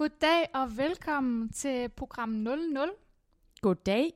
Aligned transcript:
Goddag 0.00 0.46
og 0.54 0.76
velkommen 0.76 1.48
til 1.48 1.88
program 1.88 2.28
00. 2.28 2.90
Goddag. 3.60 4.12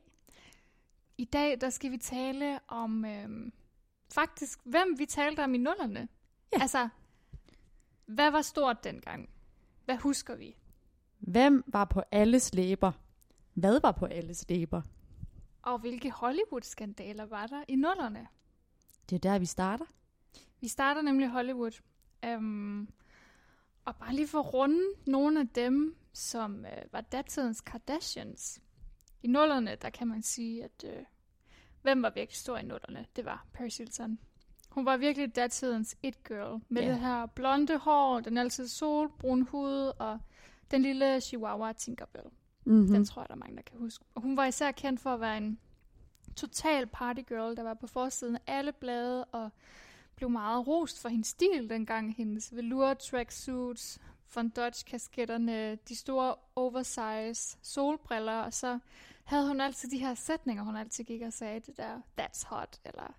I 1.17 1.25
dag 1.25 1.61
der 1.61 1.69
skal 1.69 1.91
vi 1.91 1.97
tale 1.97 2.59
om 2.67 3.05
øhm, 3.05 3.53
faktisk, 4.13 4.59
hvem 4.63 4.95
vi 4.97 5.05
talte 5.05 5.43
om 5.43 5.53
i 5.53 5.57
nullerne. 5.57 6.07
Ja. 6.53 6.61
Altså, 6.61 6.89
hvad 8.05 8.31
var 8.31 8.41
stort 8.41 8.83
dengang? 8.83 9.29
Hvad 9.85 9.97
husker 9.97 10.35
vi? 10.35 10.55
Hvem 11.19 11.63
var 11.67 11.85
på 11.85 12.01
alles 12.11 12.53
læber? 12.53 12.91
Hvad 13.53 13.79
var 13.81 13.91
på 13.91 14.05
alles 14.05 14.45
læber? 14.49 14.81
Og 15.61 15.79
hvilke 15.79 16.11
Hollywood-skandaler 16.11 17.25
var 17.25 17.47
der 17.47 17.63
i 17.67 17.75
nullerne? 17.75 18.27
Det 19.09 19.15
er 19.15 19.29
der, 19.29 19.39
vi 19.39 19.45
starter. 19.45 19.85
Vi 20.61 20.67
starter 20.67 21.01
nemlig 21.01 21.29
Hollywood. 21.29 21.81
Øhm, 22.25 22.89
og 23.85 23.95
bare 23.95 24.13
lige 24.15 24.27
for 24.27 24.41
runde 24.41 24.81
nogle 25.07 25.39
af 25.39 25.47
dem, 25.47 25.95
som 26.13 26.65
øh, 26.65 26.71
var 26.91 27.01
datidens 27.01 27.61
Kardashians. 27.61 28.61
I 29.23 29.27
nullerne, 29.27 29.75
der 29.81 29.89
kan 29.89 30.07
man 30.07 30.21
sige, 30.21 30.63
at 30.63 30.83
øh, 30.85 31.03
hvem 31.81 32.01
var 32.03 32.09
virkelig 32.09 32.37
stor 32.37 32.57
i 32.57 32.63
nullerne? 32.63 33.05
Det 33.15 33.25
var 33.25 33.45
Paris 33.53 33.77
Hilton. 33.77 34.19
Hun 34.69 34.85
var 34.85 34.97
virkelig 34.97 35.35
datidens 35.35 35.97
it-girl. 36.03 36.61
Med 36.69 36.81
Ja. 36.81 36.89
det 36.89 36.99
her 36.99 37.25
blonde 37.25 37.77
hår, 37.77 38.19
den 38.19 38.37
altid 38.37 38.67
solbrun 38.67 39.41
hud 39.41 39.91
og 39.99 40.19
den 40.71 40.81
lille 40.81 41.21
chihuahua 41.21 41.73
Tinkerbell. 41.73 42.25
Mm-hmm. 42.65 42.87
Den 42.87 43.05
tror 43.05 43.21
jeg, 43.21 43.29
der 43.29 43.35
er 43.35 43.39
mange, 43.39 43.55
der 43.55 43.61
kan 43.61 43.77
huske. 43.79 44.05
Og 44.15 44.21
hun 44.21 44.37
var 44.37 44.45
især 44.45 44.71
kendt 44.71 44.99
for 44.99 45.13
at 45.13 45.19
være 45.19 45.37
en 45.37 45.59
total 46.35 46.87
partygirl, 46.87 47.55
der 47.55 47.63
var 47.63 47.73
på 47.73 47.87
forsiden 47.87 48.35
af 48.35 48.41
alle 48.47 48.71
blade 48.71 49.25
og 49.25 49.49
blev 50.15 50.29
meget 50.29 50.67
rost 50.67 51.01
for 51.01 51.09
hendes 51.09 51.27
stil 51.27 51.69
dengang. 51.69 52.15
Hendes 52.15 52.55
velour 52.55 52.93
tracksuits, 52.93 53.99
Von 54.35 54.49
Dodge 54.49 54.83
kasketterne, 54.87 55.75
de 55.75 55.95
store 55.95 56.35
oversize 56.55 57.57
solbriller, 57.61 58.39
og 58.41 58.53
så 58.53 58.79
havde 59.23 59.47
hun 59.47 59.61
altid 59.61 59.89
de 59.89 59.97
her 59.97 60.13
sætninger, 60.13 60.63
hun 60.63 60.75
altid 60.75 61.03
gik 61.03 61.21
og 61.21 61.33
sagde, 61.33 61.59
det 61.59 61.77
der, 61.77 62.01
that's 62.21 62.47
hot, 62.47 62.79
eller 62.85 63.13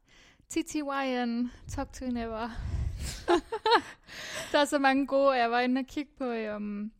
TTYN, 0.48 1.50
talk 1.68 1.92
to 1.92 2.04
you 2.04 2.10
never. 2.10 2.50
der 4.52 4.58
er 4.58 4.64
så 4.64 4.78
mange 4.78 5.06
gode, 5.06 5.28
og 5.28 5.38
jeg 5.38 5.50
var 5.50 5.60
inde 5.60 5.78
og 5.78 5.86
kigge 5.86 6.12
på, 6.18 6.24
um, 6.56 6.92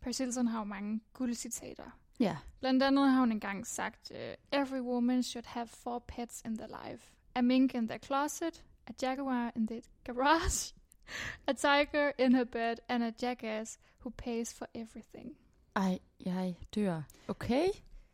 Paris 0.00 0.18
har 0.18 0.58
jo 0.58 0.64
mange 0.64 1.00
guldcitater. 1.12 1.98
Ja. 2.20 2.36
Blandt 2.60 2.82
andet 2.82 3.10
har 3.10 3.20
hun 3.20 3.32
engang 3.32 3.66
sagt, 3.66 4.10
uh, 4.10 4.60
Every 4.60 4.80
woman 4.80 5.22
should 5.22 5.46
have 5.46 5.66
four 5.66 5.98
pets 5.98 6.42
in 6.44 6.58
their 6.58 6.84
life. 6.84 7.10
A 7.34 7.40
mink 7.40 7.74
in 7.74 7.88
their 7.88 7.98
closet, 7.98 8.64
a 8.86 8.92
jaguar 9.02 9.52
in 9.56 9.66
the 9.66 9.82
garage, 10.04 10.72
a 11.48 11.52
tiger 11.52 12.12
in 12.18 12.34
her 12.34 12.44
bed, 12.44 12.76
and 12.88 13.02
a 13.02 13.10
jackass 13.22 13.78
who 13.98 14.10
pays 14.10 14.54
for 14.54 14.66
everything. 14.74 15.36
Ej, 15.76 15.98
jeg 16.24 16.56
dør. 16.74 17.02
Okay. 17.28 17.68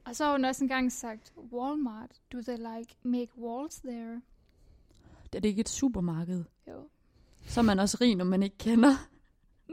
Og 0.05 0.17
så 0.17 0.25
har 0.25 0.33
hun 0.33 0.45
også 0.45 0.65
engang 0.65 0.93
sagt, 0.93 1.33
Walmart, 1.53 2.11
do 2.33 2.43
they 2.43 2.57
like 2.57 2.97
make 3.03 3.39
walls 3.39 3.81
there? 3.81 4.23
Det 5.25 5.35
er 5.35 5.41
det 5.41 5.49
ikke 5.49 5.61
et 5.61 5.69
supermarked. 5.69 6.45
Jo. 6.69 6.89
Så 7.47 7.61
er 7.61 7.65
man 7.65 7.79
også 7.79 7.99
rig, 8.01 8.17
når 8.17 8.25
man 8.25 8.43
ikke 8.43 8.59
kender 8.59 8.95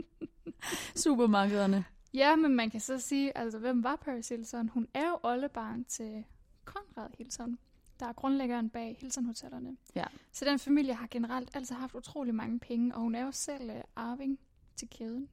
supermarkederne. 1.04 1.86
Ja, 2.14 2.36
men 2.36 2.56
man 2.56 2.70
kan 2.70 2.80
så 2.80 3.00
sige, 3.00 3.38
altså 3.38 3.60
hvem 3.60 3.84
var 3.84 3.96
Paris 3.96 4.30
Hilton? 4.30 4.70
Hun 4.70 4.88
er 4.94 5.08
jo 5.08 5.20
oldebarn 5.24 5.84
til 5.84 6.24
Conrad 6.66 7.10
Hilton, 7.18 7.58
der 8.00 8.06
er 8.06 8.14
grundlæggeren 8.14 8.70
bag 8.70 8.98
Hilton-hotellerne. 9.00 9.78
Ja. 9.96 10.04
Så 10.32 10.46
den 10.46 10.60
familie 10.60 10.94
har 10.94 11.08
generelt 11.12 11.50
altid 11.54 11.76
haft 11.76 11.96
utrolig 11.96 12.36
mange 12.36 12.60
penge, 12.60 12.96
og 12.96 13.02
hun 13.02 13.16
er 13.16 13.26
jo 13.26 13.32
selv 13.32 13.70
uh, 13.70 13.82
arving 13.96 14.40
til 14.76 14.90
kæden. 14.90 15.30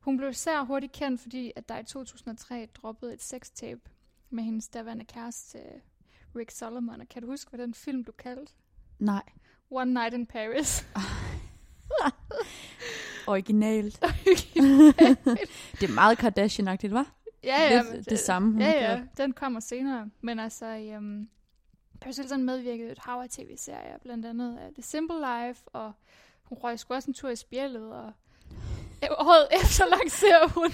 Hun 0.00 0.16
blev 0.16 0.30
især 0.30 0.62
hurtigt 0.62 0.92
kendt, 0.92 1.20
fordi 1.20 1.52
at 1.56 1.68
der 1.68 1.78
i 1.78 1.84
2003 1.84 2.68
droppede 2.74 3.14
et 3.14 3.22
sextape 3.22 3.80
med 4.30 4.44
hendes 4.44 4.68
daværende 4.68 5.04
kæreste 5.04 5.58
øh, 5.58 5.80
Rick 6.36 6.50
Solomon. 6.50 7.00
Og 7.00 7.08
kan 7.08 7.22
du 7.22 7.28
huske, 7.28 7.50
hvad 7.50 7.60
den 7.60 7.74
film 7.74 8.04
du 8.04 8.12
kaldte? 8.12 8.52
Nej. 8.98 9.22
One 9.70 9.94
Night 9.94 10.14
in 10.14 10.26
Paris. 10.26 10.86
Originalt. 13.26 14.00
det 15.80 15.88
er 15.88 15.94
meget 15.94 16.18
Kardashian-agtigt, 16.18 16.92
hva? 16.92 17.04
ja, 17.44 17.62
ja. 17.62 17.78
det, 17.78 17.86
men 17.92 18.02
det, 18.02 18.18
samme, 18.18 18.52
hun 18.52 18.60
Ja, 18.60 18.92
ja, 18.92 19.02
den 19.16 19.32
kommer 19.32 19.60
senere. 19.60 20.10
Men 20.20 20.38
altså, 20.38 20.94
um, 20.98 21.28
Paris 22.00 22.16
Hilton 22.16 22.44
medvirkede 22.44 22.88
i 22.88 22.92
et 22.92 22.98
hav 22.98 23.20
af 23.20 23.30
tv-serier, 23.30 23.98
blandt 23.98 24.26
andet 24.26 24.52
uh, 24.52 24.74
The 24.74 24.82
Simple 24.82 25.16
Life, 25.16 25.62
og 25.66 25.92
hun 26.42 26.58
røg 26.58 26.78
sgu 26.78 26.94
også 26.94 27.10
en 27.10 27.14
tur 27.14 27.28
i 27.28 27.36
spjældet, 27.36 27.92
og 27.92 28.12
året 29.26 29.48
efter 29.62 29.84
lancerer 29.86 30.48
hun 30.48 30.72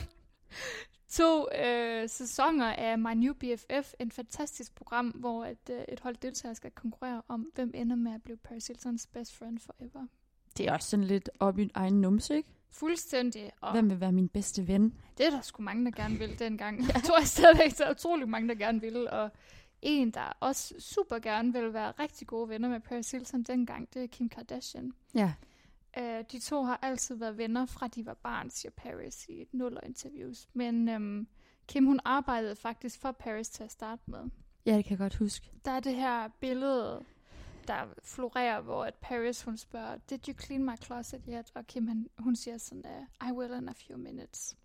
to 1.09 1.49
øh, 1.55 2.09
sæsoner 2.09 2.73
af 2.73 2.99
My 2.99 3.15
New 3.15 3.35
BFF, 3.35 3.93
en 3.99 4.11
fantastisk 4.11 4.75
program, 4.75 5.09
hvor 5.09 5.45
et, 5.45 5.71
øh, 5.71 5.85
et 5.89 6.01
hold 6.01 6.17
deltagere 6.17 6.55
skal 6.55 6.71
konkurrere 6.71 7.23
om, 7.29 7.51
hvem 7.55 7.71
ender 7.75 7.97
med 7.97 8.15
at 8.15 8.23
blive 8.23 8.37
Paris 8.37 8.67
Hiltons 8.67 9.07
best 9.07 9.37
friend 9.37 9.59
forever. 9.59 10.07
Det 10.57 10.69
er 10.69 10.73
også 10.73 10.91
sådan 10.91 11.05
lidt 11.05 11.31
op 11.41 11.59
i 11.59 11.71
egen 11.75 12.01
numse, 12.01 12.37
ikke? 12.37 12.49
Fuldstændig. 12.71 13.51
Og 13.61 13.73
Hvem 13.73 13.91
vil 13.91 14.01
være 14.01 14.13
min 14.13 14.29
bedste 14.29 14.69
ven? 14.69 14.95
Det 15.19 15.27
er 15.27 15.31
der 15.31 15.41
sgu 15.41 15.63
mange, 15.63 15.85
der 15.85 15.91
gerne 15.91 16.19
vil 16.19 16.39
dengang. 16.39 16.81
Jeg 16.95 17.03
tror 17.03 17.19
jeg 17.19 17.27
stadigvæk, 17.27 17.79
der 17.79 17.87
er 17.87 17.91
utrolig 17.91 18.29
mange, 18.29 18.49
der 18.49 18.55
gerne 18.55 18.81
vil. 18.81 19.11
Og 19.11 19.31
en, 19.83 20.11
der 20.11 20.37
også 20.41 20.75
super 20.79 21.19
gerne 21.19 21.53
vil 21.53 21.73
være 21.73 21.93
rigtig 21.99 22.27
gode 22.27 22.49
venner 22.49 22.69
med 22.69 22.81
Paris 22.81 23.11
Hilton 23.11 23.43
dengang, 23.43 23.95
det 23.95 24.03
er 24.03 24.07
Kim 24.07 24.29
Kardashian. 24.29 24.93
Ja. 25.15 25.33
Uh, 26.01 26.25
de 26.33 26.39
to 26.39 26.63
har 26.63 26.79
altid 26.83 27.15
været 27.15 27.39
venner, 27.39 27.67
fra 27.67 27.89
de 27.89 28.07
var 28.07 28.15
barn, 28.15 28.51
siger 28.51 28.73
Paris 28.77 29.27
i 29.29 29.43
et 29.43 29.55
nuller 29.55 29.81
interviews. 29.87 30.49
Men 30.55 30.89
um, 30.89 31.27
Kim, 31.67 31.87
hun 31.87 32.01
arbejdede 32.05 32.57
faktisk 32.57 33.01
for 33.01 33.13
Paris 33.13 33.49
til 33.49 33.65
at 33.65 33.71
starte 33.73 34.03
med. 34.07 34.21
Ja, 34.67 34.77
det 34.77 34.85
kan 34.85 34.91
jeg 34.91 34.99
godt 34.99 35.15
huske. 35.17 35.51
Der 35.65 35.71
er 35.71 35.81
det 35.81 35.95
her 35.95 36.29
billede, 36.41 37.05
der 37.69 37.95
florerer, 38.03 38.61
hvor 38.61 38.85
at 38.85 38.95
Paris, 38.95 39.43
hun 39.43 39.57
spørger, 39.57 39.97
Did 40.11 40.29
you 40.29 40.35
clean 40.35 40.65
my 40.65 40.77
closet 40.85 41.23
yet? 41.29 41.51
Og 41.55 41.67
Kim, 41.67 41.89
han, 41.89 42.09
hun 42.19 42.37
siger 42.37 42.59
sådan, 42.59 42.85
uh, 42.85 43.29
I 43.29 43.33
will 43.33 43.55
in 43.63 43.69
a 43.69 43.73
few 43.73 43.99
minutes. 43.99 44.57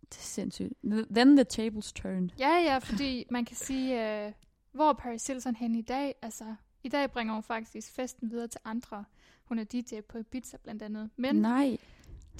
Det 0.00 0.18
er 0.18 0.22
sindssygt. 0.22 0.72
Then 1.10 1.36
the 1.36 1.44
tables 1.44 1.92
turned. 1.92 2.30
Ja, 2.38 2.48
ja, 2.48 2.78
fordi 2.78 3.26
man 3.30 3.44
kan 3.44 3.56
sige, 3.56 4.24
øh, 4.26 4.32
hvor 4.74 4.88
er 4.88 4.92
Paris 4.92 5.26
Hilton 5.26 5.56
hen 5.56 5.74
i 5.74 5.82
dag? 5.82 6.14
Altså, 6.22 6.54
i 6.84 6.88
dag 6.88 7.10
bringer 7.10 7.34
hun 7.34 7.42
faktisk 7.42 7.92
festen 7.92 8.30
videre 8.30 8.48
til 8.48 8.60
andre. 8.64 9.04
Hun 9.44 9.58
er 9.58 9.64
DJ 9.64 10.00
på 10.08 10.18
Ibiza 10.18 10.56
blandt 10.62 10.82
andet. 10.82 11.10
Men 11.16 11.36
Nej. 11.36 11.78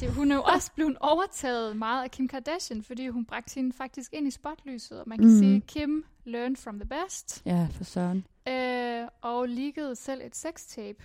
det, 0.00 0.12
hun 0.12 0.30
er 0.30 0.34
jo 0.34 0.42
også 0.42 0.72
blevet 0.72 0.96
overtaget 1.00 1.76
meget 1.76 2.02
af 2.02 2.10
Kim 2.10 2.28
Kardashian, 2.28 2.82
fordi 2.82 3.08
hun 3.08 3.24
bragte 3.24 3.54
hende 3.54 3.72
faktisk 3.72 4.12
ind 4.12 4.26
i 4.26 4.30
spotlyset. 4.30 5.00
Og 5.00 5.08
man 5.08 5.18
kan 5.18 5.28
mm. 5.28 5.38
sige, 5.38 5.60
Kim 5.60 6.04
learned 6.24 6.56
from 6.56 6.80
the 6.80 6.88
best. 6.88 7.42
Ja, 7.46 7.68
for 7.70 7.84
søren. 7.84 8.26
Øh, 8.48 9.08
og 9.20 9.48
leakede 9.48 9.96
selv 9.96 10.20
et 10.24 10.36
sextape. 10.36 11.04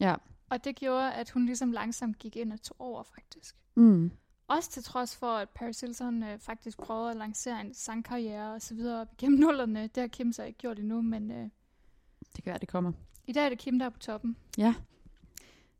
Ja. 0.00 0.14
Og 0.50 0.64
det 0.64 0.76
gjorde, 0.76 1.12
at 1.12 1.30
hun 1.30 1.46
ligesom 1.46 1.72
langsomt 1.72 2.18
gik 2.18 2.36
ind 2.36 2.52
og 2.52 2.62
tog 2.62 2.76
over 2.80 3.02
faktisk. 3.02 3.56
Mm. 3.74 4.10
Også 4.50 4.70
til 4.70 4.82
trods 4.82 5.16
for, 5.16 5.26
at 5.36 5.48
Paris 5.48 5.80
Hilton 5.80 6.22
øh, 6.22 6.38
faktisk 6.38 6.78
prøvede 6.78 7.10
at 7.10 7.16
lancere 7.16 7.60
en 7.60 7.74
sangkarriere 7.74 8.54
og 8.54 8.62
så 8.62 8.74
videre 8.74 9.00
op 9.00 9.08
igennem 9.12 9.38
nullerne. 9.46 9.82
Det 9.82 10.00
har 10.00 10.08
Kim 10.08 10.32
så 10.32 10.42
ikke 10.42 10.58
gjort 10.58 10.78
endnu, 10.78 11.02
men 11.02 11.30
øh, 11.30 11.36
Det 12.36 12.44
kan 12.44 12.50
være, 12.50 12.58
det 12.58 12.68
kommer. 12.68 12.92
i 13.26 13.32
dag 13.32 13.44
er 13.44 13.48
det 13.48 13.58
Kim, 13.58 13.78
der 13.78 13.86
er 13.86 13.90
på 13.90 13.98
toppen. 13.98 14.36
Ja. 14.58 14.74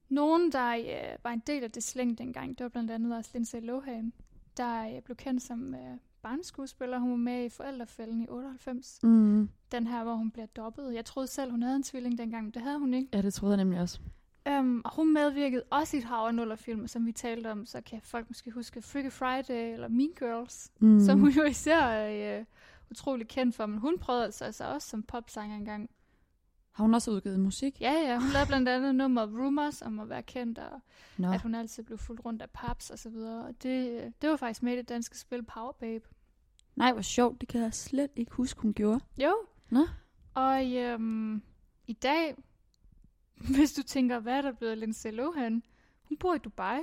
Nogen, 0.09 0.53
der 0.53 0.77
øh, 0.77 1.17
var 1.25 1.31
en 1.31 1.43
del 1.47 1.65
af 1.65 1.71
det 1.71 1.83
slæng 1.83 2.19
dengang, 2.19 2.59
det 2.59 2.65
var 2.65 2.69
blandt 2.69 2.91
andet 2.91 3.17
også 3.17 3.31
Lindsay 3.35 3.61
Lohan, 3.61 4.13
der 4.57 4.97
øh, 4.97 5.03
blev 5.03 5.17
kendt 5.17 5.43
som 5.43 5.75
øh, 5.75 5.97
barneskuespiller. 6.23 6.99
Hun 6.99 7.11
var 7.11 7.17
med 7.17 7.45
i 7.45 7.49
Forældrefælden 7.49 8.23
i 8.23 8.27
98. 8.29 8.99
Mm. 9.03 9.49
Den 9.73 9.87
her, 9.87 10.05
hvor 10.05 10.15
hun 10.15 10.31
bliver 10.31 10.47
dobbet. 10.47 10.95
Jeg 10.95 11.05
troede 11.05 11.27
selv, 11.29 11.51
hun 11.51 11.63
havde 11.63 11.77
en 11.77 11.83
tvilling 11.83 12.19
dengang, 12.19 12.45
men 12.45 12.55
det 12.55 12.63
havde 12.63 12.79
hun 12.79 12.95
ikke. 12.95 13.09
Ja, 13.13 13.23
det 13.23 13.35
troede 13.35 13.53
jeg 13.57 13.65
nemlig 13.65 13.81
også. 13.81 14.01
Um, 14.49 14.83
og 14.85 14.95
hun 14.97 15.13
medvirkede 15.15 15.63
også 15.71 15.97
i 15.97 15.99
et 16.01 16.05
hav 16.05 16.17
af 16.27 16.35
nullerfilm, 16.35 16.87
som 16.87 17.07
vi 17.07 17.13
talte 17.13 17.51
om, 17.53 17.67
så 17.67 17.81
kan 17.81 18.01
folk 18.05 18.31
måske 18.31 18.51
huske 18.51 18.83
Freaky 18.83 19.13
Friday 19.13 19.73
eller 19.73 19.89
Mean 19.89 20.11
Girls, 20.19 20.71
Mm. 20.79 21.01
som 21.01 21.21
hun 21.21 21.31
jo 21.31 21.45
især 21.45 21.79
er 21.83 22.39
øh, 22.39 22.45
utrolig 22.91 23.29
kendt 23.29 23.55
for. 23.55 23.67
Men 23.67 23.79
hun 23.79 23.99
prøvede 23.99 24.25
altså, 24.25 24.45
altså 24.45 24.65
også 24.65 24.89
som 24.89 25.03
popsanger 25.03 25.57
engang. 25.57 25.91
Har 26.73 26.85
hun 26.85 26.95
også 26.95 27.11
udgivet 27.11 27.41
musik? 27.41 27.81
Ja, 27.81 27.93
ja, 27.93 28.19
hun 28.19 28.29
lavede 28.33 28.47
blandt 28.49 28.69
andet 28.69 28.95
nummer 28.95 29.27
Rumors 29.27 29.83
om 29.83 30.01
at 30.01 30.09
være 30.09 30.23
kendt, 30.23 30.59
og 30.59 30.81
Nå. 31.19 31.33
at 31.33 31.43
hun 31.43 31.55
altid 31.55 31.83
blev 31.83 31.99
fuldt 31.99 32.25
rundt 32.25 32.43
af 32.43 32.51
paps 32.51 32.91
og 32.91 32.99
så 32.99 33.11
videre. 33.11 33.45
Og 33.45 33.63
det, 33.63 33.91
øh, 33.91 34.11
det 34.23 34.31
var 34.31 34.37
faktisk 34.37 34.63
med 34.63 34.73
i 34.73 34.77
det 34.77 34.89
danske 34.89 35.19
spil 35.19 35.43
Power 35.43 35.73
Babe. 35.73 36.05
Nej, 36.77 36.93
hvor 36.93 37.03
sjovt. 37.03 37.41
Det 37.41 37.49
kan 37.49 37.61
jeg 37.63 37.75
slet 37.75 38.11
ikke 38.17 38.33
huske, 38.33 38.61
hun 38.61 38.75
gjorde. 38.75 39.01
Jo. 39.19 39.35
Nå. 39.71 39.87
Og 40.35 40.77
øhm, 40.77 41.43
i 41.87 41.93
dag, 41.93 42.37
hvis 43.57 43.73
du 43.73 43.83
tænker, 43.83 44.19
hvad 44.19 44.33
er 44.39 44.43
der 44.43 44.53
blevet 44.53 44.73
af 44.73 44.81
Lindsay 44.81 45.11
Lohan? 45.13 45.63
Hun 46.03 46.17
bor 46.17 46.35
i 46.35 46.39
Dubai. 46.39 46.79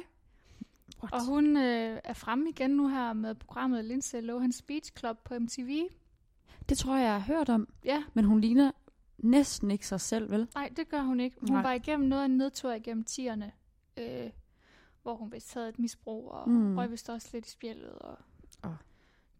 What? 1.03 1.13
Og 1.13 1.25
hun 1.25 1.57
øh, 1.57 1.99
er 2.03 2.13
fremme 2.13 2.49
igen 2.49 2.69
nu 2.71 2.87
her 2.87 3.13
med 3.13 3.35
programmet 3.35 3.85
Lindsay 3.85 4.21
Lohan 4.21 4.51
Speech 4.51 4.91
Club 4.99 5.17
på 5.23 5.39
MTV. 5.39 5.83
Det 6.69 6.77
tror 6.77 6.95
jeg, 6.95 7.03
jeg 7.03 7.13
har 7.13 7.19
hørt 7.19 7.49
om. 7.49 7.67
Ja, 7.85 8.03
Men 8.13 8.25
hun 8.25 8.41
ligner 8.41 8.71
næsten 9.17 9.71
ikke 9.71 9.87
sig 9.87 10.01
selv, 10.01 10.31
vel? 10.31 10.47
nej, 10.55 10.69
det 10.75 10.89
gør 10.89 11.01
hun 11.01 11.19
ikke. 11.19 11.37
Hun 11.39 11.49
Nej. 11.49 11.61
var 11.61 11.73
igennem 11.73 12.09
noget 12.09 12.21
af 12.21 12.25
en 12.25 12.37
nedtur 12.37 12.71
igennem 12.73 13.03
tierne, 13.03 13.51
øh, 13.97 14.29
hvor 15.03 15.15
hun 15.15 15.31
vist 15.31 15.53
havde 15.53 15.69
et 15.69 15.79
misbrug, 15.79 16.31
og 16.31 16.49
Mm. 16.49 16.77
røg 16.77 16.91
vist 16.91 17.09
også 17.09 17.29
lidt 17.33 17.45
i 17.47 17.49
spjældet. 17.49 17.91
Og 17.91 18.17
Åh. 18.63 18.71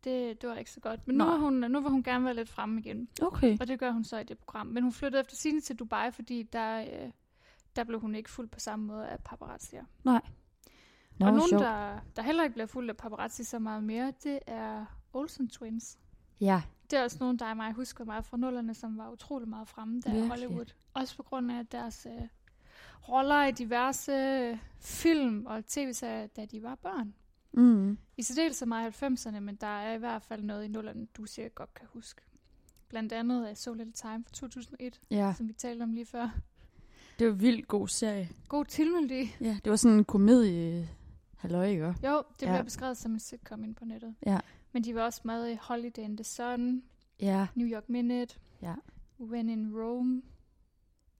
Det, 0.07 0.41
det 0.41 0.49
var 0.49 0.55
ikke 0.55 0.71
så 0.71 0.79
godt. 0.79 1.07
Men 1.07 1.15
nu, 1.15 1.23
Nej. 1.23 1.33
var 1.33 1.39
hun, 1.39 1.53
nu 1.53 1.81
vil 1.81 1.91
hun 1.91 2.03
gerne 2.03 2.25
være 2.25 2.33
lidt 2.33 2.49
fremme 2.49 2.79
igen. 2.79 3.09
Okay. 3.21 3.57
Og 3.59 3.67
det 3.67 3.79
gør 3.79 3.91
hun 3.91 4.03
så 4.03 4.17
i 4.17 4.23
det 4.23 4.37
program. 4.37 4.67
Men 4.67 4.83
hun 4.83 4.91
flyttede 4.91 5.19
efter 5.21 5.35
sine 5.35 5.61
til 5.61 5.75
Dubai, 5.75 6.11
fordi 6.11 6.43
der, 6.43 6.81
øh, 6.81 7.11
der 7.75 7.83
blev 7.83 7.99
hun 7.99 8.15
ikke 8.15 8.29
fuldt 8.29 8.51
på 8.51 8.59
samme 8.59 8.85
måde 8.85 9.07
af 9.07 9.19
paparazzier. 9.19 9.85
Nå, 10.03 11.25
og 11.25 11.33
nogen, 11.33 11.51
der, 11.51 11.99
der 12.15 12.21
heller 12.21 12.43
ikke 12.43 12.53
bliver 12.53 12.65
fuldt 12.65 12.89
af 12.89 12.97
paparazzi 12.97 13.43
så 13.43 13.59
meget 13.59 13.83
mere, 13.83 14.13
det 14.23 14.39
er 14.47 14.85
Olsen 15.13 15.49
Twins. 15.49 15.99
Ja, 16.41 16.61
Det 16.91 16.99
er 16.99 17.03
også 17.03 17.17
nogen, 17.19 17.39
der 17.39 17.49
og 17.49 17.57
mig 17.57 17.73
husker 17.73 18.05
meget 18.05 18.25
fra 18.25 18.37
nullerne, 18.37 18.73
som 18.73 18.97
var 18.97 19.11
utrolig 19.11 19.47
meget 19.49 19.67
fremme 19.67 20.01
der 20.01 20.13
i. 20.13 20.27
Hollywood. 20.27 20.73
Også 20.93 21.15
på 21.15 21.23
grund 21.23 21.51
af 21.51 21.67
deres 21.67 22.07
øh, 22.09 22.27
roller 23.09 23.43
i 23.43 23.51
diverse 23.51 24.11
øh, 24.11 24.57
film 24.79 25.45
og 25.45 25.65
tv-serier, 25.65 26.27
da 26.27 26.45
de 26.45 26.63
var 26.63 26.75
børn. 26.75 27.13
Mm. 27.61 27.97
I 28.17 28.21
særdeleshed 28.21 28.67
meget 28.67 29.01
i 29.01 29.05
90'erne, 29.05 29.39
men 29.39 29.55
der 29.55 29.67
er 29.67 29.93
i 29.95 29.97
hvert 29.97 30.21
fald 30.21 30.43
noget 30.43 30.65
i 30.65 30.67
nullerne, 30.67 31.07
du 31.17 31.25
sikkert 31.25 31.55
godt 31.55 31.73
kan 31.73 31.87
huske. 31.93 32.21
Blandt 32.89 33.13
andet 33.13 33.45
af 33.45 33.57
So 33.57 33.73
Little 33.73 33.93
Time 33.93 34.23
fra 34.23 34.31
2001, 34.33 34.99
ja. 35.11 35.33
som 35.37 35.47
vi 35.47 35.53
talte 35.53 35.83
om 35.83 35.93
lige 35.93 36.05
før. 36.05 36.29
Det 37.19 37.27
var 37.27 37.33
en 37.33 37.41
vildt 37.41 37.67
god 37.67 37.87
serie. 37.87 38.29
God 38.47 38.65
tilmeldi. 38.65 39.31
Ja, 39.41 39.59
det 39.63 39.69
var 39.69 39.75
sådan 39.75 39.97
en 39.97 40.05
komedie 40.05 40.89
halløj, 41.37 41.65
ikke? 41.67 41.85
Jo, 41.85 41.93
det 41.93 42.05
Ja. 42.07 42.23
bliver 42.51 42.63
beskrevet 42.63 42.97
som 42.97 43.11
en 43.13 43.19
sitcom 43.19 43.63
ind 43.63 43.75
på 43.75 43.85
nettet. 43.85 44.15
Ja. 44.25 44.39
Men 44.73 44.83
de 44.83 44.95
var 44.95 45.01
også 45.01 45.21
med 45.23 45.47
i 45.51 45.57
Holiday 45.61 46.03
in 46.03 46.17
the 46.17 46.23
Sun, 46.23 46.83
Ja, 47.19 47.47
New 47.55 47.67
York 47.67 47.89
Minute, 47.89 48.35
Ja. 48.61 48.73
When 49.19 49.49
in 49.49 49.71
Rome. 49.75 50.21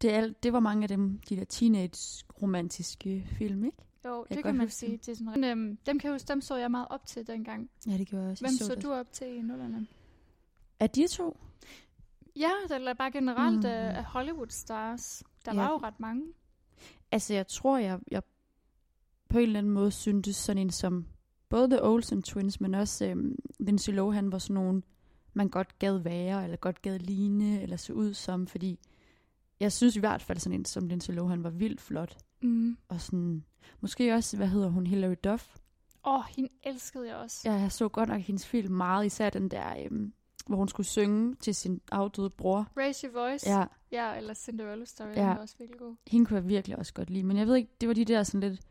det, 0.02 0.14
er, 0.14 0.34
det 0.44 0.54
var 0.54 0.60
mange 0.60 0.84
af 0.84 0.88
dem, 0.88 1.20
de 1.30 1.36
der 1.36 1.46
teenage-romantiske 1.46 3.28
film, 3.38 3.66
ikke? 3.66 3.78
Jo, 4.08 4.24
kan 4.24 4.38
det 4.38 4.44
kan 4.46 4.56
man 4.56 4.70
sige. 4.70 4.92
dem. 4.92 5.00
Det 5.00 5.10
er 5.10 5.16
sådan, 5.16 5.44
øhm, 5.44 5.78
dem 5.86 6.00
kan 6.00 6.08
jeg 6.08 6.14
huske, 6.16 6.28
dem 6.28 6.42
så 6.42 6.56
jeg 6.56 6.72
meget 6.72 6.88
op 6.90 7.06
til 7.06 7.28
dengang. 7.28 7.70
Ja, 7.88 7.98
det 7.98 8.08
gjorde 8.08 8.24
jeg 8.24 8.32
også. 8.32 8.44
Hvem 8.44 8.52
Jeg 8.60 8.66
så 8.68 8.76
det. 8.76 8.84
du 8.84 8.92
op 8.94 9.12
til 9.12 9.28
i 9.28 9.42
nullerne? 9.42 9.88
Er 10.80 10.88
de 10.88 11.08
to? 11.08 11.38
Ja, 12.36 12.50
eller 12.72 12.94
bare 12.94 13.12
generelt 13.12 13.60
Mm. 13.60 13.66
af 13.66 14.04
Hollywood 14.04 14.48
stars. 14.50 15.24
Der 15.46 15.54
Ja. 15.54 15.62
var 15.62 15.70
jo 15.70 15.78
ret 15.78 16.00
mange. 16.00 16.24
Altså, 17.12 17.34
jeg 17.34 17.48
tror, 17.48 17.78
jeg, 17.78 18.00
jeg 18.12 18.24
på 19.30 19.38
en 19.38 19.44
eller 19.44 19.60
anden 19.60 19.74
måde 19.74 19.92
syntes 19.92 20.36
sådan 20.36 20.62
en 20.62 20.70
som 20.70 21.06
både 21.50 21.68
The 21.70 21.84
Olsen 21.84 22.22
Twins, 22.22 22.62
men 22.62 22.74
også 22.76 23.06
øhm, 23.06 23.36
Lindsay 23.60 23.94
Lohan 23.94 24.32
var 24.32 24.38
sådan 24.38 24.54
nogen, 24.54 24.84
man 25.34 25.50
godt 25.50 25.80
gad 25.80 25.98
være, 25.98 26.44
eller 26.44 26.58
godt 26.58 26.82
gad 26.82 27.00
ligne, 27.00 27.62
eller 27.62 27.78
se 27.78 27.94
ud 27.94 28.14
som, 28.14 28.48
fordi 28.48 28.80
jeg 29.60 29.72
synes 29.72 29.96
i 29.96 30.00
hvert 30.00 30.22
fald 30.22 30.38
sådan 30.40 30.60
en 30.60 30.66
som 30.66 30.88
Lindsay 30.88 31.14
Lohan 31.14 31.44
var 31.44 31.50
vildt 31.50 31.82
flot. 31.82 32.18
Mm. 32.42 32.78
Og 32.88 33.02
sådan, 33.02 33.44
måske 33.82 34.14
også, 34.14 34.38
hvad 34.38 34.48
hedder 34.48 34.70
hun, 34.70 34.88
Hilary 34.88 35.16
Duff. 35.24 35.56
Åh, 36.06 36.14
oh, 36.16 36.24
hende 36.36 36.50
elskede 36.64 37.08
jeg 37.08 37.16
også. 37.16 37.52
Jeg 37.52 37.72
så 37.72 37.90
godt 37.90 38.10
nok 38.10 38.22
hendes 38.22 38.48
film 38.48 38.74
meget, 38.74 39.06
især 39.06 39.30
den 39.30 39.50
der, 39.52 39.84
øhm, 39.86 40.14
hvor 40.48 40.58
hun 40.58 40.68
skulle 40.68 40.88
synge 40.88 41.36
til 41.36 41.56
sin 41.56 41.82
afdøde 41.92 42.30
bror. 42.30 42.72
Raise 42.78 43.08
Your 43.08 43.14
Voice. 43.22 43.50
Ja, 43.50 43.66
ja 43.92 44.16
eller 44.18 44.34
Cinderella 44.34 44.86
Story, 44.86 45.08
Ja. 45.16 45.26
var 45.28 45.36
også 45.36 45.56
virkelig 45.60 45.80
god. 45.80 45.96
hende 46.08 46.26
kunne 46.26 46.38
jeg 46.40 46.48
virkelig 46.48 46.78
også 46.78 46.94
godt 46.94 47.10
lide. 47.10 47.24
Men 47.24 47.38
jeg 47.38 47.48
ved 47.48 47.56
ikke, 47.56 47.72
det 47.82 47.88
var 47.88 47.94
de 47.96 48.06
der 48.06 48.24
sådan 48.24 48.50
lidt... 48.50 48.62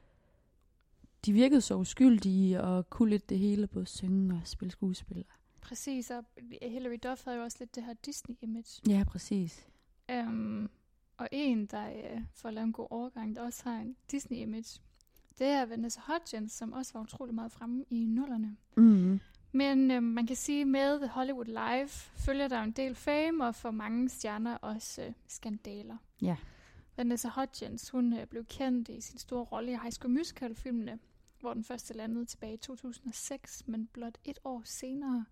De 1.26 1.32
virkede 1.32 1.60
så 1.60 1.74
uskyldige 1.74 2.60
og 2.62 2.90
kunne 2.90 3.10
lidt 3.10 3.28
det 3.28 3.38
hele, 3.38 3.66
både 3.66 3.86
synge 3.86 4.34
og 4.34 4.40
spille 4.44 4.72
skuespil. 4.72 5.24
Præcis, 5.60 6.10
og 6.10 6.24
Hilary 6.62 6.96
Duff 7.08 7.24
havde 7.24 7.38
jo 7.38 7.44
også 7.44 7.56
lidt 7.60 7.74
det 7.74 7.84
her 7.84 7.94
Disney-image. 8.06 8.80
Ja, 8.88 9.04
præcis. 9.06 9.66
Um, 10.12 10.70
og 11.16 11.28
en, 11.32 11.66
der 11.66 11.88
uh, 11.88 12.22
for 12.34 12.48
at 12.48 12.54
lave 12.54 12.64
en 12.64 12.72
god 12.72 12.86
overgang, 12.90 13.36
der 13.36 13.42
også 13.42 13.62
har 13.64 13.76
en 13.76 13.96
Disney-image, 14.12 14.80
det 15.38 15.46
er 15.46 15.66
Vanessa 15.66 16.00
Hudgens, 16.06 16.52
som 16.52 16.72
også 16.72 16.92
var 16.92 17.00
utrolig 17.00 17.34
meget 17.34 17.52
fremme 17.52 17.84
i 17.90 18.06
nullerne. 18.06 18.56
Mm. 18.76 19.20
Men 19.52 19.90
øhm, 19.90 20.04
man 20.04 20.26
kan 20.26 20.36
sige, 20.36 20.64
med 20.64 21.08
Hollywood 21.08 21.44
Live 21.44 21.88
følger 22.26 22.48
der 22.48 22.62
en 22.62 22.72
del 22.72 22.94
fame, 22.94 23.46
og 23.46 23.54
for 23.54 23.70
mange 23.70 24.08
stjerner 24.08 24.56
også 24.56 25.02
øh, 25.02 25.12
skandaler. 25.26 25.96
Ja. 26.22 26.36
Vanessa 26.96 27.28
Hudgens, 27.28 27.90
hun 27.90 28.12
øh, 28.12 28.26
blev 28.26 28.44
kendt 28.44 28.88
i 28.88 29.00
sin 29.00 29.18
store 29.18 29.44
rolle 29.44 29.72
i 29.72 29.76
High 29.82 29.92
School 29.92 30.12
Musical-filmene, 30.12 30.98
hvor 31.40 31.54
den 31.54 31.64
første 31.64 31.94
landede 31.94 32.24
tilbage 32.24 32.54
i 32.54 32.56
2006, 32.56 33.62
men 33.66 33.86
blot 33.86 34.18
et 34.24 34.38
år 34.44 34.62
senere, 34.64 35.24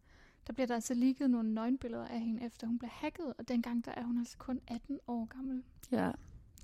der 0.47 0.53
bliver 0.53 0.67
der 0.67 0.75
altså 0.75 0.95
ligget 0.95 1.31
nogle 1.31 1.55
nøgenbilleder 1.55 2.07
af 2.07 2.21
hende, 2.21 2.45
efter 2.45 2.67
hun 2.67 2.79
blev 2.79 2.91
hacket, 2.93 3.35
og 3.39 3.49
dengang 3.49 3.85
der 3.85 3.93
er 3.93 4.03
hun 4.05 4.19
altså 4.19 4.39
kun 4.39 4.61
18 4.69 4.99
år 5.07 5.25
gammel. 5.25 5.63
Ja. 5.93 6.11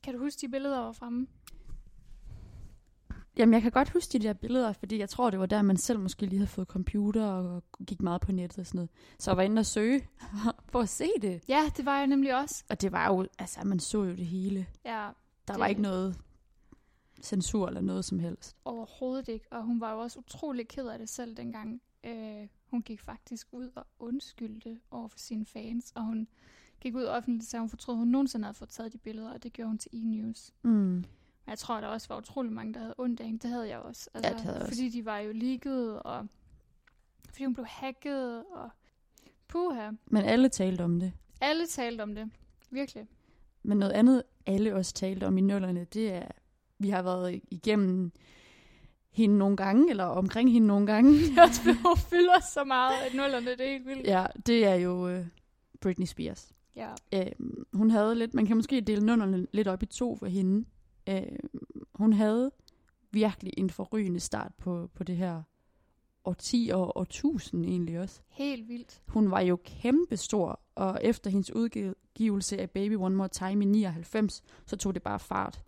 Kan 0.03 0.15
du 0.15 0.19
huske 0.21 0.41
de 0.41 0.49
billeder 0.49 0.79
var 0.79 0.93
fremme? 0.93 1.27
Jamen, 3.37 3.53
jeg 3.55 3.63
kan 3.63 3.71
godt 3.73 3.91
huske 3.91 4.13
de 4.13 4.19
der 4.19 4.33
billeder, 4.33 4.73
fordi 4.73 4.99
jeg 4.99 5.09
tror, 5.09 5.31
det 5.31 5.41
var 5.41 5.47
der, 5.47 5.63
man 5.63 5.77
selv 5.77 5.99
måske 6.01 6.27
lige 6.27 6.39
havde 6.39 6.47
fået 6.51 6.69
computer 6.69 7.25
og 7.27 7.63
gik 7.87 8.03
meget 8.03 8.21
på 8.21 8.33
nettet 8.33 8.59
og 8.59 8.67
sådan 8.67 8.79
noget. 8.79 8.91
Så 9.19 9.31
jeg 9.31 9.37
var 9.37 9.43
inde 9.43 9.61
og 9.61 9.67
søge 9.67 10.09
for 10.73 10.81
at 10.81 10.89
se 10.89 11.09
det. 11.23 11.43
Ja, 11.49 11.71
det 11.77 11.85
var 11.85 11.99
jeg 11.99 12.07
nemlig 12.07 12.37
også. 12.41 12.65
Og 12.71 12.81
det 12.81 12.93
var 12.93 13.07
jo, 13.09 13.27
altså, 13.39 13.61
man 13.65 13.81
så 13.81 14.03
jo 14.05 14.11
det 14.11 14.27
hele. 14.27 14.67
Ja, 14.85 15.09
Der 15.49 15.53
Det- 15.55 15.61
var 15.61 15.67
ikke 15.67 15.83
noget 15.83 16.21
censur 17.23 17.69
eller 17.69 17.81
noget 17.81 18.05
som 18.05 18.19
helst. 18.19 18.57
Overhovedet 18.65 19.29
ikke, 19.29 19.47
og 19.51 19.63
hun 19.65 19.81
var 19.81 19.93
jo 19.93 19.99
også 19.99 20.19
utrolig 20.19 20.69
ked 20.69 20.87
af 20.89 20.99
det 20.99 21.09
selv 21.09 21.37
dengang. 21.37 21.81
Øh, 22.05 22.47
hun 22.71 22.83
gik 22.83 23.01
faktisk 23.01 23.49
ud 23.53 23.71
og 23.75 23.87
undskyldte 23.99 24.81
over 24.91 25.09
for 25.09 25.19
sine 25.19 25.47
fans, 25.47 25.93
og 25.95 26.03
hun 26.05 26.29
gik 26.81 26.95
ud 26.95 27.05
offentligt 27.05 27.43
og 27.43 27.47
sagde, 27.47 27.61
at 27.61 27.63
hun 27.63 27.69
fortrød, 27.71 27.95
at 27.95 27.99
hun 27.99 28.09
nogensinde 28.09 28.45
havde 28.45 28.55
fået 28.55 28.71
taget 28.71 28.93
de 28.93 28.99
billeder, 28.99 29.33
og 29.33 29.43
det 29.43 29.53
gjorde 29.53 29.69
hun 29.69 29.79
til 29.79 29.91
E-News. 29.95 30.53
Mm. 30.63 31.05
Jeg 31.47 31.59
tror, 31.59 31.75
at 31.75 31.83
der 31.83 31.89
også 31.89 32.09
var 32.09 32.19
utrolig 32.19 32.53
mange, 32.53 32.75
der 32.75 32.81
havde 32.81 32.95
ondt 32.99 33.21
af 33.21 33.27
hende. 33.27 33.39
Det 33.39 33.51
havde 33.51 33.69
jeg 33.69 33.79
også. 33.79 34.11
Altså, 34.15 34.31
Ja, 34.31 34.35
det 34.37 34.43
havde 34.43 34.57
også. 34.57 34.69
Fordi 34.69 34.89
de 34.89 35.05
var 35.05 35.19
jo 35.19 35.33
leaget, 35.33 36.03
og 36.03 36.27
fordi 37.29 37.45
hun 37.45 37.55
blev 37.55 37.67
hacket, 37.67 38.45
og 38.53 38.71
puha. 39.49 39.91
Men 40.07 40.25
alle 40.25 40.49
talte 40.49 40.83
om 40.83 41.01
det. 41.01 41.13
Alle 41.41 41.67
talte 41.67 42.03
om 42.03 42.15
det. 42.15 42.31
Virkelig. 42.71 43.07
Men 43.63 43.79
noget 43.79 43.93
andet, 43.93 44.23
alle 44.47 44.75
også 44.75 44.95
talte 44.95 45.27
om 45.27 45.39
i 45.39 45.41
nullerne, 45.41 45.85
det 45.85 46.13
er, 46.13 46.29
vi 46.79 46.89
har 46.91 47.03
været 47.03 47.41
igennem 47.51 48.13
hende 49.13 49.39
nogle 49.39 49.57
gange, 49.57 49.91
eller 49.91 50.05
omkring 50.05 50.53
hende 50.53 50.67
nogle 50.67 50.87
gange. 50.87 51.13
Det 51.19 51.39
også, 51.39 51.63
hun 51.65 51.97
fylder 51.97 52.41
så 52.53 52.65
meget, 52.65 52.95
at 53.07 53.15
nullerne, 53.15 53.47
det 53.51 53.61
er 53.61 53.71
helt 53.71 53.87
vildt. 53.87 54.07
ja, 54.07 54.27
det 54.47 54.67
er 54.67 54.75
jo 54.75 55.09
øh, 55.09 55.27
Britney 55.81 56.07
Spears. 56.07 56.53
ja. 56.77 56.89
Øh, 57.15 57.27
hun 57.73 57.91
havde 57.91 58.15
lidt, 58.15 58.35
man 58.35 58.47
kan 58.47 58.57
måske 58.57 58.81
dele 58.81 59.07
nullerne 59.07 59.47
lidt 59.53 59.69
op 59.69 59.83
i 59.83 59.87
to 59.87 60.17
for 60.17 60.27
hende. 60.27 60.65
Øh, 61.09 61.23
hun 61.95 62.13
havde 62.13 62.51
virkelig 63.11 63.53
en 63.57 63.71
forrygende 63.71 64.21
start 64.21 64.53
på, 64.59 64.91
på 64.95 65.05
det 65.05 65.17
her 65.17 65.43
årti 66.25 66.71
og 66.75 66.97
årtusind 66.99 67.65
egentlig 67.65 68.01
også. 68.01 68.21
Helt 68.29 68.69
vildt. 68.69 69.03
Hun 69.09 69.31
var 69.31 69.41
jo 69.41 69.59
kæmpestor, 69.65 70.61
og 70.75 70.99
efter 71.03 71.31
hendes 71.31 71.55
udgivelse 71.55 72.59
af 72.61 72.71
Baby 72.71 72.97
One 72.97 73.15
More 73.17 73.29
Time 73.29 73.65
i 73.65 73.69
99, 73.69 74.43
så 74.67 74.77
tog 74.77 74.95
det 74.95 75.03
bare 75.03 75.19
fart. 75.19 75.63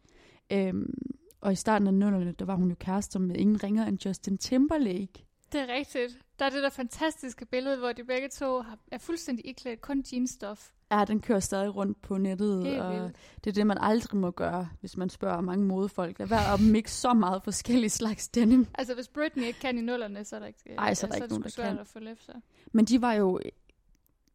Øhm, 0.52 0.95
og 1.42 1.52
i 1.52 1.54
starten 1.54 1.88
af 1.88 1.94
nullerne, 1.94 2.32
der 2.32 2.44
var 2.44 2.54
hun 2.54 2.68
jo 2.68 2.76
kærester 2.80 3.18
med 3.18 3.37
ingen 3.37 3.62
ringer 3.62 3.87
end 3.87 4.06
Justin 4.06 4.38
Timberlake. 4.38 5.26
Det 5.52 5.61
er 5.61 5.75
rigtigt. 5.75 6.18
Der 6.38 6.44
er 6.44 6.50
det 6.50 6.62
der 6.62 6.70
fantastiske 6.70 7.46
billede, 7.46 7.78
hvor 7.78 7.92
de 7.92 8.04
begge 8.04 8.28
to 8.28 8.62
er 8.92 8.99
fuldstændig 8.99 9.46
iklædt 9.46 9.80
kun 9.80 10.04
jeansstof. 10.12 10.70
Ja, 10.92 11.04
den 11.04 11.20
kører 11.20 11.40
stadig 11.40 11.76
rundt 11.76 12.02
på 12.02 12.18
nettet, 12.18 12.66
Helt 12.66 12.80
og 12.80 12.92
vildt. 12.92 13.16
det 13.44 13.50
er 13.50 13.54
det, 13.54 13.66
man 13.66 13.78
aldrig 13.80 14.20
må 14.20 14.30
gøre, 14.30 14.68
hvis 14.80 14.96
man 14.96 15.11
spørger 15.11 15.40
mange 15.40 15.64
modefolk. 15.64 16.18
Lad 16.18 16.26
være 16.26 16.52
at 16.54 16.61
mixe 16.61 16.94
så 16.94 17.14
meget 17.14 17.42
forskellige 17.42 17.90
slags 17.90 18.28
denim. 18.28 18.66
Altså, 18.75 18.94
hvis 18.94 19.08
Britney 19.08 19.44
ikke 19.44 19.61
kan 19.61 19.78
i 19.78 19.80
nullerne, 19.80 20.25
så 20.25 20.37
er 20.37 20.40
der 20.40 20.46
ikke, 20.46 20.75
Ej, 20.78 20.94
så 20.94 21.06
er 21.06 21.08
der 21.08 21.16
ikke 21.16 21.22
det 21.22 21.30
nogen, 21.30 21.42
der 21.42 21.49
svært 21.49 21.88
kan. 21.96 22.06
at. 22.08 22.37
Men 22.72 22.84
de 22.84 23.02
var 23.02 23.12
jo 23.12 23.40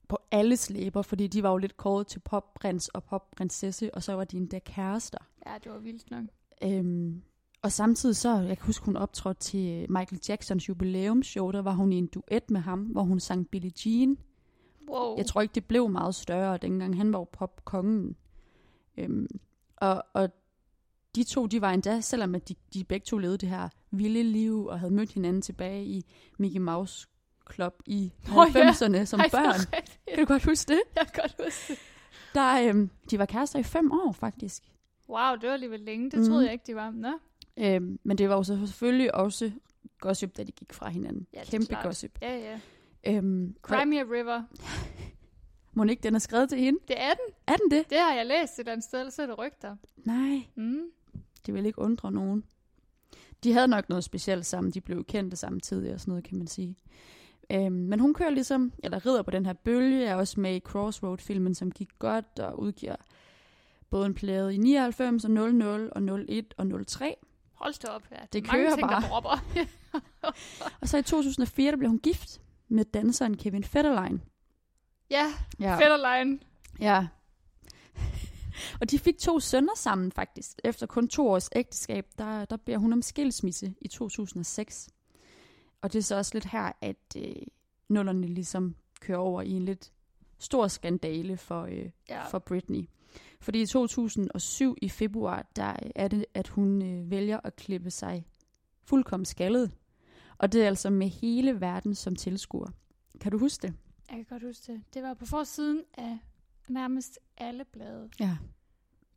på 0.07 0.17
alles 0.31 0.69
læber, 0.69 1.01
fordi 1.01 1.27
de 1.27 1.43
var 1.43 1.51
jo 1.51 1.57
lidt 1.57 1.77
kåret 1.77 2.07
til 2.07 2.19
popprins 2.19 2.87
og 2.87 3.03
popprinsesse, 3.03 3.95
og 3.95 4.03
så 4.03 4.13
var 4.13 4.23
de 4.23 4.37
endda 4.37 4.59
kærester. 4.59 5.17
Ja, 5.45 5.53
det 5.63 5.71
var 5.71 5.79
vildt 5.79 6.11
nok. 6.11 6.23
Øhm, 6.63 7.21
og 7.61 7.71
samtidig 7.71 8.15
så, 8.15 8.39
jeg 8.39 8.57
kan 8.57 8.65
huske, 8.65 8.85
hun 8.85 8.97
optrådte 8.97 9.41
til 9.41 9.91
Michael 9.91 10.21
Jacksons 10.29 10.69
jubilæumsshow, 10.69 11.51
der 11.51 11.61
var 11.61 11.73
hun 11.73 11.93
i 11.93 11.97
en 11.97 12.07
duet 12.07 12.51
med 12.51 12.61
ham, 12.61 12.79
hvor 12.79 13.01
hun 13.01 13.19
sang 13.19 13.49
Billie 13.49 13.71
Jean. 13.85 14.17
Wow. 14.89 15.17
Jeg 15.17 15.25
tror 15.25 15.41
ikke, 15.41 15.55
det 15.55 15.65
blev 15.65 15.89
meget 15.89 16.15
større 16.15 16.57
dengang. 16.57 16.97
Han 16.97 17.13
var 17.13 17.19
jo 17.19 17.27
popkongen. 17.31 18.15
Øhm, 18.97 19.27
og, 19.75 20.03
og 20.13 20.29
de 21.15 21.23
to, 21.23 21.45
de 21.45 21.61
var 21.61 21.71
endda, 21.71 22.01
selvom 22.01 22.35
at 22.35 22.49
de, 22.49 22.55
de 22.73 22.83
begge 22.83 23.05
to 23.05 23.17
levede 23.17 23.37
det 23.37 23.49
her 23.49 23.69
vilde 23.91 24.23
liv, 24.23 24.65
og 24.65 24.79
havde 24.79 24.93
mødt 24.93 25.11
hinanden 25.11 25.41
tilbage 25.41 25.85
i 25.85 26.05
Mickey 26.39 26.59
Mouse 26.59 27.07
Club 27.53 27.73
i 27.85 28.11
ja. 28.27 28.31
90'erne 28.31 29.05
som 29.05 29.19
Ej, 29.19 29.29
børn. 29.31 29.83
Kan 30.07 30.19
du 30.19 30.25
godt 30.25 30.45
huske 30.45 30.73
det? 30.73 30.81
Jeg 30.95 31.07
kan 31.13 31.21
godt 31.21 31.35
huske 31.45 31.73
det. 31.73 31.79
Der, 32.33 32.69
øhm, 32.69 32.89
de 33.11 33.19
var 33.19 33.25
kærester 33.25 33.59
i 33.59 33.63
fem 33.63 33.91
år, 33.91 34.11
faktisk. 34.11 34.63
Wow, 35.09 35.35
det 35.35 35.47
var 35.47 35.53
alligevel 35.53 35.79
længe. 35.79 36.11
Det 36.11 36.27
troede 36.27 36.43
jeg 36.45 36.53
ikke, 36.53 36.63
de 36.67 36.75
var. 36.75 36.91
Nå. 36.91 37.11
Øhm, 37.57 37.99
men 38.03 38.17
det 38.17 38.29
var 38.29 38.35
jo 38.35 38.43
selvfølgelig 38.43 39.15
også 39.15 39.51
gossip, 39.99 40.37
da 40.37 40.43
de 40.43 40.51
gik 40.51 40.73
fra 40.73 40.89
hinanden. 40.89 41.27
Ja, 41.33 41.43
Kæmpe 41.43 41.67
klart. 41.67 41.85
gossip. 41.85 42.19
Ja, 42.21 42.37
ja. 42.37 42.59
Øhm, 43.17 43.55
Crimea 43.61 44.03
River. 44.03 44.43
må 45.73 45.83
ikke, 45.83 46.03
den 46.03 46.15
er 46.15 46.19
skrevet 46.19 46.49
til 46.49 46.57
hende? 46.59 46.79
Det 46.87 47.01
er 47.01 47.09
den. 47.13 47.33
Er 47.47 47.55
den 47.55 47.71
det? 47.71 47.89
Det 47.89 47.97
har 47.97 48.13
jeg 48.13 48.25
læst 48.25 48.53
et 48.53 48.59
eller 48.59 48.71
andet 48.71 48.83
sted, 48.83 48.99
eller 48.99 49.11
så 49.11 49.21
er 49.21 49.25
det 49.25 49.39
rygter. 49.39 49.75
Nej, 49.97 50.41
Mm. 50.55 50.81
det 51.45 51.53
vil 51.53 51.65
ikke 51.65 51.79
undre 51.79 52.11
nogen. 52.11 52.43
De 53.43 53.53
havde 53.53 53.67
nok 53.67 53.89
noget 53.89 54.03
specielt 54.03 54.45
sammen. 54.45 54.73
De 54.73 54.81
blev 54.81 55.03
kendte 55.03 55.37
samtidig 55.37 55.93
og 55.93 55.99
sådan 55.99 56.11
noget, 56.11 56.23
kan 56.23 56.37
man 56.37 56.47
sige. 56.47 56.75
Øhm, 57.51 57.71
men 57.71 57.99
hun 57.99 58.13
kører 58.13 58.29
ligesom, 58.29 58.71
eller 58.83 59.05
rider 59.05 59.21
på 59.21 59.31
den 59.31 59.45
her 59.45 59.53
bølge, 59.53 60.05
er 60.05 60.15
også 60.15 60.39
med 60.39 60.55
i 60.55 60.59
Crossroad-filmen, 60.59 61.55
som 61.55 61.71
gik 61.71 61.89
godt 61.99 62.39
og 62.39 62.59
udgiver 62.59 62.95
både 63.89 64.05
en 64.05 64.13
plade 64.13 64.53
i 64.55 64.57
99 64.57 65.25
og 65.25 65.31
00 65.31 65.89
og 65.95 66.01
01 66.29 66.53
og 66.57 66.87
03. 66.87 67.15
Hold 67.53 67.73
da 67.81 67.87
op, 67.87 68.03
ja. 68.11 68.15
Det, 68.21 68.33
Det 68.33 68.43
er 68.43 68.51
mange 68.51 68.65
kører 68.65 68.75
ting, 68.75 68.87
bare. 68.89 69.01
der. 69.01 70.31
Og 70.81 70.87
så 70.87 70.97
i 70.97 71.01
2004, 71.01 71.71
der 71.71 71.77
blev 71.77 71.89
hun 71.89 71.99
gift 71.99 72.41
med 72.67 72.85
danseren 72.85 73.37
Kevin 73.37 73.63
Federline. 73.63 74.19
ja, 75.09 75.25
Ja. 75.59 75.75
Fetterline. 75.77 76.39
Ja. 76.79 77.07
og 78.81 78.91
de 78.91 78.99
fik 78.99 79.17
to 79.17 79.39
sønner 79.39 79.75
sammen 79.75 80.11
faktisk. 80.11 80.59
Efter 80.63 80.85
kun 80.87 81.07
to 81.07 81.29
års 81.29 81.49
ægteskab, 81.55 82.05
der, 82.17 82.45
der 82.45 82.57
beder 82.57 82.77
hun 82.77 82.93
om 82.93 83.01
skilsmisse 83.01 83.73
i 83.81 83.87
2006. 83.87 84.89
Og 85.81 85.93
det 85.93 85.99
er 85.99 86.03
så 86.03 86.15
også 86.15 86.31
lidt 86.33 86.45
her, 86.45 86.71
at 86.81 87.15
øh, 87.17 87.35
nullerne 87.89 88.27
ligesom 88.27 88.75
kører 88.99 89.17
over 89.17 89.41
i 89.41 89.51
en 89.51 89.65
lidt 89.65 89.91
stor 90.39 90.67
skandale 90.67 91.37
for, 91.37 91.61
øh, 91.63 91.89
Ja. 92.09 92.25
for 92.27 92.39
Britney. 92.39 92.89
Fordi 93.39 93.61
i 93.61 93.65
2007 93.65 94.75
i 94.81 94.89
februar, 94.89 95.45
der 95.55 95.75
er 95.95 96.07
det, 96.07 96.25
at 96.33 96.47
hun 96.47 96.81
øh, 96.81 97.11
vælger 97.11 97.39
at 97.43 97.55
klippe 97.55 97.91
sig 97.91 98.27
fuldkommen 98.83 99.25
skaldet. 99.25 99.71
Og 100.37 100.51
det 100.51 100.63
er 100.63 100.67
altså 100.67 100.89
med 100.89 101.07
hele 101.07 101.61
verden 101.61 101.95
som 101.95 102.15
tilskuer. 102.15 102.69
Kan 103.21 103.31
du 103.31 103.37
huske 103.37 103.67
det? 103.67 103.73
Jeg 104.09 104.15
kan 104.15 104.25
godt 104.29 104.43
huske 104.43 104.71
det. 104.71 104.83
Det 104.93 105.03
var 105.03 105.13
på 105.13 105.25
forsiden 105.25 105.83
af 105.97 106.17
nærmest 106.69 107.19
alle 107.37 107.65
blade. 107.65 108.09
Ja. 108.19 108.37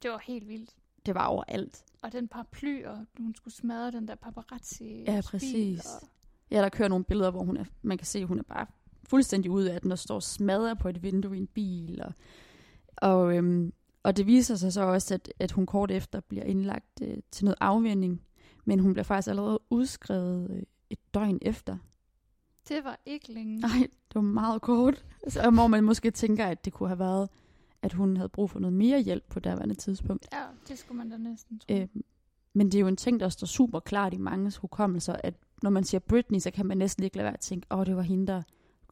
Det 0.03 0.11
var 0.11 0.19
helt 0.27 0.49
vildt. 0.49 0.77
Det 1.07 1.15
var 1.15 1.27
overalt. 1.27 1.85
Og 2.03 2.13
den 2.13 2.29
paraply, 2.29 2.85
og 2.85 3.07
hun 3.19 3.35
skulle 3.35 3.55
smadre 3.55 3.91
den 3.91 4.09
der 4.09 4.15
paparazzi 4.15 5.05
Ja, 5.07 5.21
præcis. 5.25 5.87
Og... 5.87 6.09
Ja, 6.51 6.63
der 6.63 6.69
kører 6.69 6.89
nogle 6.89 7.05
billeder, 7.05 7.31
hvor 7.31 7.45
hun 7.45 7.57
er, 7.57 7.65
man 7.83 7.99
kan 7.99 8.07
se, 8.07 8.19
at 8.19 8.27
hun 8.27 8.39
er 8.39 8.43
bare 8.43 8.67
fuldstændig 9.09 9.51
ude 9.51 9.73
af 9.73 9.81
den 9.81 9.93
og 9.93 9.99
står 9.99 10.15
og 10.15 10.23
smadrer 10.23 10.75
på 10.75 10.89
et 10.89 11.03
vindue 11.03 11.37
i 11.37 11.41
en 11.41 11.47
bil. 11.47 12.03
Og, 12.03 12.13
og, 12.97 13.37
øhm, 13.37 13.73
og 14.03 14.17
det 14.17 14.27
viser 14.27 14.57
sig 14.57 14.73
så 14.73 14.83
også, 14.83 15.15
at, 15.15 15.33
at 15.39 15.53
hun 15.53 15.67
kort 15.67 15.91
efter 15.91 16.21
bliver 16.21 16.45
indlagt 16.45 17.03
øh, 17.03 17.17
til 17.31 17.45
noget 17.45 17.57
afvinding, 17.61 18.23
men 18.65 18.79
hun 18.79 18.93
bliver 18.93 19.05
faktisk 19.05 19.29
allerede 19.29 19.61
udskrevet 19.71 20.51
øh, 20.51 20.63
et 20.91 20.99
døgn 21.15 21.39
efter. 21.43 21.77
Det 22.69 22.85
var 22.85 23.01
ikke 23.07 23.33
længe. 23.33 23.61
Nej, 23.61 23.89
det 24.09 24.15
var 24.15 24.21
meget 24.21 24.63
kort. 24.63 25.05
Så, 25.29 25.51
hvor 25.51 25.67
man 25.67 25.85
måske 25.85 26.11
tænker, 26.11 26.47
at 26.47 26.65
det 26.65 26.73
kunne 26.73 26.89
have 26.89 26.99
været, 26.99 27.29
at 27.83 27.93
hun 27.93 28.17
havde 28.17 28.29
brug 28.29 28.51
for 28.51 28.59
noget 28.59 28.73
mere 28.73 29.01
hjælp 29.01 29.25
på 29.29 29.41
daværende 29.41 29.75
tidspunkt. 29.75 30.29
Ja, 30.33 30.45
det 30.69 30.79
skulle 30.79 30.99
man 30.99 31.11
da 31.11 31.17
næsten 31.17 31.59
tro. 31.59 31.75
Øh, 31.75 31.89
men 32.53 32.67
det 32.67 32.75
er 32.75 32.81
jo 32.81 32.87
en 32.87 32.97
ting, 32.97 33.21
der 33.21 33.29
står 33.29 33.47
super 33.47 33.81
klart 33.81 34.15
i 34.15 34.19
manges 34.19 34.57
hukommelser, 34.57 35.17
at 35.25 35.35
når 35.63 35.71
man 35.71 35.85
siger 35.85 36.01
Britney, 36.01 36.39
så 36.39 36.51
kan 36.51 36.67
man 36.67 36.79
næsten 36.79 37.05
ikke 37.05 37.17
lade 37.17 37.25
være 37.25 37.35
at 37.35 37.41
tænke, 37.41 37.67
åh, 37.71 37.79
oh, 37.79 37.87
det 37.87 37.97
var 37.97 38.03
hende, 38.03 38.27
der 38.27 38.43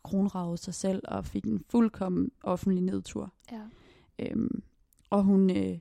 kronragede 0.02 0.56
sig 0.56 0.74
selv 0.74 1.02
og 1.08 1.26
fik 1.26 1.44
en 1.44 1.64
fuldkommen 1.70 2.30
offentlig 2.42 2.82
nedtur. 2.82 3.32
Ja. 3.52 3.60
Øhm, 4.18 4.62
og 5.10 5.22
hun, 5.22 5.56
øh, 5.56 5.78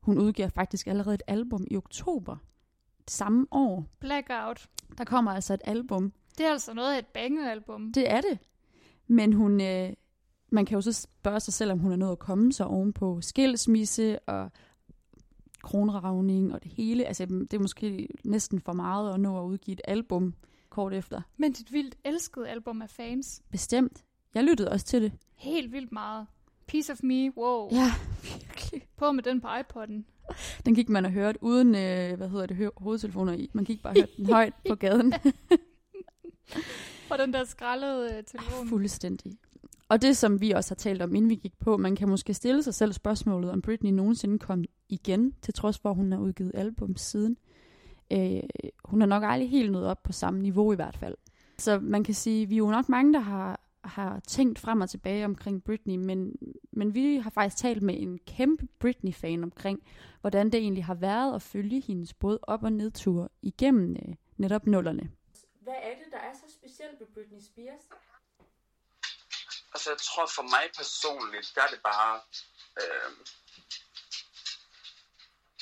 hun 0.00 0.18
udgiver 0.18 0.48
faktisk 0.48 0.86
allerede 0.86 1.14
et 1.14 1.22
album 1.26 1.66
i 1.70 1.76
oktober 1.76 2.36
samme 3.10 3.46
år. 3.50 3.86
Blackout. 4.00 4.68
Der 4.98 5.04
kommer 5.04 5.30
altså 5.30 5.54
et 5.54 5.60
album. 5.64 6.12
Det 6.38 6.46
er 6.46 6.50
altså 6.50 6.74
noget 6.74 6.94
af 6.94 6.98
et 6.98 7.06
bangealbum. 7.06 7.92
Det 7.92 8.10
er 8.10 8.20
det. 8.20 8.38
Men 9.06 9.32
hun, 9.32 9.60
øh, 9.60 9.92
man 10.50 10.66
kan 10.66 10.74
jo 10.74 10.80
så 10.80 10.92
spørge 10.92 11.40
sig 11.40 11.54
selv, 11.54 11.72
om 11.72 11.78
hun 11.78 11.92
er 11.92 11.96
nået 11.96 12.12
at 12.12 12.18
komme 12.18 12.52
sig 12.52 12.66
ovenpå 12.66 13.20
skilsmisse 13.20 14.18
og 14.18 14.50
kronravning 15.62 16.54
og 16.54 16.62
det 16.62 16.72
hele. 16.72 17.04
Altså, 17.04 17.26
det 17.26 17.54
er 17.54 17.58
måske 17.58 18.08
næsten 18.24 18.60
for 18.60 18.72
meget 18.72 19.14
at 19.14 19.20
nå 19.20 19.38
at 19.38 19.44
udgive 19.44 19.72
et 19.72 19.80
album 19.84 20.34
kort 20.70 20.94
efter. 20.94 21.22
Men 21.36 21.52
dit 21.52 21.72
vildt 21.72 21.94
elskede 22.04 22.48
album 22.48 22.82
af 22.82 22.90
fans. 22.90 23.42
Bestemt. 23.50 24.04
Jeg 24.34 24.44
lyttede 24.44 24.70
også 24.70 24.86
til 24.86 25.02
det. 25.02 25.12
Helt 25.34 25.72
vildt 25.72 25.92
meget. 25.92 26.26
Piece 26.66 26.92
of 26.92 26.98
Me, 27.02 27.36
wow. 27.36 27.68
Ja, 27.72 27.92
virkelig. 28.72 28.88
På 28.96 29.12
med 29.12 29.22
den 29.22 29.40
på 29.40 29.48
iPod'en. 29.48 30.02
Den 30.66 30.74
gik 30.74 30.88
man 30.88 31.04
og 31.04 31.10
hørte 31.10 31.38
uden, 31.42 31.68
øh, 31.74 32.16
hvad 32.16 32.28
hedder 32.28 32.46
det, 32.46 32.56
hø- 32.56 32.68
hovedtelefoner 32.76 33.32
i. 33.32 33.50
Man 33.52 33.64
gik 33.64 33.82
bare 33.82 33.90
og 33.92 33.96
hørte 34.00 34.12
den 34.16 34.26
højt 34.26 34.54
på 34.68 34.74
gaden. 34.84 35.14
Og 37.10 37.18
den 37.18 37.32
der 37.32 37.44
skrællede 37.44 38.14
øh, 38.16 38.24
telefon. 38.24 38.68
Fuldstændig. 38.68 39.32
Og 39.88 40.02
det, 40.02 40.16
som 40.16 40.40
vi 40.40 40.50
også 40.50 40.70
har 40.70 40.76
talt 40.76 41.02
om, 41.02 41.14
inden 41.14 41.30
vi 41.30 41.34
gik 41.34 41.52
på, 41.60 41.76
man 41.76 41.96
kan 41.96 42.08
måske 42.08 42.34
stille 42.34 42.62
sig 42.62 42.74
selv 42.74 42.92
spørgsmålet, 42.92 43.50
om 43.50 43.62
Britney 43.62 43.90
nogensinde 43.90 44.38
kom 44.38 44.64
igen, 44.88 45.34
til 45.42 45.54
trods 45.54 45.78
for, 45.78 45.90
at 45.90 45.96
hun 45.96 46.12
har 46.12 46.18
udgivet 46.18 46.52
album 46.54 46.96
siden. 46.96 47.36
Øh, 48.12 48.40
hun 48.84 49.02
er 49.02 49.06
nok 49.06 49.22
aldrig 49.26 49.50
helt 49.50 49.72
nået 49.72 49.86
op 49.86 50.02
på 50.02 50.12
samme 50.12 50.40
niveau 50.40 50.72
i 50.72 50.76
hvert 50.76 50.96
fald. 50.96 51.14
Så 51.58 51.78
man 51.82 52.04
kan 52.04 52.14
sige, 52.14 52.46
vi 52.46 52.54
er 52.54 52.58
jo 52.58 52.70
nok 52.70 52.88
mange, 52.88 53.12
der 53.12 53.20
har, 53.20 53.60
har 53.84 54.20
tænkt 54.20 54.58
frem 54.58 54.80
og 54.80 54.90
tilbage 54.90 55.24
omkring 55.24 55.64
Britney, 55.64 55.96
men, 55.96 56.36
men 56.72 56.94
vi 56.94 57.16
har 57.16 57.30
faktisk 57.30 57.62
talt 57.62 57.82
med 57.82 57.94
en 58.00 58.18
kæmpe 58.18 58.66
Britney-fan 58.80 59.42
omkring, 59.42 59.82
hvordan 60.20 60.46
det 60.46 60.54
egentlig 60.60 60.84
har 60.84 60.94
været 60.94 61.34
at 61.34 61.42
følge 61.42 61.80
hendes 61.80 62.14
både 62.14 62.38
op- 62.42 62.64
og 62.64 62.72
nedture 62.72 63.28
igennem 63.42 63.92
øh, 63.92 64.14
netop 64.36 64.66
nullerne. 64.66 65.10
Hvad 65.60 65.78
er 65.82 65.94
det, 65.98 66.12
der 66.12 66.18
er 66.18 66.34
så 66.34 66.54
specielt 66.54 67.00
ved 67.00 67.06
Britney 67.14 67.40
Spears? 67.40 67.84
Altså, 69.74 69.90
jeg 69.90 69.98
tror 69.98 70.26
for 70.26 70.42
mig 70.42 70.64
personligt, 70.76 71.52
der 71.54 71.62
er 71.62 71.70
det 71.74 71.82
bare 71.82 72.20
øh, 72.80 73.10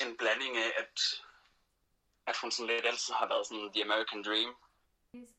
en 0.03 0.17
blanding 0.17 0.57
af, 0.57 0.71
at, 0.81 0.95
at 2.27 2.37
hun 2.41 2.51
sådan 2.51 2.67
lidt 2.67 2.85
altid 2.85 3.13
har 3.13 3.27
været 3.27 3.47
sådan 3.47 3.69
the 3.73 3.83
American 3.87 4.23
dream. 4.23 4.51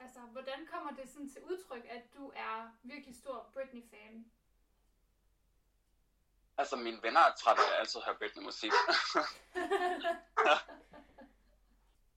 Altså, 0.01 0.21
hvordan 0.33 0.67
kommer 0.73 0.91
det 0.91 1.09
sådan 1.09 1.31
til 1.31 1.43
udtryk, 1.43 1.85
at 1.89 2.03
du 2.17 2.33
er 2.37 2.71
virkelig 2.83 3.17
stor 3.17 3.51
Britney-fan? 3.55 4.25
Altså, 6.59 6.77
mine 6.77 6.99
venner 7.03 7.21
er 7.21 7.35
trætte 7.39 7.63
af 7.63 7.73
at 7.73 7.79
altid 7.81 8.01
høre 8.07 8.17
Britney-musik. 8.19 8.73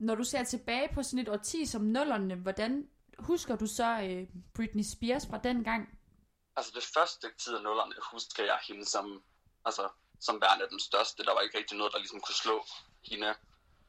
Når 0.07 0.15
du 0.15 0.23
ser 0.23 0.43
tilbage 0.43 0.89
på 0.93 1.03
sådan 1.03 1.19
et 1.19 1.29
årti 1.29 1.65
som 1.65 1.81
nullerne, 1.81 2.35
hvordan 2.35 2.89
husker 3.19 3.55
du 3.55 3.67
så 3.67 4.01
øh, 4.03 4.27
Britney 4.53 4.83
Spears 4.83 5.27
fra 5.27 5.37
den 5.37 5.63
gang? 5.63 6.01
altså, 6.57 6.71
det 6.75 6.83
første 6.83 7.15
stykke 7.15 7.37
tid 7.37 7.55
af 7.55 7.63
nullerne 7.63 7.93
husker 8.11 8.43
jeg 8.43 8.59
hende 8.67 8.85
som, 8.85 9.23
altså, 9.65 9.89
som 10.19 10.41
værende 10.41 10.67
den 10.69 10.79
største. 10.79 11.23
Der 11.23 11.33
var 11.33 11.41
ikke 11.41 11.57
rigtig 11.57 11.77
noget, 11.77 11.93
der 11.93 11.99
ligesom 11.99 12.21
kunne 12.21 12.35
slå 12.35 12.65
hende. 13.03 13.33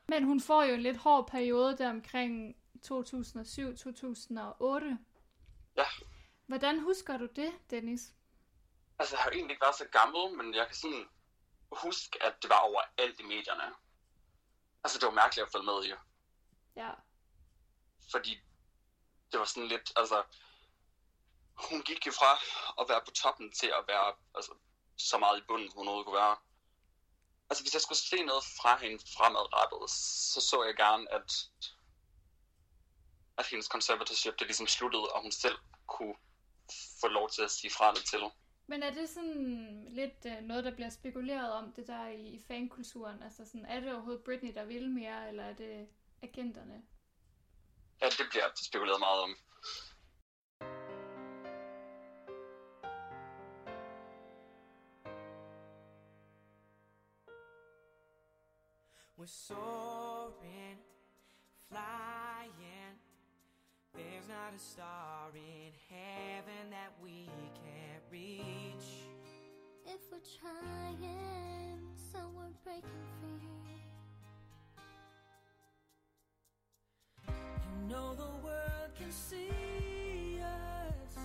Men 0.09 0.25
hun 0.25 0.41
får 0.41 0.63
jo 0.63 0.75
en 0.75 0.83
lidt 0.83 0.97
hård 0.97 1.27
periode 1.27 1.79
der 1.79 1.91
omkring 1.91 2.57
2007-2008. 2.87 2.91
Ja. 5.77 5.87
Hvordan 6.47 6.81
husker 6.81 7.17
du 7.17 7.27
det, 7.27 7.53
Dennis? 7.71 8.13
Altså, 8.99 9.17
jeg 9.17 9.23
har 9.23 9.31
egentlig 9.31 9.55
ikke 9.55 9.65
været 9.65 9.77
så 9.77 9.87
gammel, 9.93 10.37
men 10.37 10.55
jeg 10.55 10.67
kan 10.67 10.77
sådan 10.77 11.09
huske, 11.73 12.23
at 12.23 12.43
det 12.43 12.51
var 12.51 12.59
overalt 12.59 13.21
i 13.21 13.23
medierne. 13.23 13.75
Altså, 14.85 14.99
det 14.99 15.07
var 15.07 15.13
mærkeligt 15.13 15.47
at 15.47 15.53
følge 15.53 15.65
med 15.65 15.85
i. 15.85 15.93
Ja. 16.77 16.91
fordi 18.11 18.41
det 19.33 19.41
var 19.41 19.45
sådan 19.45 19.69
lidt, 19.69 19.93
altså, 19.97 20.23
hun 21.71 21.83
gik 21.83 22.07
jo 22.07 22.13
fra 22.13 22.33
at 22.83 22.89
være 22.89 23.01
på 23.05 23.11
toppen 23.11 23.53
til 23.53 23.67
at 23.67 23.85
være 23.89 24.15
altså, 24.35 24.53
så 24.97 25.19
meget 25.19 25.39
i 25.39 25.43
bunden, 25.49 25.71
hun 25.75 25.89
overhovedet 25.89 26.07
kunne 26.07 26.17
være. 26.17 26.37
Altså, 27.51 27.65
hvis 27.65 27.75
jeg 27.75 27.83
skulle 27.83 27.99
se 27.99 28.23
noget 28.23 28.45
fra 28.45 28.79
hende 28.79 28.99
fremadrettet, 29.17 29.91
så 30.33 30.41
så 30.41 30.65
jeg 30.65 30.77
gerne, 30.77 31.13
at, 31.13 31.33
at 33.39 33.47
hendes 33.47 33.67
conservatorship, 33.67 34.39
det 34.39 34.47
ligesom 34.47 34.67
sluttede, 34.67 35.09
og 35.15 35.23
hun 35.23 35.33
selv 35.33 35.57
kunne 35.87 36.15
få 37.01 37.09
lov 37.09 37.31
til 37.31 37.43
at 37.43 37.51
sige 37.51 37.71
fra 37.71 37.93
det 37.95 38.05
til. 38.05 38.23
Men 38.67 38.83
er 38.83 38.91
det 38.91 39.09
sådan 39.09 39.85
lidt 39.89 40.27
øh, 40.27 40.41
noget, 40.43 40.65
der 40.65 40.75
bliver 40.75 40.91
spekuleret 40.91 41.53
om, 41.53 41.73
det 41.73 41.87
der 41.87 42.09
i, 42.09 42.27
i 42.29 42.43
fankulturen? 42.49 43.23
Altså 43.23 43.45
sådan, 43.45 43.67
er 43.67 43.81
det 43.81 43.93
overhovedet 43.93 44.25
Britney, 44.25 44.55
der 44.55 44.65
vil 44.65 44.91
mere, 44.91 45.29
eller 45.29 45.45
er 45.45 45.55
det 45.55 45.89
agenterne? 46.23 46.83
Ja, 48.01 48.07
det 48.07 48.27
bliver 48.31 48.45
spekuleret 48.55 49.01
meget 49.01 49.23
om. 49.23 49.37
We're 59.19 59.27
soaring, 59.27 60.79
flying. 61.69 62.22
There's 64.11 64.29
not 64.29 64.55
a 64.55 64.59
star 64.59 65.31
in 65.35 65.73
heaven 65.89 66.71
that 66.71 66.93
we 67.03 67.29
can't 67.55 68.03
reach. 68.11 69.07
If 69.87 70.01
we're 70.11 70.19
trying, 70.41 71.79
so 72.13 72.19
we're 72.35 72.55
breaking 72.65 73.07
free. 73.21 73.49
You 77.29 77.89
know 77.89 78.15
the 78.15 78.33
world 78.45 78.91
can 78.99 79.11
see 79.11 80.41
us 80.41 81.17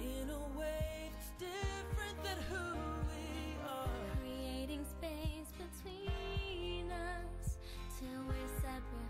in 0.00 0.30
a 0.30 0.58
way 0.58 1.10
that's 1.12 1.32
different 1.38 2.22
than 2.24 2.38
who 2.50 2.74
we 3.10 3.56
are. 3.68 3.88
Creating 4.20 4.84
space 4.84 5.52
between 5.56 6.90
us 6.90 7.58
till 7.98 8.22
we're 8.26 8.52
separate 8.60 9.09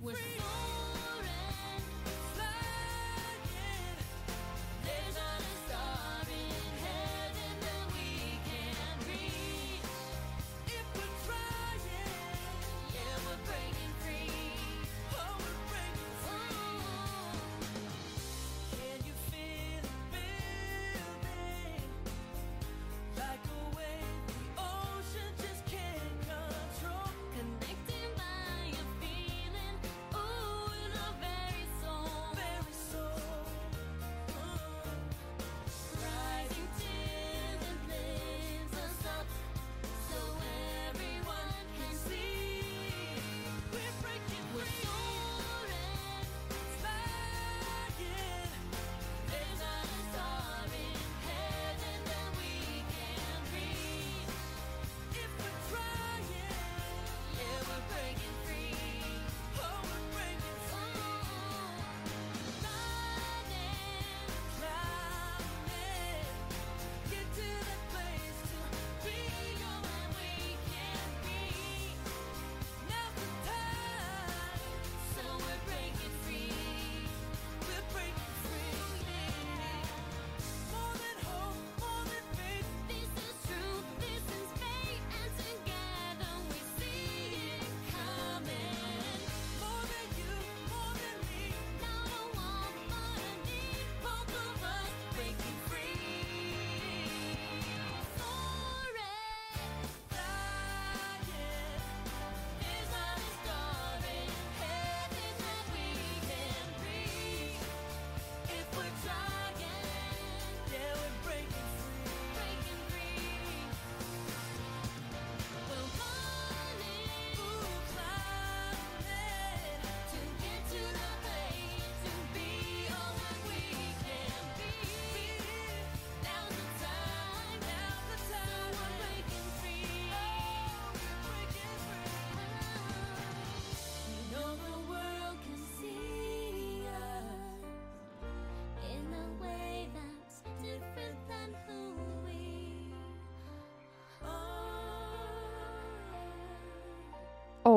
We're 0.00 0.14
free. 0.14 0.77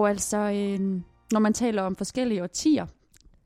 Og 0.02 0.10
altså, 0.10 0.38
øh, 0.38 1.02
når 1.32 1.40
man 1.40 1.54
taler 1.54 1.82
om 1.82 1.96
forskellige 1.96 2.44
årtier, 2.44 2.86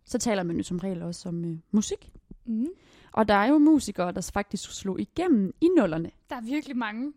så 0.06 0.18
taler 0.18 0.44
man 0.44 0.58
jo 0.58 0.63
som 0.63 0.80
regel 0.80 1.02
også 1.04 1.30
om 1.30 1.46
øh, 1.46 1.58
musik. 1.72 2.12
Mm. 2.46 2.68
Og 3.12 3.28
der 3.28 3.34
er 3.34 3.46
jo 3.46 3.58
musikere, 3.58 4.12
der 4.12 4.30
faktisk 4.34 4.72
slog 4.80 5.00
igennem 5.00 5.54
i 5.62 5.68
nullerne. 5.78 6.12
Der 6.30 6.36
er 6.36 6.41
virkelig 6.41 6.78
mange. 6.78 7.13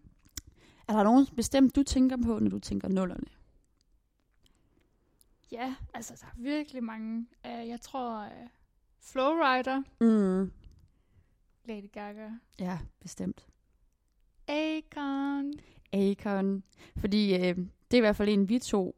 Er 0.88 0.92
der 0.92 1.02
nogen 1.02 1.26
bestemt, 1.36 1.76
du 1.76 1.82
tænker 1.82 2.16
på, 2.16 2.38
når 2.38 2.50
du 2.50 2.58
tænker 2.58 2.88
nullerne? 2.88 3.26
Ja, 5.52 5.74
altså 5.94 6.14
der 6.20 6.26
er 6.26 6.42
virkelig 6.42 6.84
mange. 6.84 7.26
Uh, 7.44 7.68
jeg 7.68 7.80
tror 7.80 8.24
uh, 8.24 8.48
Flowrider, 9.00 9.82
Mm. 10.00 10.52
Lady 11.64 11.92
Gaga, 11.92 12.28
Ja, 12.58 12.78
bestemt. 13.00 13.46
Akon. 14.48 15.52
Akon. 15.92 16.62
Fordi 16.96 17.34
øh, 17.34 17.56
det 17.90 17.92
er 17.92 17.96
i 17.96 18.00
hvert 18.00 18.16
fald 18.16 18.28
en, 18.28 18.48
vi 18.48 18.58
to, 18.58 18.96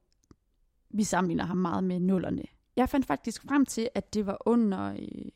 vi 0.91 1.05
sammenligner 1.05 1.45
ham 1.45 1.57
meget 1.57 1.85
med 1.85 2.01
nullerne. 2.01 2.43
Jeg 2.77 2.89
fandt 2.89 3.07
faktisk 3.07 3.43
frem 3.43 3.67
til, 3.67 3.89
at 3.95 4.15
det 4.15 4.27
var 4.27 4.39
under 4.47 4.93
øh, 4.93 5.29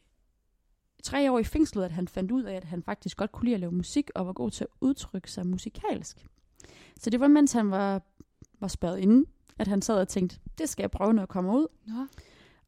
tre 1.03 1.33
år 1.33 1.38
i 1.38 1.45
fængslet, 1.45 1.85
at 1.85 1.93
han 1.93 2.09
fandt 2.09 2.31
ud 2.33 2.43
af, 2.43 2.55
at 2.57 2.64
han 2.64 2.83
faktisk 2.83 3.17
godt 3.17 3.33
kunne 3.33 3.45
lide 3.45 3.55
at 3.55 3.61
lave 3.61 3.73
musik, 3.73 4.11
og 4.14 4.27
var 4.27 4.33
god 4.33 4.51
til 4.51 4.64
at 4.64 4.71
udtrykke 4.81 5.31
sig 5.33 5.47
musikalsk. 5.47 6.27
Så 7.01 7.11
det 7.11 7.21
var, 7.21 7.29
mens 7.29 7.53
han 7.53 7.71
var, 7.71 8.03
var 8.61 8.69
spærret 8.69 8.99
inde, 8.99 9.27
at 9.59 9.67
han 9.69 9.83
sad 9.83 10.01
og 10.01 10.09
tænkte, 10.09 10.38
det 10.59 10.69
skal 10.69 10.83
jeg 10.83 10.90
prøve, 10.90 11.12
når 11.14 11.23
jeg 11.23 11.29
kommer 11.29 11.55
ud. 11.57 11.67
Nå. 11.87 12.07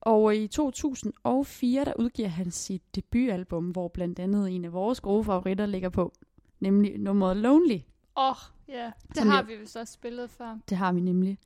Og 0.00 0.36
i 0.36 0.46
2004, 0.46 1.84
der 1.84 1.92
udgiver 1.98 2.28
han 2.28 2.50
sit 2.50 2.94
debutalbum, 2.94 3.70
hvor 3.70 3.88
blandt 3.88 4.18
andet 4.18 4.50
en 4.50 4.64
af 4.64 4.72
vores 4.72 5.00
gode 5.00 5.24
favoritter 5.24 5.66
ligger 5.66 5.88
på, 5.88 6.12
nemlig 6.60 6.98
nummeret 6.98 7.36
Lonely. 7.36 7.78
Åh, 8.16 8.30
oh, 8.30 8.36
ja. 8.68 8.92
Det 9.08 9.16
Som 9.16 9.28
har 9.28 9.36
jeg- 9.36 9.48
vi 9.48 9.56
vist 9.56 9.76
også 9.76 9.92
spillet 9.92 10.30
før. 10.30 10.58
Det 10.68 10.76
har 10.76 10.92
vi 10.92 11.00
nemlig. 11.00 11.38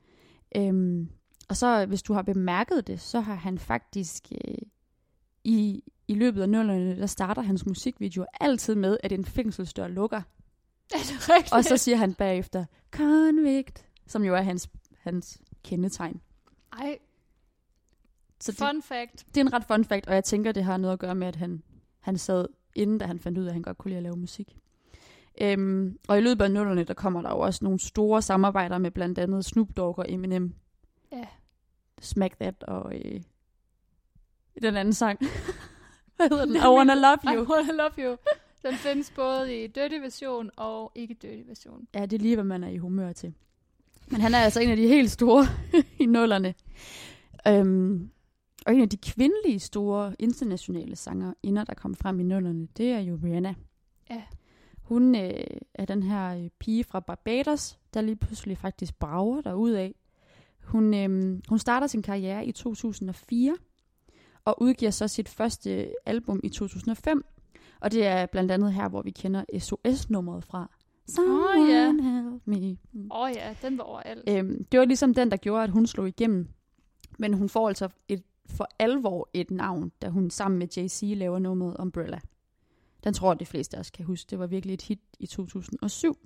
Øhm, 0.56 1.08
og 1.50 1.56
så, 1.56 1.86
hvis 1.86 2.02
du 2.02 2.12
har 2.12 2.22
bemærket 2.22 2.86
det, 2.86 3.00
så 3.00 3.20
har 3.20 3.34
han 3.34 3.58
faktisk 3.58 4.32
øh, 4.32 4.54
i, 5.44 5.82
i 6.08 6.14
løbet 6.14 6.42
af 6.42 6.48
nullerne, 6.48 6.98
der 7.00 7.06
starter 7.06 7.42
hans 7.42 7.66
musikvideoer 7.66 8.26
altid 8.40 8.74
med, 8.74 8.96
at 9.02 9.12
en 9.12 9.24
fængselsdør 9.24 9.88
lukker. 9.88 10.22
Er 10.94 10.98
det 10.98 11.28
rigtigt? 11.28 11.52
Og 11.52 11.64
så 11.64 11.76
siger 11.76 11.96
han 11.96 12.14
bagefter, 12.14 12.64
convict, 12.90 13.86
som 14.06 14.24
jo 14.24 14.34
er 14.34 14.42
hans, 14.42 14.70
hans 14.98 15.40
kendetegn. 15.64 16.20
Ej, 16.72 16.98
Så 18.40 18.52
det, 18.52 18.58
fun 18.58 18.82
fact. 18.82 19.26
det 19.28 19.36
er 19.36 19.44
en 19.44 19.52
ret 19.52 19.64
fun 19.64 19.84
fact, 19.84 20.06
og 20.06 20.14
jeg 20.14 20.24
tænker, 20.24 20.52
det 20.52 20.64
har 20.64 20.76
noget 20.76 20.92
at 20.92 20.98
gøre 20.98 21.14
med, 21.14 21.26
at 21.26 21.36
han, 21.36 21.62
han 22.00 22.18
sad 22.18 22.46
inden, 22.74 22.98
da 22.98 23.06
han 23.06 23.20
fandt 23.20 23.38
ud 23.38 23.44
af, 23.44 23.48
at 23.48 23.52
han 23.52 23.62
godt 23.62 23.78
kunne 23.78 23.88
lide 23.88 23.96
at 23.96 24.02
lave 24.02 24.16
musik. 24.16 24.56
Øhm, 25.40 25.98
og 26.08 26.18
i 26.18 26.20
løbet 26.20 26.44
af 26.44 26.50
nullerne, 26.50 26.84
der 26.84 26.94
kommer 26.94 27.22
der 27.22 27.30
jo 27.30 27.38
også 27.38 27.64
nogle 27.64 27.80
store 27.80 28.22
samarbejder 28.22 28.78
med 28.78 28.90
blandt 28.90 29.18
andet 29.18 29.44
Snoop 29.44 29.68
Dogg 29.76 29.98
og 29.98 30.12
Eminem. 30.12 30.54
Ja. 31.12 31.26
Smack 32.00 32.38
That 32.38 32.62
og 32.62 32.94
øh, 32.94 33.20
den 34.62 34.76
anden 34.76 34.94
sang. 34.94 35.18
Hvad 36.16 36.28
hedder 36.28 36.44
den? 36.44 36.56
I 36.56 36.58
Wanna 36.58 36.94
Love 36.94 37.18
I 37.24 37.36
You. 37.36 37.52
wanna 37.52 37.72
love 37.72 37.92
you. 37.98 38.16
Den 38.62 38.74
findes 38.74 39.10
både 39.10 39.64
i 39.64 39.66
dirty 39.66 39.94
version 39.94 40.50
og 40.56 40.92
ikke 40.94 41.14
dirty 41.14 41.42
version. 41.48 41.86
Ja, 41.94 42.06
det 42.06 42.12
er 42.12 42.22
lige, 42.22 42.34
hvad 42.36 42.44
man 42.44 42.64
er 42.64 42.68
i 42.68 42.76
humør 42.76 43.12
til. 43.12 43.34
Men 44.10 44.20
han 44.20 44.34
er 44.34 44.38
altså 44.38 44.60
en 44.60 44.70
af 44.70 44.76
de 44.76 44.88
helt 44.88 45.10
store 45.10 45.46
i 46.00 46.06
nullerne. 46.06 46.54
Øhm, 47.48 48.10
og 48.66 48.74
en 48.74 48.82
af 48.82 48.88
de 48.88 48.96
kvindelige 48.96 49.60
store 49.60 50.16
internationale 50.18 50.96
sanger, 50.96 51.32
inden 51.42 51.66
der 51.66 51.74
kom 51.74 51.94
frem 51.94 52.20
i 52.20 52.22
nullerne, 52.22 52.68
det 52.76 52.90
er 52.92 52.98
jo 53.00 53.18
Rihanna. 53.24 53.54
Ja. 54.10 54.22
Hun 54.82 55.14
øh, 55.14 55.44
er 55.74 55.84
den 55.84 56.02
her 56.02 56.36
øh, 56.36 56.48
pige 56.58 56.84
fra 56.84 57.00
Barbados, 57.00 57.78
der 57.94 58.00
lige 58.00 58.16
pludselig 58.16 58.58
faktisk 58.58 58.98
brager 58.98 59.40
derud 59.40 59.70
af. 59.70 59.94
Hun, 60.70 60.94
øh, 60.94 61.38
hun 61.48 61.58
starter 61.58 61.86
sin 61.86 62.02
karriere 62.02 62.46
i 62.46 62.52
2004, 62.52 63.56
og 64.44 64.62
udgiver 64.62 64.90
så 64.90 65.08
sit 65.08 65.28
første 65.28 65.92
album 66.06 66.40
i 66.44 66.48
2005. 66.48 67.24
Og 67.80 67.92
det 67.92 68.06
er 68.06 68.26
blandt 68.26 68.52
andet 68.52 68.72
her, 68.72 68.88
hvor 68.88 69.02
vi 69.02 69.10
kender 69.10 69.44
SOS-nummeret 69.58 70.44
fra. 70.44 70.70
Someone 71.08 71.72
ja. 71.72 71.92
help 71.92 72.42
me. 72.46 72.76
Åh 73.10 73.20
oh, 73.20 73.30
ja, 73.34 73.54
den 73.62 73.78
var 73.78 73.84
overalt. 73.84 74.28
Øhm, 74.28 74.64
det 74.64 74.80
var 74.80 74.86
ligesom 74.86 75.14
den, 75.14 75.30
der 75.30 75.36
gjorde, 75.36 75.64
at 75.64 75.70
hun 75.70 75.86
slog 75.86 76.08
igennem. 76.08 76.48
Men 77.18 77.34
hun 77.34 77.48
får 77.48 77.68
altså 77.68 77.88
et, 78.08 78.22
for 78.46 78.68
alvor 78.78 79.28
et 79.34 79.50
navn, 79.50 79.92
da 80.02 80.08
hun 80.08 80.30
sammen 80.30 80.58
med 80.58 80.78
Jay-Z 80.78 81.14
laver 81.18 81.38
nummeret 81.38 81.76
Umbrella. 81.78 82.20
Den 83.04 83.14
tror 83.14 83.32
jeg, 83.32 83.40
de 83.40 83.46
fleste 83.46 83.76
af 83.76 83.80
os 83.80 83.90
kan 83.90 84.04
huske. 84.04 84.30
Det 84.30 84.38
var 84.38 84.46
virkelig 84.46 84.74
et 84.74 84.82
hit 84.82 85.00
i 85.18 85.26
2007. 85.26 86.16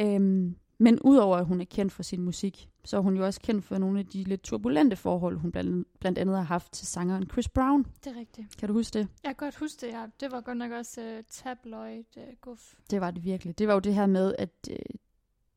Øhm, 0.00 0.56
Men 0.82 1.00
udover 1.00 1.36
at 1.36 1.44
hun 1.44 1.60
er 1.60 1.64
kendt 1.64 1.92
for 1.92 2.02
sin 2.02 2.22
musik, 2.22 2.68
så 2.84 2.96
er 2.96 3.00
hun 3.00 3.16
jo 3.16 3.24
også 3.26 3.40
kendt 3.40 3.64
for 3.64 3.78
nogle 3.78 3.98
af 3.98 4.06
de 4.06 4.24
lidt 4.24 4.42
turbulente 4.42 4.96
forhold, 4.96 5.38
hun 5.38 5.52
blandt, 5.52 5.88
blandt 6.00 6.18
andet 6.18 6.36
har 6.36 6.42
haft 6.42 6.72
til 6.72 6.86
sangeren 6.86 7.30
Chris 7.30 7.48
Brown. 7.48 7.86
Det 8.04 8.16
er 8.16 8.20
rigtigt. 8.20 8.56
Kan 8.56 8.68
du 8.68 8.74
huske 8.74 8.98
det? 8.98 9.08
Jeg 9.24 9.28
kan 9.28 9.46
godt 9.46 9.56
huske 9.56 9.86
det, 9.86 9.92
ja. 9.92 10.06
Det 10.20 10.32
var 10.32 10.40
godt 10.40 10.58
nok 10.58 10.72
også 10.72 11.00
uh, 11.00 11.24
tabloid 11.30 12.04
uh, 12.16 12.22
guf. 12.40 12.74
Det 12.90 13.00
var 13.00 13.10
det 13.10 13.24
virkelig. 13.24 13.58
Det 13.58 13.68
var 13.68 13.74
jo 13.74 13.80
det 13.80 13.94
her 13.94 14.06
med, 14.06 14.34
at 14.38 14.68
øh, 14.70 14.76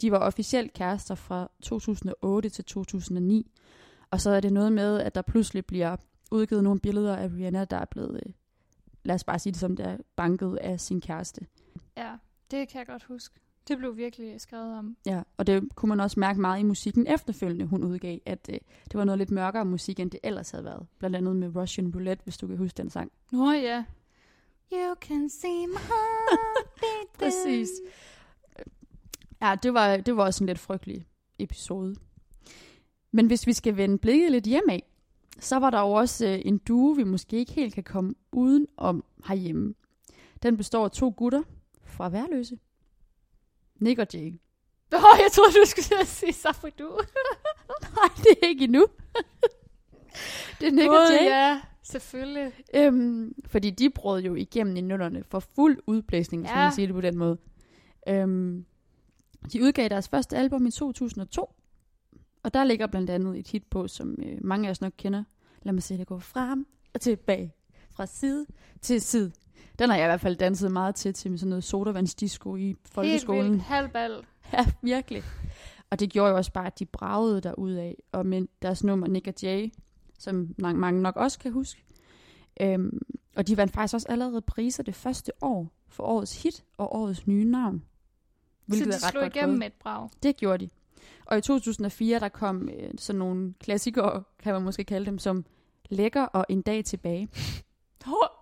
de 0.01 0.11
var 0.11 0.17
officielt 0.17 0.73
kærester 0.73 1.15
fra 1.15 1.51
2008 1.61 2.49
til 2.49 2.65
2009. 2.65 3.51
Og 4.11 4.21
så 4.21 4.29
er 4.29 4.39
det 4.39 4.53
noget 4.53 4.73
med, 4.73 4.99
at 4.99 5.15
der 5.15 5.21
pludselig 5.21 5.65
bliver 5.65 5.95
udgivet 6.31 6.63
nogle 6.63 6.79
billeder 6.79 7.15
af 7.15 7.27
Rihanna, 7.27 7.65
der 7.65 7.77
er 7.77 7.85
blevet, 7.85 8.21
øh, 8.25 8.33
lad 9.03 9.15
os 9.15 9.23
bare 9.23 9.39
sige 9.39 9.53
det 9.53 9.59
som 9.59 9.75
det 9.75 9.85
er, 9.85 9.97
banket 10.15 10.57
af 10.61 10.79
sin 10.79 11.01
kæreste. 11.01 11.45
Ja, 11.97 12.15
det 12.51 12.67
kan 12.67 12.79
jeg 12.79 12.87
godt 12.87 13.03
huske. 13.03 13.39
Det 13.67 13.77
blev 13.77 13.97
virkelig 13.97 14.41
skrevet 14.41 14.77
om. 14.77 14.97
Ja, 15.05 15.21
og 15.37 15.47
det 15.47 15.69
kunne 15.75 15.89
man 15.89 15.99
også 15.99 16.19
mærke 16.19 16.41
meget 16.41 16.59
i 16.59 16.63
musikken 16.63 17.07
efterfølgende, 17.07 17.65
hun 17.65 17.83
udgav, 17.83 18.19
at 18.25 18.49
øh, 18.53 18.59
det 18.83 18.97
var 18.97 19.03
noget 19.03 19.17
lidt 19.17 19.31
mørkere 19.31 19.65
musik, 19.65 19.99
end 19.99 20.11
det 20.11 20.19
ellers 20.23 20.51
havde 20.51 20.65
været. 20.65 20.87
Blandt 20.99 21.15
andet 21.15 21.35
med 21.35 21.55
Russian 21.55 21.91
Roulette, 21.95 22.23
hvis 22.23 22.37
du 22.37 22.47
kan 22.47 22.57
huske 22.57 22.77
den 22.77 22.89
sang. 22.89 23.11
Nå 23.31 23.51
ja. 23.51 23.83
You 24.73 24.95
can 25.01 25.29
see 25.29 25.67
my 25.67 25.73
heart. 25.73 26.39
Præcis. 27.19 27.69
Ja, 29.41 29.55
det 29.63 29.73
var, 29.73 29.97
det 29.97 30.17
var 30.17 30.23
også 30.23 30.43
en 30.43 30.47
lidt 30.47 30.59
frygtelig 30.59 31.05
episode. 31.39 31.95
Men 33.11 33.27
hvis 33.27 33.47
vi 33.47 33.53
skal 33.53 33.77
vende 33.77 33.97
blikket 33.97 34.31
lidt 34.31 34.45
hjemad, 34.45 34.79
så 35.39 35.59
var 35.59 35.69
der 35.69 35.79
jo 35.79 35.91
også 35.91 36.27
øh, 36.27 36.41
en 36.45 36.57
duo, 36.57 36.91
vi 36.91 37.03
måske 37.03 37.37
ikke 37.37 37.51
helt 37.51 37.73
kan 37.73 37.83
komme 37.83 38.13
uden 38.31 38.67
om 38.77 39.03
herhjemme. 39.27 39.73
Den 40.43 40.57
består 40.57 40.85
af 40.85 40.91
to 40.91 41.13
gutter 41.17 41.43
fra 41.83 42.09
Værløse. 42.09 42.57
Nick 43.79 43.99
og 43.99 44.07
Jake. 44.13 44.39
Åh, 44.93 44.99
oh, 45.03 45.19
jeg 45.23 45.31
troede, 45.31 45.51
du 45.51 45.63
skulle 45.65 46.05
sige 46.05 46.33
Safridu. 46.33 46.83
Nej, 47.95 48.09
det 48.17 48.27
er 48.43 48.47
ikke 48.47 48.63
endnu. 48.63 48.87
det 50.59 50.67
er 50.67 50.71
Nick 50.71 50.89
og 50.89 50.95
Jake. 51.11 51.23
ja, 51.25 51.61
selvfølgelig. 51.83 52.51
Øhm, 52.75 53.33
fordi 53.47 53.69
de 53.69 53.89
brød 53.89 54.21
jo 54.21 54.35
igennem 54.35 54.75
i 54.75 54.81
nullerne 54.81 55.23
for 55.23 55.39
fuld 55.39 55.79
udblæsning, 55.87 56.43
hvis 56.43 56.49
Ja. 56.51 56.55
man 56.55 56.65
kan 56.69 56.75
sige 56.75 56.87
det 56.87 56.95
på 56.95 57.01
den 57.01 57.17
måde. 57.17 57.37
Øhm, 58.07 58.65
de 59.53 59.63
udgav 59.63 59.89
deres 59.89 60.09
første 60.09 60.37
album 60.37 60.65
i 60.67 60.71
2002, 60.71 61.49
og 62.43 62.53
der 62.53 62.63
ligger 62.63 62.87
blandt 62.87 63.09
andet 63.09 63.39
et 63.39 63.47
hit 63.47 63.63
på, 63.69 63.87
som 63.87 64.15
øh, 64.23 64.37
mange 64.41 64.67
af 64.67 64.71
os 64.71 64.81
nok 64.81 64.93
kender. 64.97 65.23
Lad 65.63 65.73
mig 65.73 65.83
se 65.83 65.97
det 65.97 66.07
gå 66.07 66.19
frem 66.19 66.67
og 66.93 67.01
tilbage, 67.01 67.53
fra 67.91 68.05
side 68.05 68.45
til 68.81 69.01
side. 69.01 69.31
Den 69.79 69.89
har 69.89 69.97
jeg 69.97 70.05
i 70.05 70.07
hvert 70.09 70.21
fald 70.21 70.35
danset 70.35 70.71
meget 70.71 70.95
til, 70.95 71.13
til 71.13 71.39
sådan 71.39 71.49
noget 71.49 71.63
sodavandsdisco 71.63 72.55
i 72.55 72.61
Helt 72.65 72.79
folkeskolen. 72.85 73.51
vildt. 73.51 73.63
Halvbal. 73.63 74.11
Ja, 74.53 74.65
virkelig. 74.81 75.23
Og 75.89 75.99
det 75.99 76.09
gjorde 76.09 76.29
jo 76.31 76.37
også 76.37 76.51
bare, 76.51 76.65
at 76.67 76.79
de 76.79 76.85
bragede 76.85 77.41
af. 77.81 77.95
Og 78.11 78.25
med 78.25 78.47
deres 78.61 78.83
nummer 78.83 79.07
Nick 79.07 79.27
og 79.27 79.33
Jay, 79.43 79.73
som 80.19 80.55
mange 80.57 80.79
mange 80.79 81.01
nok 81.01 81.15
også 81.15 81.39
kan 81.39 81.51
huske. 81.51 81.83
Øhm, 82.61 82.99
og 83.35 83.47
de 83.47 83.57
vandt 83.57 83.73
faktisk 83.73 83.93
også 83.93 84.07
allerede 84.09 84.41
priser 84.41 84.83
det 84.83 84.95
første 84.95 85.31
år 85.41 85.71
for 85.87 86.03
årets 86.03 86.43
hit 86.43 86.63
og 86.77 86.95
årets 86.95 87.27
nye 87.27 87.45
navn. 87.45 87.83
Så 88.71 88.75
de 88.75 88.81
er 88.81 88.87
ret 88.87 89.01
slog 89.01 89.23
godt 89.23 89.35
igennem 89.35 89.51
gået. 89.51 89.59
med 89.59 89.67
et 89.67 89.73
brag. 89.73 90.09
Det 90.23 90.37
gjorde 90.37 90.65
de. 90.65 90.69
Og 91.25 91.37
i 91.37 91.41
2004, 91.41 92.19
der 92.19 92.29
kom 92.29 92.69
øh, 92.69 92.89
sådan 92.97 93.19
nogle 93.19 93.53
klassikere, 93.59 94.23
kan 94.39 94.53
man 94.53 94.63
måske 94.63 94.83
kalde 94.83 95.05
dem, 95.05 95.17
som 95.19 95.45
Lækker 95.89 96.23
og 96.23 96.45
En 96.49 96.61
dag 96.61 96.85
tilbage. 96.85 97.27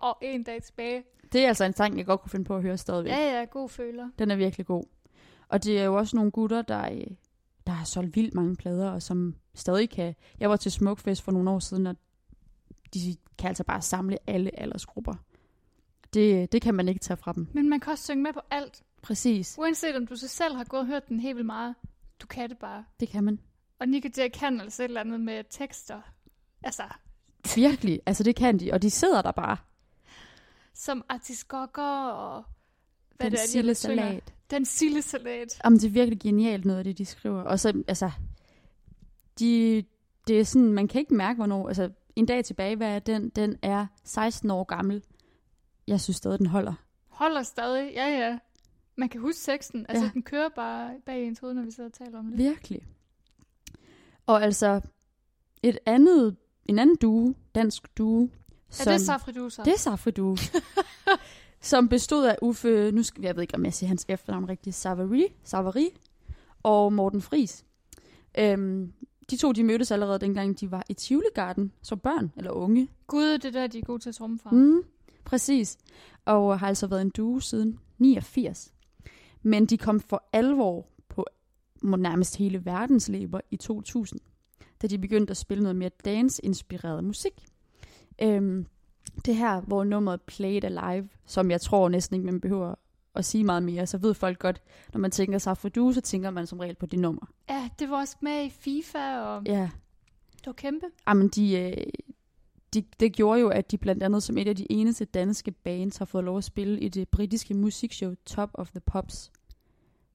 Og 0.00 0.18
en 0.22 0.42
dag 0.42 0.62
tilbage. 0.62 1.04
Det 1.32 1.44
er 1.44 1.48
altså 1.48 1.64
en 1.64 1.72
sang, 1.72 1.98
jeg 1.98 2.06
godt 2.06 2.20
kunne 2.20 2.30
finde 2.30 2.44
på 2.44 2.56
at 2.56 2.62
høre 2.62 2.78
stadigvæk. 2.78 3.12
Ja, 3.12 3.38
ja, 3.38 3.44
god 3.44 3.68
føler. 3.68 4.10
Den 4.18 4.30
er 4.30 4.36
virkelig 4.36 4.66
god. 4.66 4.84
Og 5.48 5.64
det 5.64 5.78
er 5.80 5.84
jo 5.84 5.94
også 5.94 6.16
nogle 6.16 6.30
gutter, 6.30 6.62
der, 6.62 6.92
øh, 6.92 7.06
der 7.66 7.72
har 7.72 7.84
solgt 7.84 8.16
vildt 8.16 8.34
mange 8.34 8.56
plader, 8.56 8.90
og 8.90 9.02
som 9.02 9.34
stadig 9.54 9.90
kan... 9.90 10.14
Jeg 10.40 10.50
var 10.50 10.56
til 10.56 10.72
Smukfest 10.72 11.22
for 11.22 11.32
nogle 11.32 11.50
år 11.50 11.58
siden, 11.58 11.86
og 11.86 11.96
de 12.94 13.16
kan 13.38 13.48
altså 13.48 13.64
bare 13.64 13.82
samle 13.82 14.18
alle 14.26 14.60
aldersgrupper. 14.60 15.14
Det, 16.14 16.52
det 16.52 16.62
kan 16.62 16.74
man 16.74 16.88
ikke 16.88 17.00
tage 17.00 17.16
fra 17.16 17.32
dem. 17.32 17.48
Men 17.52 17.68
man 17.68 17.80
kan 17.80 17.90
også 17.92 18.04
synge 18.04 18.22
med 18.22 18.32
på 18.32 18.40
alt. 18.50 18.82
Præcis, 19.02 19.58
Uanset 19.58 19.96
om 19.96 20.06
du 20.06 20.16
så 20.16 20.28
selv 20.28 20.54
har 20.54 20.64
gået 20.64 20.80
og 20.80 20.86
hørt 20.86 21.08
den 21.08 21.20
helt 21.20 21.36
vildt 21.36 21.46
meget. 21.46 21.74
Du 22.22 22.26
kan 22.26 22.50
det 22.50 22.58
bare. 22.58 22.84
det 23.00 23.08
kan 23.08 23.24
man. 23.24 23.40
Og 23.78 23.88
Nick 23.88 24.18
Jay 24.18 24.28
kan 24.28 24.60
altså 24.60 24.82
et 24.82 24.84
eller 24.84 25.00
andet 25.00 25.20
med 25.20 25.44
tekster. 25.50 26.00
Altså, 26.62 26.82
Virkelig, 27.56 28.00
altså 28.06 28.22
det 28.22 28.36
kan 28.36 28.60
de, 28.60 28.72
og 28.72 28.82
de 28.82 28.90
sidder 28.90 29.22
der 29.22 29.32
bare. 29.32 29.56
som 30.74 31.04
artiskokker 31.08 32.06
og... 32.06 32.44
Hvad 33.16 33.30
Den 33.30 33.38
sillesalat. 33.38 34.34
Den 34.50 34.64
sillesalat. 34.64 35.60
Jamen, 35.64 35.78
det 35.78 35.86
er 35.86 35.90
virkelig 35.90 36.20
genialt 36.20 36.64
noget 36.64 36.78
af 36.78 36.84
det, 36.84 36.98
de 36.98 37.04
skriver. 37.04 37.42
Og 37.42 37.60
så, 37.60 37.82
altså, 37.88 38.10
de, 39.38 39.84
det 40.28 40.40
er 40.40 40.44
sådan, 40.44 40.72
man 40.72 40.88
kan 40.88 40.98
ikke 41.00 41.14
mærke, 41.14 41.36
hvornår, 41.36 41.68
altså, 41.68 41.90
en 42.16 42.26
dag 42.26 42.44
tilbage, 42.44 42.76
hvad 42.76 42.88
er 42.94 42.98
den? 42.98 43.28
Den 43.28 43.56
er 43.62 43.86
16 44.04 44.50
år 44.50 44.64
gammel. 44.64 45.02
Jeg 45.86 46.00
synes 46.00 46.16
stadig, 46.16 46.38
den 46.38 46.46
holder. 46.46 46.74
Holder 47.08 47.42
stadig. 47.42 47.92
Ja, 47.94 48.06
ja. 48.08 48.38
Man 48.96 49.08
kan 49.08 49.20
huske 49.20 49.40
teksten. 49.52 49.86
Altså, 49.88 50.04
Ja. 50.04 50.10
den 50.14 50.22
kører 50.22 50.48
bare 50.48 50.90
bag 51.06 51.26
ens 51.26 51.38
hoved, 51.38 51.54
når 51.54 51.62
vi 51.62 51.70
sidder 51.70 51.88
og 51.90 51.94
taler 51.94 52.18
om 52.18 52.26
det. 52.26 52.38
Virkelig. 52.38 52.82
Og 54.26 54.42
altså, 54.42 54.80
et 55.62 55.78
andet, 55.86 56.36
en 56.66 56.78
anden 56.78 56.96
duo, 56.96 57.34
dansk 57.54 57.82
duo, 57.98 58.28
Er 58.80 58.84
det 58.84 59.00
Safri 59.00 59.32
Du 59.32 59.48
så? 59.50 59.62
det 59.64 59.72
er 59.72 59.78
Safri 59.78 60.10
duo, 60.10 60.36
som 61.60 61.88
bestod 61.88 62.26
af 62.26 62.36
Uffe, 62.42 62.90
nu 62.92 63.02
skal 63.02 63.22
jeg 63.22 63.36
ved 63.36 63.42
ikke, 63.42 63.54
om 63.54 63.64
jeg 63.64 63.74
siger 63.74 63.88
hans 63.88 64.04
efternavn 64.08 64.48
rigtigt, 64.48 64.76
Savary, 64.76 65.24
Savary 65.44 65.88
og 66.62 66.92
Morten 66.92 67.22
Fris. 67.22 67.64
Øhm, 68.38 68.92
de 69.30 69.36
to, 69.36 69.52
de 69.52 69.64
mødtes 69.64 69.90
allerede 69.90 70.18
dengang, 70.18 70.60
de 70.60 70.70
var 70.70 70.84
i 70.88 70.94
Tivoli 70.94 71.26
Garden 71.34 71.72
som 71.82 71.98
børn, 71.98 72.32
eller 72.36 72.50
unge. 72.50 72.88
Gud, 73.06 73.38
det 73.38 73.54
der, 73.54 73.66
de 73.66 73.78
er 73.78 73.82
gode 73.82 74.02
til 74.02 74.08
at 74.08 74.14
tromme 74.14 74.38
fra. 74.38 74.50
Mm, 74.50 74.82
præcis. 75.24 75.78
Og 76.24 76.58
har 76.60 76.68
altså 76.68 76.86
været 76.86 77.02
en 77.02 77.10
duo 77.10 77.40
siden 77.40 77.78
89. 77.98 78.72
Men 79.42 79.66
de 79.66 79.78
kom 79.78 80.00
for 80.00 80.24
alvor 80.32 80.86
på 81.08 81.26
nærmest 81.82 82.36
hele 82.36 82.64
verdens 82.64 83.08
læber 83.08 83.40
i 83.50 83.56
2000, 83.56 84.20
da 84.84 84.88
de 84.88 84.98
begyndte 84.98 85.30
at 85.30 85.36
spille 85.36 85.62
noget 85.62 85.76
mere 85.76 85.90
dance-inspireret 86.04 87.04
musik. 87.04 87.46
Øhm, 88.22 88.66
det 89.24 89.36
her, 89.36 89.60
hvor 89.60 89.84
nummeret 89.84 90.22
Play 90.22 90.50
It 90.50 90.64
Alive, 90.64 91.08
som 91.26 91.50
jeg 91.50 91.60
tror 91.60 91.88
næsten 91.88 92.14
ikke, 92.14 92.26
man 92.26 92.40
behøver 92.40 92.74
at 93.14 93.24
sige 93.24 93.44
meget 93.44 93.62
mere, 93.62 93.86
så 93.86 93.98
ved 93.98 94.14
folk 94.14 94.38
godt, 94.38 94.62
når 94.92 95.00
man 95.00 95.10
tænker 95.10 95.38
sig 95.38 95.56
for 95.56 95.68
du, 95.68 95.92
så 95.92 96.00
tænker 96.00 96.30
man 96.30 96.46
som 96.46 96.58
regel 96.58 96.74
på 96.74 96.86
det 96.86 96.98
nummer. 96.98 97.26
Ja, 97.50 97.68
det 97.78 97.90
var 97.90 98.00
også 98.00 98.16
med 98.20 98.44
i 98.44 98.50
FIFA, 98.50 99.20
og 99.20 99.42
Ja, 99.46 99.70
det 100.38 100.46
var 100.46 100.52
kæmpe. 100.52 100.86
Jamen, 101.08 101.28
de, 101.28 101.60
øh, 101.60 101.76
de, 102.74 102.84
det 103.00 103.12
gjorde 103.12 103.40
jo, 103.40 103.48
at 103.48 103.70
de 103.70 103.78
blandt 103.78 104.02
andet 104.02 104.22
som 104.22 104.38
et 104.38 104.48
af 104.48 104.56
de 104.56 104.72
eneste 104.72 105.04
danske 105.04 105.50
bands 105.50 105.96
har 105.96 106.04
fået 106.04 106.24
lov 106.24 106.38
at 106.38 106.44
spille 106.44 106.80
i 106.80 106.88
det 106.88 107.08
britiske 107.08 107.54
musikshow 107.54 108.14
Top 108.26 108.50
of 108.54 108.70
the 108.70 108.80
Pops 108.80 109.32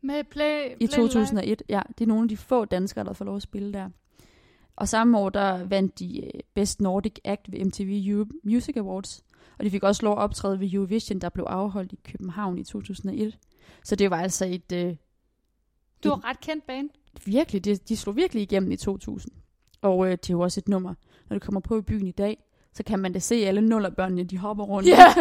Med 0.01 0.23
Play, 0.23 0.65
i 0.79 0.87
Play 0.87 0.87
2001. 0.87 1.63
Ja, 1.69 1.81
det 1.97 2.03
er 2.03 2.07
nogle 2.07 2.23
af 2.23 2.29
de 2.29 2.37
få 2.37 2.65
danskere, 2.65 3.05
der 3.05 3.13
får 3.13 3.25
lov 3.25 3.35
at 3.35 3.41
spille 3.41 3.73
der. 3.73 3.89
Og 4.79 4.87
samme 4.87 5.17
år, 5.17 5.29
der 5.29 5.63
vandt 5.65 5.99
de 5.99 6.25
øh, 6.25 6.29
Best 6.53 6.81
Nordic 6.81 7.13
Act 7.23 7.51
ved 7.51 7.65
MTV 7.65 8.03
Europe 8.07 8.31
Music 8.43 8.77
Awards. 8.77 9.23
Og 9.57 9.65
de 9.65 9.71
fik 9.71 9.83
også 9.83 10.03
lov 10.05 10.13
at 10.13 10.19
optræde 10.19 10.59
ved 10.59 10.73
Eurovision, 10.73 11.19
der 11.19 11.29
blev 11.29 11.45
afholdt 11.49 11.93
i 11.93 11.99
København 12.03 12.57
i 12.57 12.63
2001. 12.63 13.37
Så 13.83 13.95
det 13.95 14.09
var 14.09 14.21
altså 14.21 14.45
et... 14.45 14.71
Øh, 14.71 14.95
Du 16.03 16.09
var 16.09 16.25
ret 16.29 16.39
kendt 16.39 16.67
band. 16.67 16.89
virkelig, 17.25 17.65
de, 17.65 17.75
de 17.75 17.97
slog 17.97 18.15
virkelig 18.15 18.43
igennem 18.43 18.71
i 18.71 18.75
2000. 18.77 19.31
Og 19.81 20.05
øh, 20.05 20.11
det 20.11 20.29
er 20.29 20.33
jo 20.33 20.39
også 20.39 20.59
et 20.59 20.67
nummer. 20.67 20.93
Når 21.29 21.35
det 21.35 21.41
kommer 21.41 21.61
på 21.61 21.77
i 21.77 21.81
byen 21.81 22.07
i 22.07 22.11
dag, 22.11 22.43
så 22.73 22.83
kan 22.83 22.99
man 22.99 23.13
da 23.13 23.19
se 23.19 23.35
alle 23.35 23.61
nullerbørnene, 23.61 24.23
de 24.23 24.37
hopper 24.37 24.63
rundt. 24.63 24.87
Ja. 24.89 25.05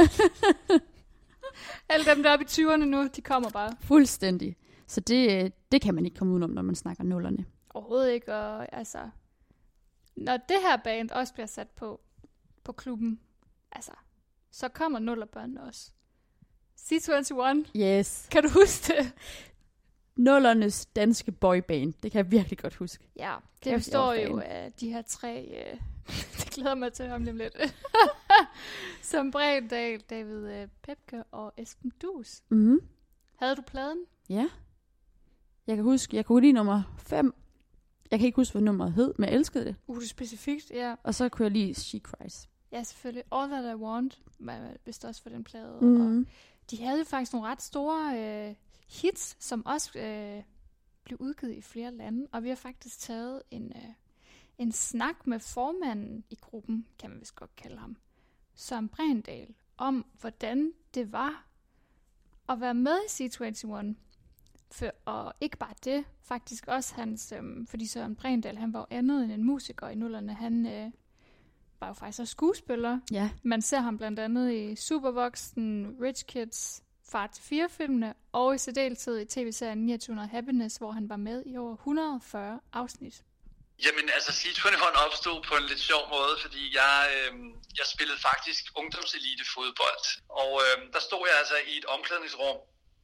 Alle 1.89 2.07
dem, 2.15 2.23
der 2.23 2.31
er 2.31 2.35
oppe 2.35 2.45
i 2.45 2.49
20'erne 2.49 2.85
nu, 2.85 3.09
de 3.17 3.21
kommer 3.21 3.51
bare. 3.51 3.77
Fuldstændig. 3.81 4.57
Så 4.87 5.01
det, 5.01 5.45
øh, 5.45 5.51
det 5.73 5.81
kan 5.83 5.95
man 5.95 6.05
ikke 6.05 6.17
komme 6.17 6.33
udenom, 6.33 6.51
når 6.51 6.63
man 6.63 6.75
snakker 6.75 7.05
nullerne. 7.05 7.45
Overhovedet 7.71 8.13
ikke, 8.13 8.35
og 8.35 8.77
altså... 8.79 8.99
Når 10.25 10.37
det 10.37 10.57
her 10.63 10.77
band 10.77 11.11
også 11.11 11.33
bliver 11.33 11.47
sat 11.47 11.69
på, 11.69 12.01
på 12.65 12.73
klubben, 12.73 13.21
altså, 13.73 13.93
så 14.51 14.69
kommer 14.69 14.99
nullerbørnene 14.99 15.63
også. 15.63 15.91
C21, 16.81 17.71
Yes. 17.77 18.29
kan 18.31 18.43
du 18.43 18.49
huske 18.49 18.93
det? 18.93 19.13
Nullernes 20.17 20.87
danske 20.87 21.33
boyband. 21.33 21.95
Det 22.03 22.13
kan 22.13 22.19
jeg 22.19 22.31
virkelig 22.31 22.59
godt 22.59 22.75
huske. 22.75 23.05
Ja, 23.17 23.37
det 23.65 23.75
består 23.75 24.13
jo 24.13 24.41
af 24.45 24.73
de 24.73 24.93
her 24.93 25.03
tre... 25.03 25.45
Øh, 25.73 25.81
det 26.39 26.51
glæder 26.51 26.75
mig 26.75 26.93
til 26.93 27.11
om 27.11 27.25
lidt. 27.25 27.57
Som 29.03 29.31
Bredendal, 29.31 30.01
David 30.01 30.47
øh, 30.47 30.69
Pepke 30.83 31.25
og 31.31 31.53
Esben 31.57 31.93
Dus. 32.03 32.43
Mm-hmm. 32.49 32.81
Havde 33.37 33.57
du 33.57 33.63
pladen? 33.63 33.99
Ja. 34.29 34.49
Jeg 35.67 35.77
kan 35.77 35.85
huske, 35.85 36.17
jeg 36.17 36.25
kunne 36.27 36.41
lide 36.41 36.53
nummer 36.53 36.83
5. 36.99 37.35
Jeg 38.11 38.19
kan 38.19 38.27
ikke 38.27 38.37
huske, 38.37 38.53
hvad 38.53 38.63
nummeret 38.63 38.93
hed, 38.93 39.15
men 39.19 39.29
jeg 39.29 39.35
elskede 39.37 39.65
det. 39.65 39.77
Uh, 39.87 39.97
det 39.97 40.05
er 40.05 40.09
specifikt, 40.09 40.71
ja. 40.71 40.95
Og 41.03 41.15
så 41.15 41.29
kunne 41.29 41.45
jeg 41.45 41.53
lide 41.53 41.75
She 41.75 41.99
Cries. 41.99 42.49
Ja, 42.73 42.83
selvfølgelig. 42.83 43.25
All 43.33 43.51
That 43.51 43.65
I 43.65 43.75
Want 43.75 44.23
var 44.39 44.71
vist 44.85 45.05
også 45.05 45.23
for 45.23 45.29
den 45.31 45.45
plade. 45.45 45.75
Og 45.75 45.85
Mm. 45.85 46.27
de 46.71 46.85
havde 46.85 47.05
faktisk 47.05 47.33
nogle 47.33 47.49
ret 47.49 47.63
store 47.63 48.19
øh, 48.49 48.55
hits, 48.89 49.37
som 49.45 49.67
også 49.67 49.99
øh, 49.99 50.43
blive 51.05 51.21
udgivet 51.21 51.55
i 51.55 51.61
flere 51.61 51.95
lande, 51.95 52.27
og 52.33 52.43
vi 52.43 52.49
har 52.49 52.57
faktisk 52.57 52.99
taget 52.99 53.43
en, 53.51 53.73
øh, 53.77 53.83
en 54.59 54.73
snak 54.73 55.27
med 55.27 55.39
formanden 55.41 56.25
i 56.31 56.35
gruppen, 56.41 56.87
kan 56.99 57.11
man 57.11 57.21
vist 57.21 57.35
godt 57.35 57.57
kalde 57.57 57.77
ham, 57.77 57.97
Søren 58.55 58.89
Brændal, 58.89 59.55
om 59.77 60.07
hvordan 60.21 60.73
det 60.95 61.13
var 61.13 61.45
at 62.49 62.61
være 62.61 62.75
med 62.75 62.97
i 63.21 63.25
C21. 63.27 63.95
For, 64.71 64.91
og 65.05 65.35
ikke 65.41 65.57
bare 65.57 65.75
det, 65.85 66.05
faktisk 66.25 66.67
også 66.67 66.95
hans, 66.95 67.33
øhm, 67.37 67.67
fordi 67.67 67.87
Søren 67.87 68.17
Brændal, 68.17 68.57
han 68.57 68.73
var 68.73 68.81
jo 68.81 68.87
andet 68.91 69.25
end 69.25 69.33
en 69.33 69.45
musiker 69.45 69.89
i 69.89 69.95
nullerne, 69.95 70.35
han 70.35 70.67
øh, 70.67 70.91
var 71.81 71.87
jo 71.87 71.93
faktisk 71.93 72.21
også 72.21 72.31
skuespiller. 72.31 73.01
Ja, 73.13 73.31
Man 73.43 73.63
ser 73.63 73.81
ham 73.81 73.99
blandt 73.99 74.19
andet 74.19 74.53
i 74.53 74.77
Supervoksen, 74.77 75.97
Rich 76.03 76.27
Kids, 76.27 76.83
Far 77.13 77.27
til 77.27 77.45
fire 77.45 77.69
filmene, 77.69 78.15
og 78.33 78.55
i 78.55 78.59
særdeleshed 78.59 79.19
i 79.21 79.25
tv-serien 79.25 79.89
2900 79.89 80.29
Happiness, 80.29 80.77
hvor 80.77 80.93
han 80.93 81.09
var 81.09 81.17
med 81.17 81.43
i 81.47 81.57
over 81.57 81.75
140 81.75 82.61
afsnit. 82.73 83.23
Jamen 83.85 84.07
altså 84.17 84.33
C21 84.41 85.07
opstod 85.07 85.39
på 85.49 85.55
en 85.61 85.67
lidt 85.71 85.83
sjov 85.91 86.03
måde, 86.17 86.35
fordi 86.45 86.63
jeg, 86.81 86.97
øh, 87.17 87.33
jeg 87.79 87.87
spillede 87.95 88.21
faktisk 88.31 88.63
ungdomselite 88.81 89.45
fodbold. 89.55 90.05
Og 90.43 90.51
øh, 90.65 90.77
der 90.95 91.01
stod 91.09 91.23
jeg 91.31 91.37
altså 91.43 91.57
i 91.71 91.75
et 91.81 91.85
omklædningsrum 91.85 92.57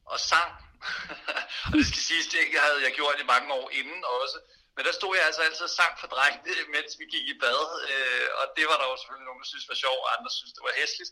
og 0.05 0.19
sang. 0.19 0.51
og 1.69 1.73
det 1.79 1.85
skal 1.89 2.03
siges, 2.09 2.27
det 2.33 2.39
havde 2.67 2.81
jeg 2.85 2.93
gjort 2.99 3.17
i 3.23 3.31
mange 3.33 3.49
år 3.59 3.67
inden 3.79 4.01
også. 4.19 4.37
Men 4.75 4.81
der 4.87 4.93
stod 4.99 5.13
jeg 5.17 5.25
altså 5.25 5.41
altid 5.47 5.67
sang 5.67 5.93
for 6.01 6.07
drengene, 6.15 6.53
mens 6.75 6.91
vi 6.99 7.05
gik 7.13 7.25
i 7.33 7.35
bad. 7.43 7.61
Øh, 7.91 8.27
og 8.39 8.45
det 8.57 8.65
var 8.69 8.77
der 8.79 8.87
jo 8.91 8.95
selvfølgelig 8.97 9.29
nogen, 9.29 9.41
der 9.43 9.49
synes 9.51 9.71
var 9.71 9.79
sjovt, 9.83 10.01
og 10.05 10.09
andre 10.15 10.31
synes, 10.37 10.53
det 10.55 10.63
var 10.67 10.73
hæsligt. 10.81 11.11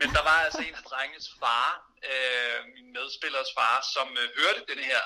Men 0.00 0.08
der 0.16 0.22
var 0.30 0.38
altså 0.46 0.60
en 0.68 0.78
af 0.80 0.84
drengens 0.90 1.28
far, 1.40 1.68
øh, 2.10 2.58
min 2.74 2.88
medspillers 2.96 3.50
far, 3.58 3.76
som 3.94 4.08
øh, 4.20 4.28
hørte 4.38 4.62
den 4.72 4.80
her 4.90 5.02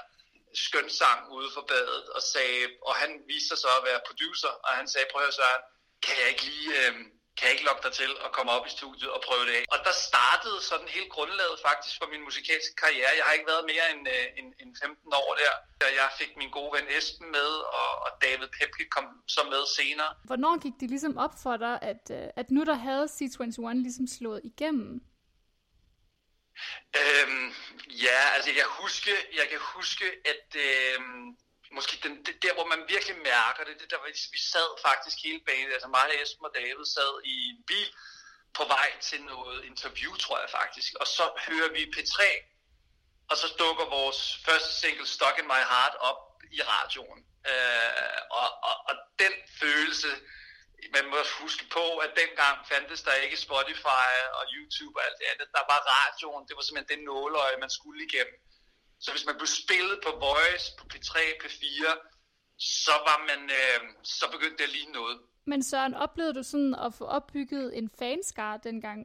skøn 0.65 0.91
sang 1.01 1.21
ude 1.37 1.51
for 1.57 1.65
badet, 1.71 2.05
og 2.17 2.23
sagde, 2.35 2.63
og 2.89 2.95
han 3.03 3.11
viste 3.31 3.49
sig 3.49 3.59
så 3.65 3.71
at 3.79 3.85
være 3.89 4.07
producer, 4.09 4.53
og 4.67 4.71
han 4.79 4.89
sagde, 4.89 5.07
prøv 5.11 5.21
at 5.21 5.27
høre 5.27 5.39
Søren, 5.41 5.65
kan 6.05 6.17
jeg 6.21 6.29
ikke 6.33 6.45
lige, 6.51 6.69
øh, 6.81 6.95
kan 7.39 7.47
jeg 7.47 7.55
ikke 7.57 7.69
lokke 7.71 7.85
dig 7.87 7.93
til 8.01 8.11
at 8.27 8.31
komme 8.37 8.51
op 8.57 8.65
i 8.71 8.73
studiet 8.79 9.11
og 9.17 9.21
prøve 9.29 9.45
det 9.49 9.55
af? 9.61 9.65
Og 9.75 9.79
der 9.87 9.95
startede 10.09 10.59
sådan 10.71 10.89
helt 10.97 11.11
grundlaget 11.17 11.57
faktisk 11.69 11.95
for 12.01 12.07
min 12.13 12.23
musikalske 12.29 12.75
karriere. 12.83 13.13
Jeg 13.19 13.25
har 13.27 13.35
ikke 13.39 13.51
været 13.53 13.65
mere 13.73 13.87
end, 13.93 14.03
øh, 14.15 14.39
end, 14.39 14.49
end 14.61 14.71
15 14.83 15.13
år 15.23 15.31
der. 15.43 15.53
Jeg 16.01 16.09
fik 16.21 16.33
min 16.41 16.51
gode 16.59 16.71
ven 16.77 16.87
Esben 16.97 17.29
med, 17.39 17.51
og, 17.81 17.91
og 18.05 18.11
David 18.25 18.49
Pepke 18.57 18.85
kom 18.97 19.07
så 19.35 19.43
med 19.53 19.63
senere. 19.79 20.11
Hvornår 20.31 20.55
gik 20.65 20.77
det 20.81 20.89
ligesom 20.95 21.15
op 21.25 21.35
for 21.45 21.57
dig, 21.57 21.75
at, 21.93 22.05
øh, 22.19 22.27
at 22.41 22.47
nu 22.57 22.61
der 22.71 22.79
havde 22.87 23.05
C21 23.17 23.61
ligesom 23.87 24.07
slået 24.17 24.41
igennem? 24.53 24.91
Øhm, 27.01 27.47
ja, 28.07 28.21
altså 28.35 28.51
jeg 28.59 28.67
huske, 28.83 29.11
jeg 29.39 29.47
kan 29.51 29.61
huske 29.77 30.05
at 30.33 30.49
øhm, 30.67 31.37
måske 31.73 32.09
den, 32.09 32.25
det, 32.27 32.43
der, 32.43 32.55
hvor 32.55 32.67
man 32.73 32.83
virkelig 32.89 33.17
mærker 33.33 33.65
det, 33.65 33.81
det 33.81 33.91
der, 33.91 33.99
vi 34.37 34.41
sad 34.55 34.69
faktisk 34.87 35.17
hele 35.25 35.41
banen, 35.47 35.73
altså 35.73 35.89
mig, 35.89 36.09
Esben 36.23 36.45
og 36.49 36.55
David 36.55 36.87
sad 36.97 37.13
i 37.25 37.35
en 37.53 37.63
bil 37.71 37.91
på 38.55 38.65
vej 38.65 38.91
til 39.01 39.21
noget 39.23 39.65
interview, 39.65 40.13
tror 40.17 40.39
jeg 40.41 40.51
faktisk, 40.51 40.95
og 41.01 41.07
så 41.07 41.25
hører 41.49 41.71
vi 41.77 41.93
P3, 41.95 42.19
og 43.31 43.37
så 43.37 43.47
dukker 43.59 43.85
vores 43.99 44.21
første 44.47 44.73
single, 44.81 45.07
Stuck 45.07 45.37
in 45.39 45.47
My 45.53 45.63
Heart, 45.73 45.95
op 46.01 46.21
i 46.51 46.61
radioen. 46.63 47.21
Øh, 47.53 48.21
og, 48.41 48.49
og, 48.69 48.77
og 48.89 48.95
den 49.23 49.35
følelse, 49.61 50.11
man 50.97 51.05
må 51.13 51.19
huske 51.43 51.65
på, 51.77 51.85
at 52.05 52.11
dengang 52.23 52.57
fandtes 52.71 53.03
der 53.03 53.15
ikke 53.25 53.37
Spotify 53.47 54.11
og 54.39 54.45
YouTube 54.57 54.95
og 54.99 55.05
alt 55.07 55.19
det 55.21 55.27
andet. 55.33 55.49
Der 55.57 55.65
var 55.73 55.81
radioen, 55.97 56.49
det 56.49 56.57
var 56.57 56.63
simpelthen 56.63 56.99
det 56.99 57.05
nåløje, 57.05 57.57
man 57.65 57.71
skulle 57.71 58.01
igennem. 58.09 58.39
Så 59.01 59.11
hvis 59.13 59.25
man 59.27 59.35
blev 59.41 59.47
spillet 59.47 60.01
på 60.07 60.11
Voice, 60.27 60.67
på 60.79 60.85
P3, 60.93 61.13
P4, 61.43 61.81
så 62.59 62.93
var 63.09 63.19
man, 63.31 63.51
øh, 63.61 63.81
så 64.05 64.25
begyndte 64.31 64.57
det 64.59 64.65
at 64.65 64.75
ligne 64.79 64.93
noget. 64.93 65.21
Men 65.47 65.63
Søren, 65.65 65.95
oplevede 65.95 66.35
du 66.35 66.43
sådan 66.43 66.75
at 66.87 66.95
få 66.99 67.05
opbygget 67.19 67.79
en 67.79 67.91
fanskare 67.99 68.61
dengang? 68.65 69.01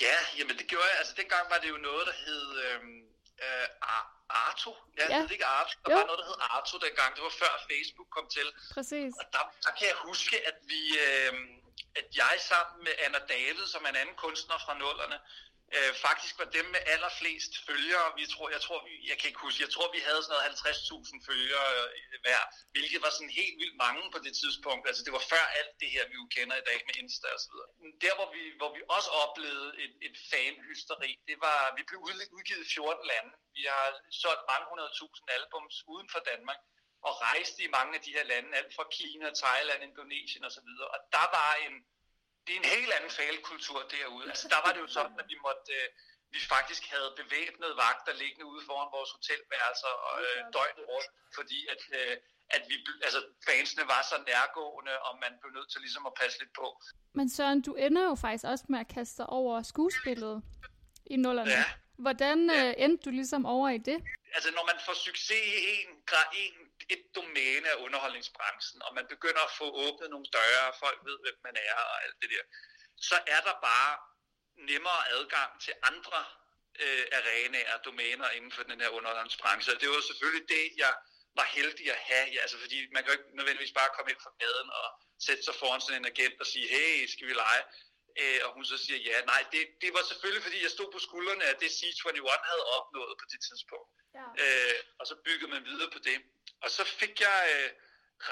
Ja, 0.00 0.16
jamen 0.38 0.54
det 0.58 0.66
gjorde 0.72 0.88
jeg. 0.90 0.98
Altså 0.98 1.14
dengang 1.20 1.44
var 1.52 1.58
det 1.62 1.68
jo 1.74 1.76
noget, 1.88 2.04
der 2.10 2.16
hed 2.26 2.44
øh, 2.64 2.80
øh, 3.44 3.66
Ar- 3.94 4.12
Arto. 4.44 4.72
Ja, 4.98 5.04
Ja. 5.10 5.16
ja. 5.16 5.22
det 5.22 5.30
ikke 5.36 5.46
Arto. 5.58 5.74
Der 5.86 5.92
Jo. 5.92 5.96
var 5.98 6.06
noget, 6.10 6.20
der 6.22 6.26
hed 6.30 6.38
Arto 6.54 6.74
dengang. 6.86 7.10
Det 7.16 7.22
var 7.28 7.34
før 7.42 7.52
Facebook 7.70 8.08
kom 8.16 8.26
til. 8.36 8.46
Præcis. 8.76 9.12
Og 9.20 9.24
der, 9.34 9.42
der 9.66 9.72
kan 9.78 9.86
jeg 9.92 9.96
huske, 10.08 10.36
at 10.50 10.58
vi, 10.72 10.80
øh, 11.06 11.32
at 12.00 12.06
jeg 12.20 12.34
sammen 12.50 12.76
med 12.86 12.92
Anna 13.04 13.20
David, 13.34 13.66
som 13.72 13.84
er 13.84 13.88
en 13.94 14.00
anden 14.02 14.16
kunstner 14.24 14.58
fra 14.64 14.74
nullerne, 14.82 15.18
øh, 15.76 15.92
faktisk 16.06 16.34
var 16.42 16.48
dem 16.58 16.66
med 16.74 16.82
allerflest 16.94 17.52
følgere. 17.68 18.06
Vi 18.20 18.24
tror, 18.32 18.46
jeg 18.56 18.62
tror, 18.66 18.78
vi- 18.88 19.04
jeg 19.10 19.16
kan 19.18 19.26
ikke 19.30 19.44
huske, 19.46 19.62
jeg 19.66 19.72
tror, 19.74 19.86
vi 19.96 20.00
havde 20.08 20.20
sådan 20.22 20.32
noget 20.34 20.46
50.000 20.50 21.26
følgere 21.28 21.68
øh, 21.78 22.20
hver, 22.24 22.42
hvilket 22.74 23.00
var 23.06 23.12
sådan 23.16 23.34
helt 23.40 23.56
vildt 23.62 23.76
mange 23.86 24.02
på 24.14 24.18
det 24.26 24.34
tidspunkt. 24.42 24.82
Altså 24.90 25.02
det 25.06 25.12
var 25.18 25.24
før 25.32 25.44
alt 25.60 25.74
det 25.82 25.88
her, 25.94 26.04
vi 26.10 26.14
jo 26.22 26.26
kender 26.36 26.56
i 26.58 26.66
dag 26.70 26.78
med 26.88 26.94
Insta 27.02 27.28
og 27.36 27.40
så 27.44 27.48
videre. 27.52 27.68
Der, 28.04 28.12
hvor 28.18 28.28
vi, 28.36 28.42
hvor 28.60 28.70
vi 28.76 28.80
også 28.96 29.10
oplevede 29.24 29.70
et, 29.84 29.94
et 30.06 30.16
fanhysteri, 30.30 31.10
det 31.30 31.36
var, 31.46 31.60
vi 31.78 31.82
blev 31.88 32.00
udgivet 32.36 32.62
i 32.66 32.70
14 32.74 33.06
lande. 33.12 33.32
Vi 33.58 33.62
har 33.72 33.86
solgt 34.22 34.44
mange 34.52 34.66
hundredtusind 34.70 35.26
albums 35.38 35.76
uden 35.92 36.08
for 36.14 36.20
Danmark 36.32 36.60
og 37.08 37.12
rejste 37.28 37.58
i 37.66 37.68
mange 37.78 37.92
af 37.98 38.02
de 38.06 38.12
her 38.16 38.24
lande, 38.32 38.48
alt 38.58 38.72
fra 38.76 38.86
Kina, 38.98 39.26
Thailand, 39.42 39.80
Indonesien 39.88 40.44
og 40.48 40.52
så 40.56 40.62
videre. 40.68 40.88
Og 40.94 40.98
der 41.16 41.26
var 41.38 41.50
en, 41.66 41.74
det 42.46 42.52
er 42.56 42.60
en 42.64 42.70
helt 42.76 42.92
anden 42.96 43.12
fælkultur 43.20 43.80
derude. 43.94 44.26
Altså 44.32 44.46
der 44.54 44.60
var 44.64 44.72
det 44.74 44.80
jo 44.84 44.90
sådan, 44.98 45.16
at 45.22 45.26
vi 45.32 45.36
måtte, 45.46 45.72
øh, 45.78 45.86
vi 46.34 46.40
faktisk 46.54 46.82
havde 46.94 47.10
bevæbnet 47.20 47.70
vagter 47.84 48.14
liggende 48.22 48.46
ude 48.52 48.62
foran 48.68 48.88
vores 48.96 49.10
hotelværelser 49.16 49.92
og 50.08 50.16
øh, 50.26 50.38
døgnet 50.56 50.84
rundt, 50.92 51.10
fordi 51.38 51.58
at, 51.74 51.82
øh, 51.98 52.14
at 52.56 52.62
vi, 52.70 52.76
altså 53.06 53.20
fansene 53.48 53.84
var 53.94 54.02
så 54.10 54.16
nærgående, 54.30 54.94
og 55.06 55.12
man 55.24 55.32
blev 55.40 55.50
nødt 55.56 55.70
til 55.72 55.80
ligesom 55.86 56.04
at 56.10 56.14
passe 56.20 56.36
lidt 56.42 56.52
på. 56.60 56.68
Men 57.18 57.26
Søren, 57.34 57.60
du 57.68 57.72
ender 57.86 58.04
jo 58.10 58.14
faktisk 58.24 58.44
også 58.52 58.64
med 58.68 58.80
at 58.84 58.88
kaste 58.96 59.16
dig 59.22 59.28
over 59.40 59.62
skuespillet 59.72 60.34
i 61.14 61.16
nullerne. 61.16 61.50
Ja. 61.50 61.64
Hvordan 62.04 62.38
øh, 62.58 62.74
endte 62.84 63.04
du 63.04 63.10
ligesom 63.10 63.46
over 63.46 63.68
i 63.68 63.78
det? 63.78 63.98
altså 64.36 64.50
når 64.56 64.64
man 64.70 64.78
får 64.86 64.96
succes 65.08 65.44
i 65.56 65.66
en, 65.76 65.90
en, 66.44 66.54
et 66.94 67.02
domæne 67.14 67.68
af 67.72 67.76
underholdningsbranchen, 67.84 68.82
og 68.82 68.94
man 68.94 69.06
begynder 69.06 69.42
at 69.48 69.52
få 69.60 69.66
åbnet 69.84 70.10
nogle 70.10 70.26
døre, 70.38 70.64
og 70.70 70.74
folk 70.84 70.98
ved, 71.08 71.18
hvem 71.24 71.38
man 71.46 71.56
er 71.70 71.78
og 71.92 72.04
alt 72.04 72.16
det 72.22 72.30
der, 72.30 72.44
så 73.08 73.16
er 73.26 73.40
der 73.48 73.54
bare 73.70 73.92
nemmere 74.70 75.02
adgang 75.16 75.50
til 75.64 75.74
andre 75.82 76.20
øh, 76.84 77.04
arenaer 77.18 77.74
og 77.74 77.84
domæner 77.84 78.28
inden 78.30 78.52
for 78.52 78.62
den 78.62 78.80
her 78.80 78.88
underholdningsbranche. 78.88 79.72
Og 79.74 79.80
det 79.80 79.88
var 79.88 80.00
selvfølgelig 80.00 80.48
det, 80.48 80.64
jeg 80.76 80.92
var 81.38 81.46
heldig 81.56 81.86
at 81.96 82.00
have, 82.10 82.26
ja, 82.34 82.40
altså 82.44 82.58
fordi 82.58 82.76
man 82.94 83.00
kan 83.02 83.12
jo 83.12 83.18
ikke 83.18 83.36
nødvendigvis 83.38 83.72
bare 83.80 83.90
komme 83.94 84.10
ind 84.12 84.20
fra 84.24 84.32
gaden 84.42 84.70
og 84.80 84.86
sætte 85.26 85.42
sig 85.42 85.54
foran 85.54 85.80
sådan 85.80 86.00
en 86.00 86.10
agent 86.12 86.40
og 86.42 86.46
sige, 86.52 86.66
hey, 86.74 87.06
skal 87.12 87.26
vi 87.28 87.34
lege? 87.44 87.62
Øh, 88.20 88.40
og 88.44 88.50
hun 88.56 88.64
så 88.64 88.76
siger 88.84 88.98
ja. 89.08 89.16
Nej, 89.32 89.42
det, 89.52 89.62
det 89.82 89.90
var 89.96 90.02
selvfølgelig, 90.10 90.42
fordi 90.46 90.58
jeg 90.66 90.72
stod 90.76 90.88
på 90.92 90.98
skuldrene 91.06 91.44
af 91.50 91.54
det 91.62 91.70
C21 91.78 92.08
havde 92.50 92.64
opnået 92.76 93.14
på 93.20 93.26
det 93.32 93.40
tidspunkt. 93.48 93.88
Ja. 94.18 94.26
Øh, 94.42 94.78
og 95.00 95.04
så 95.10 95.14
byggede 95.26 95.50
man 95.54 95.62
videre 95.70 95.90
på 95.96 96.00
det. 96.08 96.18
Og 96.64 96.70
så 96.76 96.82
fik 97.00 97.14
jeg 97.20 97.40
øh, 97.54 97.70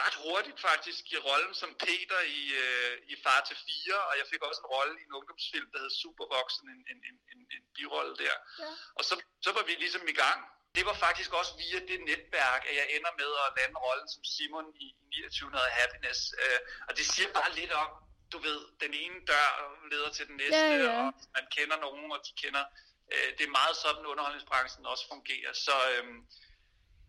ret 0.00 0.16
hurtigt 0.24 0.60
faktisk 0.68 1.02
i 1.12 1.16
rollen 1.28 1.54
som 1.62 1.70
Peter 1.84 2.20
i, 2.40 2.42
øh, 2.64 2.94
i 3.12 3.14
Far 3.22 3.40
til 3.48 3.56
4, 3.56 4.00
og 4.08 4.14
jeg 4.20 4.26
fik 4.32 4.42
også 4.48 4.60
en 4.64 4.72
rolle 4.76 4.94
i 5.00 5.04
en 5.08 5.12
ungdomsfilm, 5.18 5.68
der 5.72 5.78
hed 5.82 5.92
Supervoksen, 6.02 6.66
en, 6.74 6.80
en, 6.92 6.98
en, 7.10 7.16
en, 7.32 7.40
en 7.56 7.62
birolle 7.76 8.14
der. 8.24 8.36
Ja. 8.62 8.70
Og 8.98 9.02
så, 9.08 9.14
så 9.44 9.50
var 9.56 9.64
vi 9.68 9.72
ligesom 9.84 10.04
i 10.14 10.16
gang. 10.24 10.40
Det 10.76 10.84
var 10.90 10.96
faktisk 11.06 11.30
også 11.40 11.52
via 11.62 11.78
det 11.90 11.98
netværk, 12.10 12.62
at 12.70 12.74
jeg 12.80 12.86
ender 12.96 13.12
med 13.20 13.30
at 13.44 13.48
lande 13.58 13.76
rollen 13.86 14.08
som 14.14 14.22
Simon 14.32 14.66
i 14.84 14.86
2900 15.12 15.70
Happiness. 15.78 16.20
Øh, 16.42 16.60
og 16.88 16.92
det 16.98 17.04
siger 17.14 17.30
bare 17.38 17.50
lidt 17.60 17.72
om, 17.82 17.90
du 18.32 18.38
ved, 18.46 18.60
den 18.84 18.92
ene 19.02 19.18
dør 19.30 19.48
leder 19.92 20.10
til 20.16 20.24
den 20.30 20.36
næste, 20.42 20.56
Ja, 20.56 20.84
ja. 20.84 20.98
og 20.98 21.12
man 21.36 21.46
kender 21.56 21.76
nogen, 21.86 22.12
og 22.14 22.20
de 22.26 22.32
kender... 22.42 22.64
Øh, 23.12 23.28
det 23.36 23.44
er 23.46 23.58
meget 23.60 23.76
sådan, 23.84 24.06
underholdningsbranchen 24.12 24.86
også 24.92 25.04
fungerer. 25.14 25.52
Så, 25.66 25.76
øhm, 25.92 26.18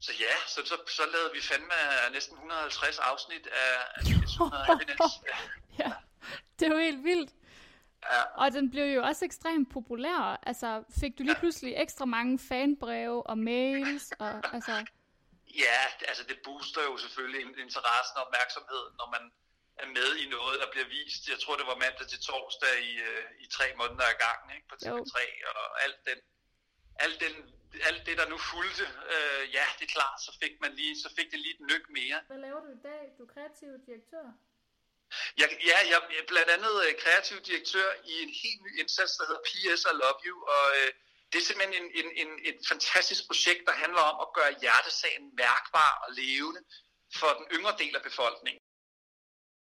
så 0.05 0.11
ja, 0.25 0.35
så, 0.47 0.59
så, 0.65 0.75
så 0.97 1.03
lavede 1.13 1.31
vi 1.33 1.41
fandme 1.41 1.77
næsten 2.11 2.33
150 2.33 2.99
afsnit 2.99 3.47
af 3.47 3.71
2900 4.03 4.65
Happiness. 4.69 5.15
ja, 5.81 5.91
det 6.59 6.65
er 6.65 6.71
jo 6.77 6.81
helt 6.89 7.03
vildt. 7.03 7.31
Ja. 8.11 8.21
Og 8.41 8.51
den 8.51 8.71
blev 8.71 8.85
jo 8.95 9.01
også 9.03 9.25
ekstremt 9.25 9.73
populær. 9.73 10.39
Altså, 10.49 10.83
fik 10.99 11.17
du 11.17 11.23
lige 11.23 11.41
pludselig 11.43 11.73
ekstra 11.77 12.05
mange 12.05 12.39
fanbreve 12.49 13.27
og 13.31 13.37
mails? 13.37 14.11
Og, 14.19 14.53
altså, 14.55 14.85
Ja, 15.63 15.81
altså 16.09 16.23
det 16.29 16.37
booster 16.45 16.83
jo 16.89 16.97
selvfølgelig 16.97 17.41
interessen 17.65 18.15
og 18.17 18.23
opmærksomheden, 18.27 18.91
når 18.99 19.07
man 19.15 19.23
er 19.83 19.87
med 19.97 20.09
i 20.23 20.25
noget, 20.35 20.55
der 20.61 20.69
bliver 20.73 20.87
vist. 20.97 21.23
Jeg 21.33 21.39
tror, 21.39 21.55
det 21.59 21.67
var 21.71 21.83
mandag 21.85 22.07
til 22.07 22.19
torsdag 22.29 22.75
i, 22.89 22.93
øh, 23.09 23.25
i 23.43 23.45
tre 23.57 23.67
måneder 23.79 24.05
ad 24.13 24.17
gangen 24.25 24.49
ikke, 24.55 24.67
på 24.71 24.75
TV3, 24.83 25.15
og 25.51 25.83
alt, 25.83 25.99
den, 26.09 26.19
alt, 27.03 27.17
den, 27.25 27.35
alt 27.89 28.05
det, 28.07 28.17
der 28.17 28.27
nu 28.33 28.38
fulgte. 28.38 28.85
Øh, 29.13 29.43
ja, 29.57 29.65
det 29.77 29.85
er 29.88 29.93
klart, 29.97 30.17
så 30.25 30.31
fik, 30.41 30.53
man 30.61 30.71
lige, 30.79 30.95
så 31.03 31.09
fik 31.17 31.27
det 31.31 31.39
lige 31.39 31.55
et 31.59 31.65
nyk 31.71 31.85
mere. 31.89 32.17
Hvad 32.27 32.41
laver 32.45 32.59
du 32.65 32.69
i 32.79 32.81
dag? 32.89 33.01
Du 33.17 33.23
er 33.27 33.31
kreativ 33.35 33.69
direktør. 33.88 34.25
Jeg, 35.41 35.47
ja, 35.69 35.77
jeg 35.91 35.99
er 36.21 36.27
blandt 36.27 36.49
andet 36.55 36.75
øh, 36.85 36.91
kreativ 37.03 37.38
direktør 37.49 37.89
i 38.11 38.13
en 38.25 38.31
helt 38.43 38.61
ny 38.65 38.71
indsats, 38.81 39.13
der 39.17 39.25
hedder 39.27 39.43
PS 39.49 39.81
I 39.91 39.93
Love 40.01 40.19
You, 40.27 40.38
og 40.55 40.65
øh, 40.79 40.89
det 41.31 41.38
er 41.41 41.45
simpelthen 41.45 41.75
en, 41.81 41.88
en, 41.99 42.07
en, 42.21 42.29
et 42.49 42.59
fantastisk 42.71 43.21
projekt, 43.29 43.61
der 43.67 43.71
handler 43.83 44.03
om 44.11 44.17
at 44.25 44.33
gøre 44.38 44.51
hjertesagen 44.61 45.25
mærkbar 45.41 45.91
og 46.03 46.09
levende 46.21 46.61
for 47.19 47.29
den 47.38 47.45
yngre 47.55 47.75
del 47.81 47.95
af 47.95 48.03
befolkningen. 48.09 48.61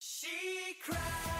She 0.00 0.38
cried 0.84 1.31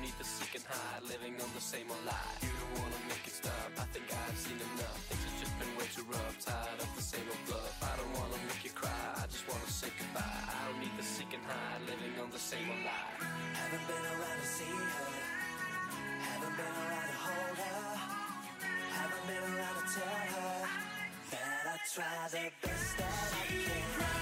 need 0.00 0.14
the 0.18 0.24
seek 0.24 0.54
and 0.54 0.64
hide, 0.64 1.02
living 1.10 1.34
on 1.42 1.50
the 1.54 1.60
same 1.60 1.90
old 1.90 2.04
lie. 2.06 2.34
You 2.42 2.52
don't 2.54 2.74
wanna 2.82 3.00
make 3.10 3.24
it 3.26 3.34
stop. 3.34 3.70
I 3.78 3.86
think 3.90 4.06
I've 4.06 4.38
seen 4.38 4.58
enough. 4.58 4.98
Things 5.10 5.24
have 5.26 5.38
just 5.42 5.54
been 5.58 5.72
way 5.74 5.88
too 5.90 6.06
rough. 6.06 6.34
Tired 6.38 6.78
of 6.78 6.90
the 6.94 7.02
same 7.02 7.26
old 7.26 7.42
bluff. 7.46 7.74
I 7.82 7.92
don't 7.98 8.12
wanna 8.14 8.38
make 8.46 8.62
you 8.62 8.74
cry. 8.74 9.04
I 9.18 9.26
just 9.26 9.44
wanna 9.50 9.66
say 9.66 9.90
goodbye. 9.98 10.22
I 10.22 10.58
don't 10.66 10.80
need 10.80 10.94
to 10.98 11.04
seek 11.04 11.30
and 11.34 11.44
hide, 11.50 11.82
living 11.90 12.14
on 12.22 12.30
the 12.30 12.38
same 12.38 12.66
old 12.70 12.82
lie. 12.86 13.14
Haven't 13.58 13.86
been 13.90 14.04
around 14.14 14.38
to 14.38 14.48
see 14.48 14.70
her. 14.70 15.08
Haven't 16.26 16.54
been 16.58 16.74
around 16.78 17.08
to 17.10 17.18
hold 17.26 17.56
her. 17.58 17.82
Haven't 18.98 19.24
been 19.26 19.44
around 19.50 19.76
to 19.78 19.84
tell 19.94 20.22
her 20.34 20.56
that 21.32 21.62
I 21.74 21.76
try 21.94 22.18
the 22.34 22.44
best 22.62 22.90
that 22.98 23.30
I 23.34 23.44
can. 23.50 24.17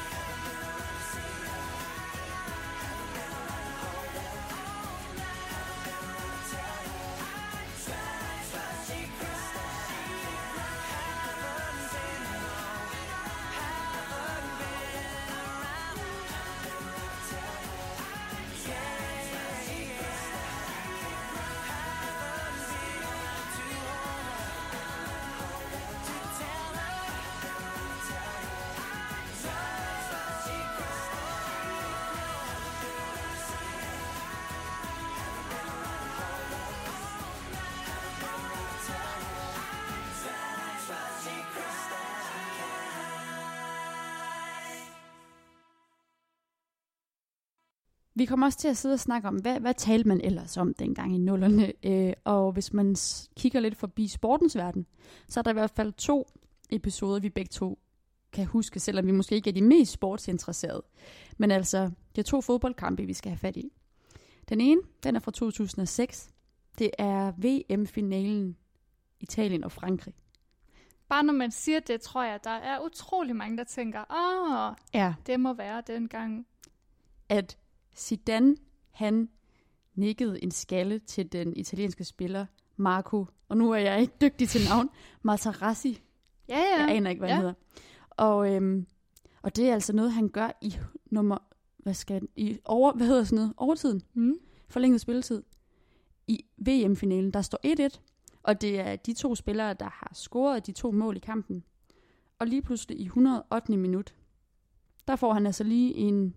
Vi 48.18 48.24
kommer 48.24 48.46
også 48.46 48.58
til 48.58 48.68
at 48.68 48.76
sidde 48.76 48.92
og 48.92 49.00
snakke 49.00 49.28
om, 49.28 49.34
hvad, 49.36 49.60
hvad 49.60 49.74
talte 49.74 50.08
man 50.08 50.20
ellers 50.20 50.56
om 50.56 50.74
dengang 50.74 51.14
i 51.14 51.18
nullerne. 51.18 51.72
Øh, 51.82 52.12
og 52.24 52.52
hvis 52.52 52.72
man 52.72 52.96
kigger 53.36 53.60
lidt 53.60 53.76
forbi 53.76 54.08
sportens 54.08 54.56
verden, 54.56 54.86
så 55.28 55.40
er 55.40 55.42
der 55.42 55.50
i 55.50 55.54
hvert 55.54 55.70
fald 55.70 55.92
to 55.92 56.28
episoder, 56.70 57.20
vi 57.20 57.28
begge 57.30 57.48
to 57.48 57.78
kan 58.32 58.46
huske, 58.46 58.80
selvom 58.80 59.06
vi 59.06 59.12
måske 59.12 59.34
ikke 59.34 59.50
er 59.50 59.54
de 59.54 59.62
mest 59.62 59.92
sportsinteresserede. 59.92 60.82
Men 61.38 61.50
altså, 61.50 61.90
det 62.14 62.18
er 62.18 62.22
to 62.22 62.40
fodboldkampe, 62.40 63.06
vi 63.06 63.12
skal 63.12 63.30
have 63.30 63.38
fat 63.38 63.56
i. 63.56 63.72
Den 64.48 64.60
ene, 64.60 64.80
den 65.02 65.16
er 65.16 65.20
fra 65.20 65.30
2006. 65.30 66.30
Det 66.78 66.90
er 66.98 67.32
VM-finalen 67.38 68.56
Italien 69.20 69.64
og 69.64 69.72
Frankrig. 69.72 70.14
Bare 71.08 71.22
når 71.24 71.32
man 71.32 71.50
siger 71.50 71.80
det, 71.80 72.00
tror 72.00 72.22
jeg, 72.24 72.40
der 72.44 72.50
er 72.50 72.80
utrolig 72.84 73.36
mange, 73.36 73.56
der 73.58 73.64
tænker, 73.64 74.00
åh, 74.10 74.74
Ja. 75.00 75.14
det 75.26 75.40
må 75.40 75.52
være 75.54 75.82
dengang. 75.86 76.46
at 77.28 77.58
Zidane, 77.96 78.56
han 78.90 79.28
nikkede 79.94 80.42
en 80.42 80.50
skalle 80.50 80.98
til 80.98 81.32
den 81.32 81.56
italienske 81.56 82.04
spiller 82.04 82.46
Marco, 82.76 83.26
og 83.48 83.56
nu 83.56 83.70
er 83.70 83.76
jeg 83.76 84.00
ikke 84.00 84.14
dygtig 84.20 84.48
til 84.48 84.60
navn, 84.68 84.88
Materazzi. 85.22 86.02
Ja, 86.48 86.58
ja. 86.58 86.80
Jeg 86.80 86.96
aner 86.96 87.10
ikke, 87.10 87.20
hvad 87.20 87.28
ja. 87.28 87.34
han 87.34 87.42
hedder. 87.42 87.54
Og, 88.10 88.54
øhm, 88.54 88.86
og 89.42 89.56
det 89.56 89.68
er 89.68 89.74
altså 89.74 89.92
noget, 89.92 90.12
han 90.12 90.28
gør 90.28 90.50
i 90.60 90.76
nummer, 91.10 91.38
hvad 91.76 91.94
skal 91.94 92.28
i 92.36 92.58
over, 92.64 92.92
hvad 92.92 93.06
hedder 93.06 93.24
sådan 93.24 93.36
noget, 93.36 93.54
overtiden, 93.56 94.02
Mm. 94.14 94.34
forlænget 94.68 95.00
spilletid. 95.00 95.42
I 96.26 96.44
VM-finalen, 96.56 97.30
der 97.30 97.42
står 97.42 97.58
1-1, 97.90 98.00
og 98.42 98.60
det 98.60 98.80
er 98.80 98.96
de 98.96 99.12
to 99.12 99.34
spillere, 99.34 99.74
der 99.74 99.88
har 99.88 100.10
scoret 100.14 100.66
de 100.66 100.72
to 100.72 100.90
mål 100.90 101.16
i 101.16 101.20
kampen. 101.20 101.64
Og 102.38 102.46
lige 102.46 102.62
pludselig 102.62 103.00
i 103.00 103.04
108. 103.04 103.76
minut, 103.76 104.14
der 105.08 105.16
får 105.16 105.32
han 105.32 105.46
altså 105.46 105.64
lige 105.64 105.94
en, 105.94 106.34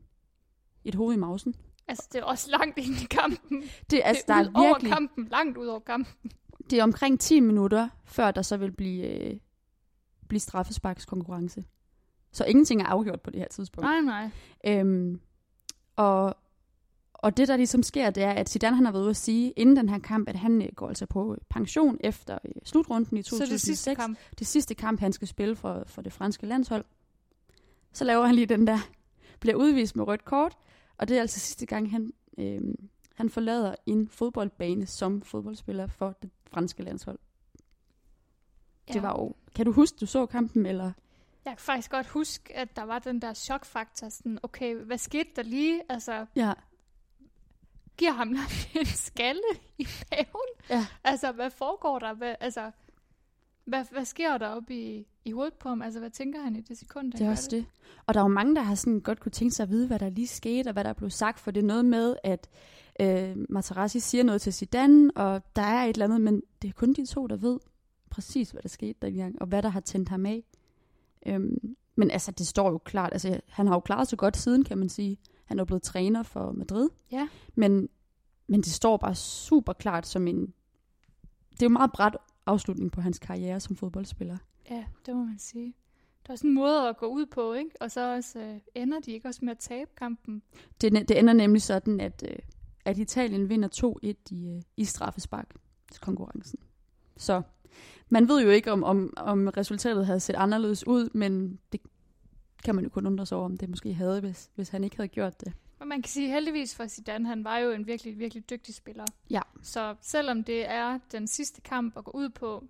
et 0.86 0.96
hoved 0.96 1.16
i 1.16 1.18
mausen. 1.18 1.56
Altså, 1.88 2.08
det 2.14 2.20
er 2.20 2.24
også 2.24 2.52
langt 2.52 2.78
ind 2.78 2.96
i 2.96 3.06
kampen. 3.06 3.64
Det, 3.92 4.02
altså, 4.04 4.22
det 4.22 4.28
der 4.28 4.34
er 4.34 4.42
ud 4.42 4.46
er 4.48 4.60
over 4.60 4.68
virkelig, 4.68 4.92
kampen, 4.94 5.28
langt 5.32 5.58
ud 5.58 5.68
over 5.68 5.80
kampen. 5.80 6.32
det 6.70 6.80
er 6.80 6.84
omkring 6.84 7.20
10 7.20 7.40
minutter, 7.40 7.90
før 8.06 8.32
der 8.32 8.42
så 8.42 8.58
vil 8.58 8.72
blive, 8.72 9.04
øh, 9.04 9.40
blive 10.28 10.40
straffesparkskonkurrence. 10.40 11.64
Så 12.32 12.46
ingenting 12.46 12.82
er 12.82 12.86
afgjort 12.86 13.22
på 13.22 13.30
det 13.30 13.40
her 13.40 13.48
tidspunkt. 13.48 13.86
Nej, 13.86 14.02
nej. 14.02 14.30
Øhm, 14.68 15.20
og, 15.96 16.36
og 17.14 17.38
det, 17.38 17.48
der 17.48 17.58
ligesom 17.58 17.84
sker, 17.84 18.10
det 18.10 18.24
er, 18.24 18.32
at 18.32 18.50
Zidane 18.50 18.76
han 18.76 18.86
har 18.86 18.92
været 18.92 19.04
ude 19.04 19.10
at 19.10 19.18
sige, 19.18 19.52
inden 19.52 19.76
den 19.76 19.90
her 19.90 20.00
kamp, 20.00 20.30
at 20.30 20.36
han 20.36 20.62
øh, 20.62 20.70
går 20.76 20.88
altså 20.88 21.06
på 21.06 21.38
pension 21.50 21.98
efter 22.00 22.38
øh, 22.46 22.52
slutrunden 22.64 23.18
i 23.18 23.22
Så 23.24 23.30
2006. 23.30 23.50
det 23.52 23.62
sidste 23.62 23.96
kamp. 23.96 24.18
det 24.40 24.48
sidste 24.48 24.76
kamp, 24.76 25.00
han 25.00 25.14
skal 25.14 25.28
spille 25.28 25.56
for, 25.56 25.84
for 25.86 26.02
det 26.02 26.14
franske 26.14 26.46
landshold. 26.46 26.86
Så 27.94 28.04
laver 28.04 28.26
han 28.26 28.36
lige 28.36 28.46
den 28.46 28.68
der, 28.68 28.80
bliver 29.40 29.56
udvist 29.56 29.96
med 29.96 30.08
rødt 30.08 30.26
kort, 30.26 30.58
og 31.00 31.08
det 31.08 31.18
er 31.18 31.22
altså 31.22 31.40
sidste 31.40 31.66
gang, 31.66 31.92
han, 31.92 32.14
øh, 32.38 32.62
han 33.16 33.30
forlader 33.30 33.76
en 33.86 34.08
fodboldbane 34.10 34.86
som 34.86 35.22
fodboldspiller 35.22 35.88
for 35.88 36.12
det 36.22 36.30
franske 36.52 36.84
landshold. 36.84 37.20
Ja. 38.88 38.94
Det 38.94 39.02
var 39.02 39.10
jo, 39.20 39.36
kan 39.56 39.66
du 39.66 39.72
huske, 39.72 39.98
du 40.02 40.06
så 40.06 40.26
kampen, 40.26 40.66
eller? 40.66 40.92
Jeg 41.46 41.52
kan 41.52 41.58
faktisk 41.60 41.92
godt 41.92 42.08
huske, 42.08 42.56
at 42.56 42.76
der 42.76 42.84
var 42.84 43.00
den 43.00 43.22
der 43.22 43.34
chokfaktor. 43.34 44.10
Sådan, 44.10 44.40
okay, 44.44 44.76
hvad 44.76 44.98
skete 44.98 45.30
der 45.36 45.44
lige? 45.44 45.82
Altså, 45.90 46.26
Ja, 46.36 46.54
giver 47.98 48.12
ham 48.12 48.28
en 48.80 48.86
skalle 48.86 49.42
i 49.78 49.88
maven? 50.12 50.50
ja. 50.70 50.86
Altså, 51.04 51.32
hvad 51.32 51.50
foregår 51.52 52.00
der? 52.00 52.14
Hvad, 52.14 52.36
altså, 52.40 52.72
hvad, 53.70 53.86
hvad 53.92 54.06
sker 54.06 54.38
der 54.38 54.48
oppe 54.48 54.74
i, 54.74 55.08
i 55.26 55.32
hovedet 55.32 55.54
på 55.54 55.70
ham? 55.70 55.82
Altså, 55.82 56.00
hvad 56.00 56.10
tænker 56.10 56.42
han 56.42 56.56
i 56.56 56.62
det 56.62 56.78
sekund, 56.78 57.12
Det 57.12 57.22
er 57.22 57.30
også 57.30 57.48
det. 57.52 57.66
Og 58.06 58.14
der 58.14 58.20
er 58.20 58.24
jo 58.24 58.28
mange, 58.28 58.56
der 58.56 58.62
har 58.62 58.76
sådan 58.76 59.00
godt 59.00 59.20
kunne 59.20 59.32
tænke 59.32 59.56
sig 59.56 59.64
at 59.64 59.70
vide, 59.70 59.88
hvad 59.88 60.00
der 60.00 60.10
lige 60.10 60.28
skete, 60.28 60.68
og 60.68 60.74
hvad 60.74 60.84
der 60.84 60.94
blev 60.94 61.10
sagt, 61.10 61.40
for 61.40 61.52
det 61.52 61.64
er 61.64 61.68
noget 61.68 61.86
med, 61.86 62.16
at 62.24 62.50
øh, 63.02 63.36
Materazzi 63.50 64.00
siger 64.00 64.24
noget 64.24 64.42
til 64.42 64.54
Zidane, 64.54 65.12
og 65.16 65.42
der 65.56 65.62
er 65.62 65.84
et 65.84 65.94
eller 65.94 66.06
andet, 66.06 66.22
men 66.22 66.42
det 66.62 66.68
er 66.68 66.74
kun 66.74 66.94
de 66.94 67.06
to, 67.06 67.28
der 67.28 67.36
ved 67.36 67.60
præcis, 68.10 68.52
hvad 68.52 68.62
der 68.62 68.70
skete 68.70 69.00
dengang, 69.02 69.42
og 69.42 69.48
hvad 69.48 69.62
der 69.62 69.70
har 69.70 69.80
tændt 69.80 70.10
ham 70.10 70.26
af. 70.26 70.44
Øhm, 71.26 71.76
men 71.96 72.12
altså, 72.12 72.32
det 72.32 72.48
står 72.48 72.72
jo 72.72 72.78
klart, 72.78 73.14
altså 73.14 73.42
han 73.48 73.68
har 73.68 73.76
jo 73.76 73.80
klaret 73.80 74.08
sig 74.08 74.18
godt 74.18 74.38
siden, 74.38 74.64
kan 74.64 74.78
man 74.78 74.90
sige. 74.90 75.18
Han 75.46 75.60
er 75.60 75.64
blevet 75.64 75.84
træner 75.84 76.24
for 76.24 76.52
Madrid. 76.52 76.90
Ja. 77.12 77.28
Men, 77.56 77.90
men 78.48 78.62
det 78.62 78.72
står 78.72 78.98
bare 78.98 79.16
super 79.16 79.74
klart 79.74 80.08
som 80.08 80.28
en... 80.28 80.54
Det 81.52 81.62
er 81.62 81.66
jo 81.66 81.70
meget 81.70 81.92
bræt 81.92 82.18
afslutning 82.50 82.92
på 82.92 83.02
hans 83.02 83.20
karriere 83.20 83.60
som 83.60 83.76
fodboldspiller. 83.76 84.38
Ja, 84.70 84.86
det 85.06 85.16
må 85.16 85.24
man 85.24 85.40
sige. 85.40 85.74
Der 86.28 86.34
er 86.34 86.38
sådan 86.38 86.50
en 86.50 86.56
måde 86.56 86.90
at 86.90 86.98
gå 86.98 87.06
ud 87.06 87.26
på, 87.26 87.54
ikke? 87.54 87.72
Og 87.82 87.92
så 87.92 88.16
også, 88.16 88.40
øh, 88.40 88.60
ender 88.76 89.00
de 89.00 89.12
ikke 89.12 89.28
også 89.28 89.40
med 89.46 89.52
at 89.52 89.60
tabe 89.60 89.92
kampen. 89.98 90.42
Det, 90.82 90.94
det 91.10 91.20
ender 91.20 91.34
nemlig 91.34 91.62
sådan, 91.62 92.00
at, 92.00 92.24
øh, 92.30 92.36
at 92.86 92.98
Italien 92.98 93.50
vinder 93.50 93.70
2-1 93.70 94.14
i, 94.32 94.50
øh, 94.50 94.62
i 94.78 94.86
straffespark 94.86 95.56
til 95.92 96.02
konkurrencen. 96.02 96.60
Så 97.18 97.42
man 98.10 98.28
ved 98.28 98.44
jo 98.44 98.50
ikke, 98.50 98.72
om, 98.72 98.84
om, 98.84 99.14
om 99.18 99.48
resultatet 99.48 100.06
havde 100.06 100.20
set 100.20 100.36
anderledes 100.36 100.88
ud, 100.88 101.10
men 101.14 101.60
det 101.72 101.82
kan 102.64 102.76
man 102.76 102.84
jo 102.84 102.90
kun 102.90 103.06
undre 103.06 103.26
sig 103.26 103.38
over, 103.38 103.46
om 103.46 103.58
det 103.58 103.70
måske 103.70 103.94
havde, 103.94 104.22
hvis, 104.22 104.52
hvis 104.56 104.70
han 104.70 104.84
ikke 104.84 104.96
havde 104.96 105.08
gjort 105.08 105.42
det. 105.42 105.54
Og 105.80 105.88
man 105.88 106.02
kan 106.02 106.10
sige 106.10 106.30
heldigvis 106.30 106.76
for 106.76 106.88
Zidane, 106.88 107.28
han 107.28 107.44
var 107.44 107.58
jo 107.58 107.72
en 107.72 107.88
virkelig, 107.88 108.20
virkelig 108.20 108.50
dygtig 108.50 108.76
spiller. 108.76 109.06
Ja. 109.30 109.42
Så 109.64 109.96
selvom 110.02 110.44
det 110.44 110.70
er 110.70 111.00
den 111.12 111.28
sidste 111.28 111.62
kamp 111.62 111.98
at 111.98 112.04
gå 112.04 112.12
ud 112.12 112.30
på, 112.30 112.64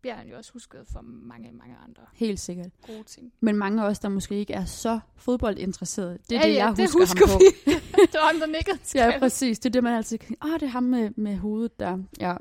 bliver 0.00 0.14
han 0.14 0.28
jo 0.28 0.36
også 0.36 0.52
husket 0.52 0.84
for 0.92 1.00
mange, 1.00 1.52
mange 1.52 1.76
andre 1.88 2.02
Helt 2.14 2.40
sikkert. 2.40 2.70
gode 2.86 3.02
ting. 3.02 3.32
Men 3.40 3.56
mange 3.56 3.82
af 3.82 3.86
os, 3.86 3.98
der 3.98 4.08
måske 4.08 4.34
ikke 4.34 4.52
er 4.52 4.64
så 4.64 5.00
fodboldinteresserede, 5.16 6.18
det 6.28 6.36
er 6.36 6.40
ja, 6.40 6.48
det, 6.48 6.54
ja, 6.54 6.66
jeg 6.66 6.76
det 6.76 6.84
husker, 6.84 7.00
husker 7.00 7.26
ham 7.28 7.38
på. 7.38 7.42
vi. 7.66 7.72
det 8.12 8.14
var 8.14 8.32
ham, 8.32 8.40
der 8.40 8.46
nikkede 8.46 8.78
til 8.84 8.98
Ja, 8.98 9.18
præcis. 9.18 9.58
Det 9.58 9.68
er 9.68 9.72
det, 9.72 9.82
man 9.82 9.94
altid 9.94 10.18
kan 10.18 10.36
Åh, 10.44 10.52
det 10.52 10.62
er 10.62 10.66
ham 10.66 10.82
med, 10.82 11.10
med 11.16 11.36
hovedet 11.36 11.80
der. 11.80 11.98
Ja. 12.20 12.36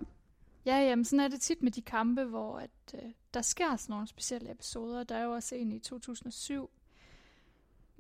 Ja, 0.66 0.78
jamen 0.78 1.06
sådan 1.06 1.20
er 1.20 1.28
det 1.28 1.42
tit 1.42 1.64
med 1.64 1.72
de 1.72 1.82
kampe, 1.82 2.24
hvor 2.24 2.58
at, 2.58 2.70
øh, 2.94 3.00
der 3.34 3.42
sker 3.42 3.76
sådan 3.76 3.94
nogle 3.94 4.08
specielle 4.08 4.52
episoder. 4.52 5.04
Der 5.04 5.16
er 5.16 5.24
jo 5.24 5.32
også 5.32 5.56
en 5.56 5.72
i 5.72 5.80
2007, 5.80 6.70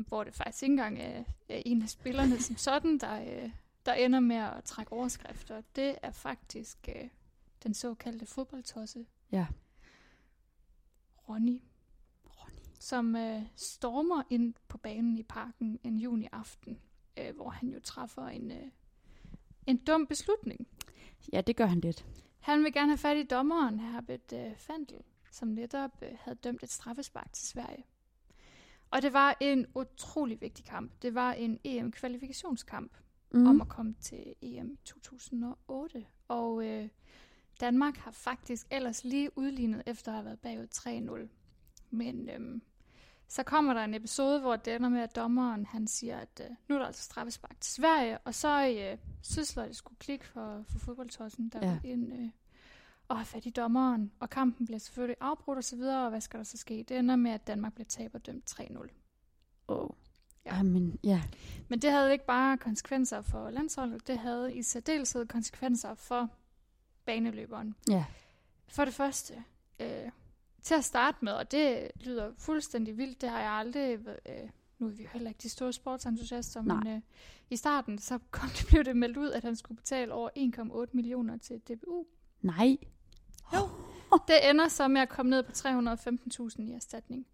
hvor 0.08 0.24
det 0.24 0.34
faktisk 0.36 0.64
ikke 0.64 0.74
engang 0.74 0.99
er, 0.99 1.24
er 1.49 1.62
en 1.66 1.82
af 1.82 1.89
spillerne 1.89 2.39
som 2.39 2.58
sådan, 2.58 2.97
der, 2.97 3.22
øh, 3.43 3.49
der 3.86 3.93
ender 3.93 4.20
med 4.20 4.36
at 4.36 4.64
trække 4.64 4.93
overskrifter. 4.93 5.62
Det 5.76 5.95
er 6.02 6.12
faktisk 6.12 6.89
øh, 6.95 7.10
den 7.64 7.74
såkaldte 7.74 8.26
fodboldtosse, 8.26 9.06
Ja. 9.32 9.47
Ronny, 11.30 11.62
som 12.80 13.16
øh, 13.16 13.41
stormer 13.56 14.24
ind 14.30 14.54
på 14.68 14.78
banen 14.78 15.18
i 15.18 15.24
parken 15.24 15.80
en 15.84 15.99
juni 15.99 16.28
aften, 16.32 16.80
øh, 17.18 17.36
hvor 17.36 17.49
han 17.49 17.70
jo 17.70 17.80
træffer 17.80 18.28
en, 18.28 18.52
øh, 18.52 18.68
en 19.68 19.78
dum 19.78 20.08
beslutning. 20.08 20.68
ja, 21.34 21.41
det 21.41 21.56
gør 21.56 21.66
han 21.66 21.80
lidt. 21.80 22.06
Han 22.39 22.64
vil 22.64 22.74
gerne 22.74 22.91
have 22.91 22.97
fat 22.97 23.18
i 23.18 23.24
dommeren, 23.24 23.80
Herbert 23.80 24.34
øh, 24.34 24.56
Fandel, 24.58 25.02
som 25.32 25.47
netop 25.47 25.91
øh, 26.02 26.10
havde 26.20 26.38
dømt 26.38 26.64
et 26.64 26.72
straffespark 26.72 27.34
til 27.34 27.47
Sverige. 27.47 27.86
Og 28.91 29.01
det 29.01 29.13
var 29.13 29.37
en 29.39 29.65
utrolig 29.75 30.41
vigtig 30.41 30.65
kamp. 30.65 30.91
Det 31.01 31.15
var 31.15 31.33
en 31.33 31.59
EM-kvalifikationskamp 31.63 32.91
Mm. 33.33 33.47
om 33.47 33.61
at 33.61 33.67
komme 33.69 33.95
til 34.01 34.35
EM 34.41 34.71
i 34.71 34.79
2008. 34.85 36.05
Og 36.27 36.65
øh, 36.65 36.89
Danmark 37.59 37.97
har 37.97 38.11
faktisk 38.11 38.67
ellers 38.71 39.03
lige 39.03 39.37
udlignet 39.37 39.83
efter 39.85 40.11
at 40.11 40.15
have 40.15 40.25
været 40.25 40.39
bagud 40.39 40.67
3-0. 41.25 41.29
Men 41.89 42.29
øhm, 42.29 42.61
så 43.27 43.43
kommer 43.43 43.73
der 43.73 43.83
en 43.83 43.93
episode, 43.93 44.39
hvor 44.39 44.55
det 44.55 44.75
ender 44.75 44.89
med, 44.89 45.01
at 45.01 45.15
dommeren 45.15 45.65
han 45.65 45.87
siger, 45.87 46.17
at 46.19 46.41
øh, 46.43 46.55
nu 46.69 46.75
er 46.75 46.79
der 46.79 46.85
altså 46.85 47.03
straffespark 47.03 47.59
til 47.59 47.73
Sverige, 47.73 48.17
og 48.17 48.35
så 48.35 48.67
øh, 48.91 48.97
sysler 49.21 49.65
det 49.65 49.75
skulle 49.75 49.97
klikke 49.99 50.25
for, 50.27 50.63
for 50.69 50.79
fodboldtossen, 50.79 51.49
der 51.49 51.59
Ja. 51.71 51.79
ind 51.83 52.13
øh, 52.13 52.29
og 53.20 53.28
fat 53.28 53.45
i 53.45 53.49
dommeren. 53.49 54.12
Og 54.20 54.30
kampen 54.30 54.66
bliver 54.66 54.80
selvfølgelig 54.80 55.18
afbrudt 55.20 55.57
og 55.57 55.64
så 55.64 55.76
videre, 55.76 56.03
og 56.03 56.09
hvad 56.09 56.22
skal 56.22 56.38
der 56.38 56.43
så 56.43 56.57
ske? 56.57 56.86
Det 56.88 56.97
ender 56.97 57.16
med, 57.16 57.32
at 57.32 57.47
Danmark 57.47 57.74
bliver 57.74 57.88
taberdømt 57.88 58.59
3-0. 58.59 58.88
Oh. 59.68 59.89
Ja. 60.45 60.55
Jamen, 60.55 60.99
ja. 61.03 61.22
Men 61.68 61.80
det 61.80 61.91
havde 61.91 62.12
ikke 62.12 62.26
bare 62.26 62.57
konsekvenser 62.57 63.22
for 63.22 63.49
landsholdet, 63.49 64.07
det 64.07 64.18
havde 64.18 64.55
i 64.55 64.62
særdeleshed 64.62 65.26
konsekvenser 65.26 65.93
for 65.93 66.30
baneløberen. 67.05 67.76
Ja. 67.89 68.05
For 68.68 68.86
det 68.86 68.93
første, 68.93 69.43
øh, 69.80 70.12
til 70.62 70.76
at 70.76 70.84
starte 70.84 71.18
med, 71.22 71.32
og 71.32 71.51
det 71.51 71.91
lyder 71.95 72.32
fuldstændig 72.38 72.97
vildt, 72.97 73.22
det 73.22 73.30
har 73.30 73.39
jeg 73.39 73.51
aldrig, 73.51 73.99
øh, 74.26 74.49
nu 74.80 74.88
er 74.88 74.91
vi 74.91 75.03
jo 75.03 75.09
heller 75.14 75.30
ikke 75.30 75.39
de 75.43 75.49
store 75.49 75.74
sportsentusiaster, 75.74 76.62
men 76.62 76.88
øh, 76.88 77.01
i 77.49 77.55
starten 77.55 77.97
så 77.99 78.20
kom 78.32 78.49
det, 78.49 78.66
blev 78.68 78.84
det 78.84 78.97
meldt 78.97 79.18
ud, 79.18 79.32
at 79.32 79.43
han 79.43 79.55
skulle 79.55 79.78
betale 79.78 80.14
over 80.14 80.30
1,8 80.86 80.89
millioner 80.93 81.38
til 81.38 81.59
DBU. 81.59 82.05
Nej. 82.41 82.78
Jo. 83.54 83.70
Det 84.28 84.49
ender 84.49 84.68
så 84.68 84.88
med 84.88 85.02
at 85.02 85.10
komme 85.10 85.30
ned 85.30 85.43
på 85.43 85.52
315.000 85.52 86.62
i 86.62 86.72
erstatning. 86.72 87.28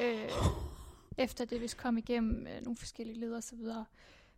Øh, 0.00 0.30
efter 1.18 1.44
det 1.44 1.60
vist 1.60 1.76
kom 1.76 1.98
igennem 1.98 2.46
øh, 2.46 2.62
nogle 2.62 2.76
forskellige 2.76 3.20
leder 3.20 3.36
og 3.36 3.42
så 3.42 3.56
videre. 3.56 3.84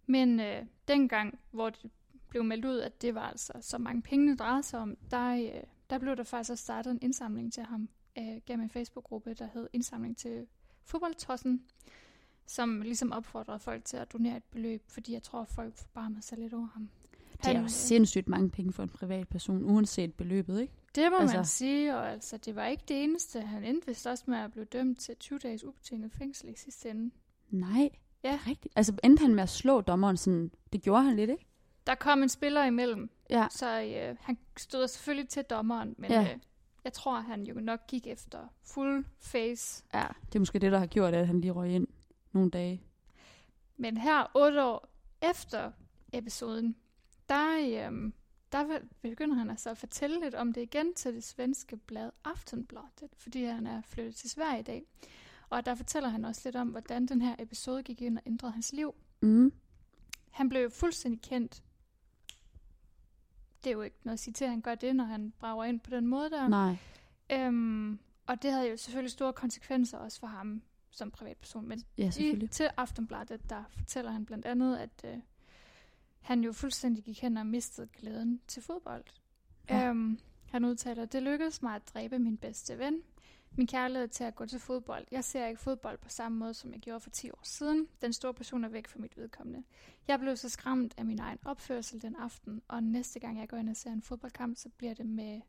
Men 0.07 0.41
øh, 0.41 0.62
dengang, 0.89 1.39
hvor 1.51 1.71
det 1.71 1.91
blev 2.29 2.45
meldt 2.45 2.64
ud, 2.64 2.79
at 2.79 3.03
det 3.03 3.14
var 3.14 3.29
altså 3.29 3.53
så 3.61 3.79
mange 3.79 4.03
penge, 4.03 4.31
det 4.31 4.39
drejede 4.39 4.62
sig 4.62 4.81
om, 4.81 4.97
der, 5.11 5.35
øh, 5.35 5.62
der 5.91 5.99
blev 5.99 6.16
der 6.16 6.23
faktisk 6.23 6.51
også 6.51 6.64
startet 6.64 6.91
en 6.91 6.99
indsamling 7.03 7.53
til 7.53 7.62
ham 7.62 7.89
øh, 8.19 8.41
gennem 8.47 8.64
en 8.64 8.71
Facebook-gruppe, 8.71 9.35
der 9.35 9.49
hed 9.55 9.69
Indsamling 9.73 10.16
til 10.16 10.47
fodboldtossen, 10.85 11.62
som 12.47 12.81
ligesom 12.81 13.12
opfordrede 13.12 13.59
folk 13.59 13.85
til 13.85 13.97
at 13.97 14.12
donere 14.12 14.37
et 14.37 14.45
beløb, 14.45 14.83
fordi 14.89 15.12
jeg 15.12 15.23
tror, 15.23 15.41
at 15.41 15.49
folk 15.49 15.77
forbarmede 15.77 16.23
sig 16.23 16.39
lidt 16.39 16.55
over 16.55 16.69
ham. 16.73 16.89
Det 17.43 17.47
er 17.47 17.59
jo 17.59 17.64
øh, 17.64 17.71
sindssygt 17.71 18.29
mange 18.29 18.51
penge 18.51 18.73
for 18.73 18.83
en 18.83 18.89
privatperson, 18.89 19.64
uanset 19.64 20.14
beløbet, 20.14 20.61
ikke? 20.61 20.73
Det 20.95 21.11
må 21.12 21.18
altså, 21.18 21.36
man 21.36 21.45
sige, 21.45 21.97
og 21.97 22.11
altså, 22.12 22.36
det 22.36 22.57
var 22.57 22.66
ikke 22.66 22.82
det 22.89 23.03
eneste. 23.03 23.41
Han 23.41 23.64
endte 23.64 23.86
vist 23.86 24.07
også 24.07 24.24
med 24.26 24.39
at 24.39 24.53
blive 24.53 24.64
dømt 24.64 25.01
til 25.01 25.16
20 25.16 25.39
dages 25.39 25.64
ubetinget 25.64 26.12
fængsel 26.12 26.49
i 26.49 26.55
sidste 26.57 26.91
ende. 26.91 27.11
Nej. 27.51 27.91
Ja. 28.24 28.39
Rigtigt. 28.47 28.72
Altså, 28.76 28.93
endte 29.05 29.20
han 29.20 29.34
med 29.34 29.43
at 29.43 29.49
slå 29.49 29.80
dommeren 29.80 30.16
sådan... 30.16 30.51
Det 30.72 30.82
gjorde 30.82 31.03
han 31.03 31.16
lidt, 31.16 31.30
ikke? 31.30 31.47
Der 31.86 31.95
kom 31.95 32.22
en 32.22 32.28
spiller 32.28 32.64
imellem, 32.64 33.11
Ja. 33.30 33.47
så 33.51 33.82
øh, 33.82 34.16
han 34.20 34.39
stod 34.57 34.89
selvfølgelig 34.89 35.28
til 35.28 35.43
dommeren, 35.43 35.95
men 35.99 36.11
Ja. 36.11 36.22
øh, 36.22 36.39
jeg 36.84 36.93
tror, 36.93 37.20
han 37.20 37.43
jo 37.47 37.55
nok 37.61 37.86
gik 37.86 38.07
efter 38.07 38.39
full 38.62 39.05
face. 39.20 39.84
Ja, 39.95 40.07
det 40.26 40.34
er 40.34 40.39
måske 40.39 40.59
det, 40.59 40.72
der 40.72 40.78
har 40.78 40.86
gjort, 40.86 41.14
at 41.14 41.26
han 41.26 41.41
lige 41.41 41.51
røg 41.53 41.70
ind 41.70 41.86
nogle 42.32 42.51
dage. 42.51 42.82
Men 43.76 43.97
her, 43.97 44.30
otte 44.34 44.64
år 44.64 44.89
efter 45.22 45.72
episoden, 46.12 46.76
der, 47.28 47.59
øh, 47.91 48.12
der 48.53 48.78
begynder 49.03 49.34
han 49.36 49.51
altså 49.51 49.70
at 49.70 49.78
fortælle 49.78 50.20
lidt 50.20 50.34
om 50.34 50.53
det 50.53 50.61
igen 50.61 50.94
til 50.94 51.14
det 51.14 51.24
svenske 51.24 51.76
blad 51.76 52.11
Aftonbladet, 52.24 53.11
fordi 53.16 53.44
han 53.44 53.66
er 53.66 53.82
flyttet 53.82 54.14
til 54.16 54.30
Sverige 54.30 54.61
i 54.61 54.62
dag. 54.62 54.82
Og 55.51 55.66
der 55.66 55.74
fortæller 55.74 56.09
han 56.09 56.24
også 56.24 56.40
lidt 56.44 56.57
om, 56.57 56.68
hvordan 56.68 57.07
den 57.07 57.22
her 57.22 57.36
episode 57.38 57.82
gik 57.82 58.03
ind 58.03 58.18
og 58.18 58.22
ændrede 58.26 58.53
hans 58.53 58.72
liv. 58.72 58.94
Mm. 59.20 59.53
Han 60.30 60.49
blev 60.49 60.62
jo 60.62 60.68
fuldstændig 60.68 61.22
kendt. 61.22 61.62
Det 63.64 63.70
er 63.70 63.74
jo 63.74 63.82
ikke 63.82 63.96
noget 64.05 64.12
at 64.12 64.20
sige 64.20 64.34
til, 64.34 64.44
at 64.44 64.51
han 64.51 64.61
gør 64.61 64.74
det, 64.74 64.96
når 64.96 65.05
han 65.05 65.32
brager 65.38 65.64
ind 65.64 65.80
på 65.80 65.90
den 65.90 66.07
måde 66.07 66.30
der. 66.30 66.49
Nej. 66.49 66.76
Øhm, 67.32 67.99
og 68.26 68.42
det 68.42 68.53
havde 68.53 68.68
jo 68.68 68.76
selvfølgelig 68.76 69.12
store 69.12 69.32
konsekvenser 69.32 69.99
også 69.99 70.20
for 70.20 70.26
ham 70.26 70.62
som 70.90 71.11
privatperson. 71.11 71.68
Men 71.68 71.82
Ja, 71.99 72.11
i, 72.18 72.46
til 72.46 72.70
Aftenbladet, 72.76 73.51
der 73.51 73.64
fortæller 73.70 74.11
han 74.11 74.26
blandt 74.26 74.46
andet, 74.46 74.76
at 74.76 75.05
øh, 75.05 75.18
han 76.21 76.45
jo 76.45 76.53
fuldstændig 76.53 77.05
gik 77.05 77.21
hen 77.23 77.37
og 77.37 77.47
mistede 77.47 77.89
glæden 77.93 78.41
til 78.49 78.62
fodbold. 78.62 79.05
Ja. 79.71 79.89
Øhm, 79.89 80.19
han 80.51 80.64
udtaler, 80.64 81.05
det 81.05 81.23
lykkedes 81.23 81.62
mig 81.62 81.75
at 81.75 81.83
dræbe 81.95 82.19
min 82.19 82.37
bedste 82.37 82.79
ven. 82.79 83.03
Min 83.57 83.66
kærlighed 83.66 84.09
til 84.09 84.25
at 84.25 84.35
gå 84.35 84.47
til 84.47 84.59
fodbold. 84.59 85.07
Jeg 85.11 85.25
ser 85.25 85.47
ikke 85.47 85.61
fodbold 85.61 85.99
på 85.99 86.09
samme 86.09 86.39
måde, 86.39 86.55
som 86.55 86.73
jeg 86.73 86.81
gjorde 86.81 87.01
for 87.01 87.11
10 87.11 87.31
år 87.31 87.41
siden. 87.43 87.89
Den 88.03 88.12
store 88.12 88.35
person 88.35 88.64
er 88.64 88.69
væk 88.69 88.89
fra 88.89 88.99
mit 88.99 89.16
vedkommende. 89.16 89.62
Jeg 90.09 90.21
blev 90.21 90.37
så 90.37 90.49
skræmt 90.49 90.95
af 90.97 91.05
min 91.05 91.19
egen 91.19 91.39
opførsel 91.45 92.03
den 92.03 92.16
aften, 92.16 92.62
og 92.69 92.83
næste 92.83 93.21
gang 93.21 93.39
jeg 93.39 93.49
går 93.49 93.57
ind 93.57 93.69
og 93.69 93.77
ser 93.77 93.91
en 93.91 94.03
fodboldkamp, 94.03 94.57
så 94.57 94.69
bliver 94.69 94.95
det 94.95 95.07
med, 95.07 95.41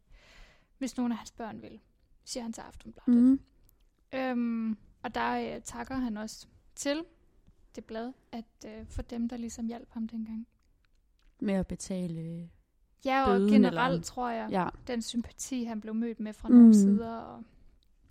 hvis 0.77 0.97
nogen 0.97 1.11
af 1.11 1.17
hans 1.17 1.31
børn 1.31 1.61
vil, 1.61 1.79
siger 2.23 2.43
han 2.43 2.53
til 2.53 2.61
Aftenbladet. 2.61 3.23
Mm. 3.23 3.39
Øhm, 4.13 4.77
og 5.03 5.15
der 5.15 5.55
øh, 5.55 5.61
takker 5.61 5.95
han 5.95 6.17
også 6.17 6.47
til 6.75 7.03
det 7.75 7.85
blad, 7.85 8.13
at 8.31 8.45
øh, 8.65 8.85
for 8.87 9.01
dem, 9.01 9.29
der 9.29 9.37
ligesom 9.37 9.67
hjalp 9.67 9.91
ham 9.91 10.07
dengang. 10.07 10.47
Med 11.39 11.53
at 11.53 11.67
betale... 11.67 12.19
øh, 12.21 12.41
Ja, 13.05 13.21
og 13.23 13.37
Bøden 13.37 13.51
generelt 13.51 13.91
eller- 13.93 14.03
tror 14.03 14.29
jeg, 14.29 14.47
Ja. 14.51 14.67
den 14.87 15.01
sympati, 15.01 15.63
han 15.63 15.81
blev 15.81 15.95
mødt 15.95 16.19
med 16.19 16.33
fra 16.33 16.49
Mm. 16.49 16.55
nogle 16.55 16.73
sider. 16.75 17.15
Og 17.15 17.43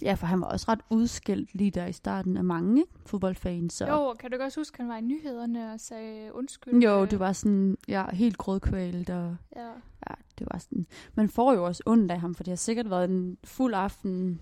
Ja, 0.02 0.14
for 0.14 0.26
han 0.26 0.40
var 0.40 0.46
også 0.46 0.66
ret 0.68 0.80
udskilt 0.90 1.54
lige 1.54 1.70
der 1.70 1.86
i 1.86 1.92
starten 1.92 2.36
af 2.36 2.44
mange 2.44 2.80
ikke? 2.80 2.92
fodboldfans. 3.06 3.72
Så. 3.74 3.86
Jo, 3.86 4.14
kan 4.14 4.30
du 4.30 4.34
ikke 4.34 4.44
også 4.44 4.60
huske, 4.60 4.74
at 4.74 4.78
han 4.78 4.88
var 4.88 4.96
i 4.96 5.00
nyhederne 5.00 5.72
og 5.72 5.80
sagde 5.80 6.34
undskyld? 6.34 6.82
jo, 6.82 7.02
øh, 7.02 7.10
det 7.10 7.18
var 7.18 7.32
sådan, 7.32 7.76
ja, 7.88 8.06
helt 8.12 8.36
grådkvælt, 8.38 9.10
og 9.10 9.36
Ja. 9.56 9.66
ja, 10.10 10.14
det 10.38 10.46
var 10.52 10.58
sådan, 10.58 10.86
man 11.14 11.28
får 11.28 11.52
jo 11.52 11.64
også 11.64 11.82
ondt 11.86 12.12
af 12.12 12.20
ham, 12.20 12.34
for 12.34 12.44
det 12.44 12.50
har 12.50 12.56
sikkert 12.56 12.90
været 12.90 13.10
en 13.10 13.38
fuld 13.44 13.74
aften, 13.74 14.40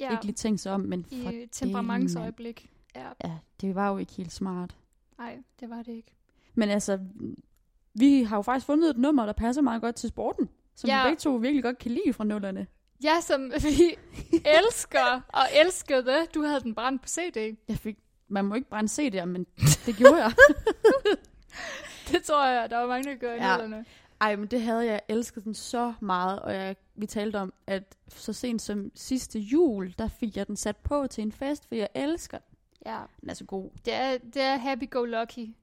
ja. 0.00 0.10
ikke 0.12 0.24
lige 0.24 0.34
tænkt 0.34 0.60
sig 0.60 0.72
om, 0.72 0.80
men 0.80 1.04
for 1.04 1.30
I 1.30 1.46
temperamentsøjeblik. 1.52 2.70
Ja. 2.96 3.08
Ja, 3.24 3.38
det 3.60 3.74
var 3.74 3.88
jo 3.90 3.98
ikke 3.98 4.12
helt 4.12 4.32
smart. 4.32 4.76
nej, 5.18 5.38
det 5.60 5.70
var 5.70 5.82
det 5.82 5.92
ikke. 5.92 6.14
Men 6.54 6.68
altså, 6.68 6.98
vi 7.94 8.22
har 8.22 8.36
jo 8.36 8.42
faktisk 8.42 8.66
fundet 8.66 8.90
et 8.90 8.98
nummer, 8.98 9.26
der 9.26 9.32
passer 9.32 9.62
meget 9.62 9.82
godt 9.82 9.94
til 9.96 10.08
sporten, 10.08 10.48
som 10.76 10.88
Ja. 10.90 11.02
vi 11.02 11.08
begge 11.10 11.20
to 11.20 11.30
virkelig 11.34 11.62
godt 11.62 11.78
kan 11.78 11.90
lide 11.90 12.12
fra 12.12 12.24
nullerne. 12.24 12.66
Ja, 13.04 13.20
som 13.20 13.52
vi 13.62 13.96
elsker 14.58 15.20
og 15.28 15.42
elskede. 15.64 16.26
Du 16.34 16.42
havde 16.42 16.60
den 16.60 16.74
brændt 16.74 17.02
på 17.02 17.08
CD. 17.08 17.56
Jeg 17.68 17.78
fik, 17.78 17.98
man 18.28 18.44
må 18.44 18.54
ikke 18.54 18.68
brænde 18.68 18.90
CD'er, 19.20 19.24
men 19.24 19.46
det 19.86 19.96
gjorde 19.96 20.16
jeg. 20.24 20.32
Det 22.12 22.22
tror 22.22 22.46
jeg, 22.46 22.70
der 22.70 22.76
var 22.78 22.86
mange, 22.86 23.10
der 23.10 23.16
gør 23.16 23.32
i 23.32 23.36
Ja. 23.36 23.56
nullerne. 23.56 23.84
Ej, 24.20 24.36
men 24.36 24.46
det 24.46 24.62
havde 24.62 24.78
jeg 24.84 24.86
jeg 24.92 25.00
elskede 25.08 25.44
den 25.44 25.54
så 25.54 25.92
meget, 26.00 26.40
og 26.40 26.54
jeg, 26.54 26.76
vi 26.94 27.06
talte 27.06 27.36
om, 27.36 27.52
at 27.66 27.96
så 28.08 28.32
sent 28.32 28.62
som 28.62 28.90
sidste 28.94 29.38
jul, 29.38 29.94
der 29.98 30.08
fik 30.08 30.36
jeg 30.36 30.46
den 30.46 30.56
sat 30.56 30.76
på 30.76 31.06
til 31.06 31.22
en 31.22 31.32
fest, 31.32 31.68
for 31.68 31.74
jeg 31.74 31.88
elsker 31.94 32.38
den. 32.38 32.56
Ja, 32.86 32.98
Den 33.20 33.30
er 33.30 33.34
så 33.34 33.44
god. 33.44 33.70
det 33.84 33.94
er, 33.94 34.18
det 34.18 34.42
er 34.42 34.56
happy-go-lucky. 34.56 35.54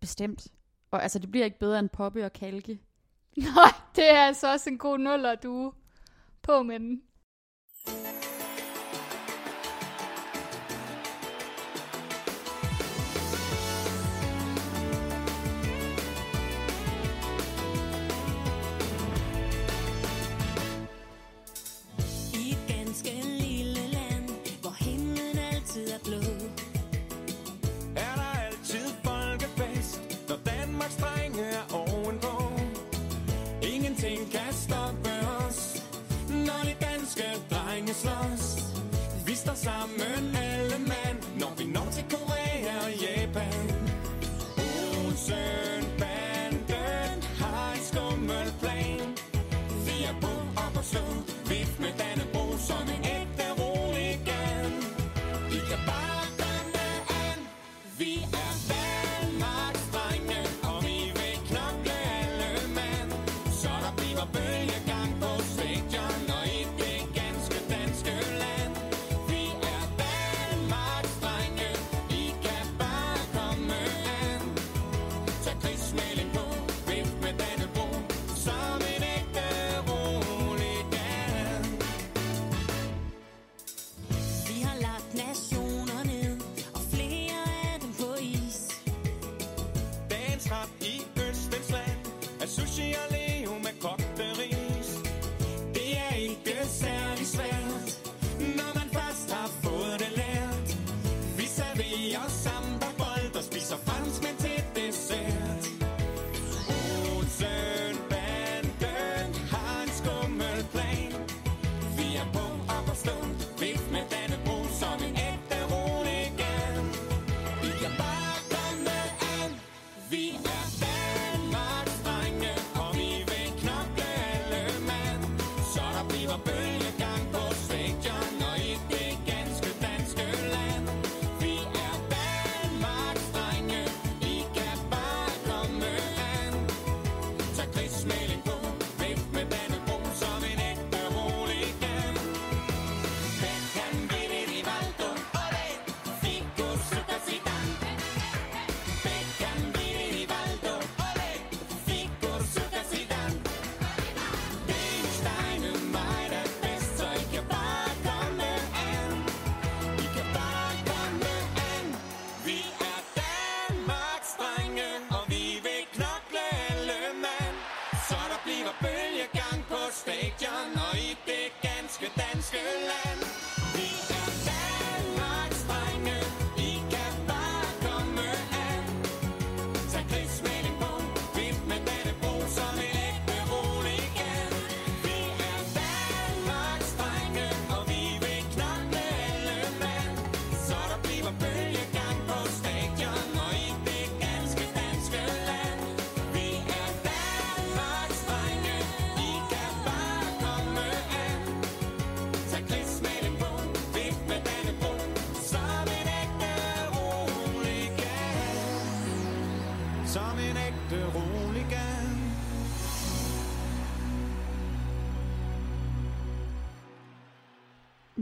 Bestemt. 0.00 0.46
Og 0.94 1.02
altså, 1.02 1.18
det 1.18 1.30
bliver 1.30 1.44
ikke 1.44 1.58
bedre 1.58 1.78
end 1.78 1.88
Poppe 1.88 2.24
og 2.24 2.32
Kalke. 2.32 2.78
Nej, 3.36 3.72
det 3.96 4.10
er 4.10 4.22
altså 4.22 4.52
også 4.52 4.70
en 4.70 4.78
god 4.78 4.98
nuller, 4.98 5.34
du 5.34 5.72
på 6.42 6.62
med 6.62 6.80
den. 6.80 7.02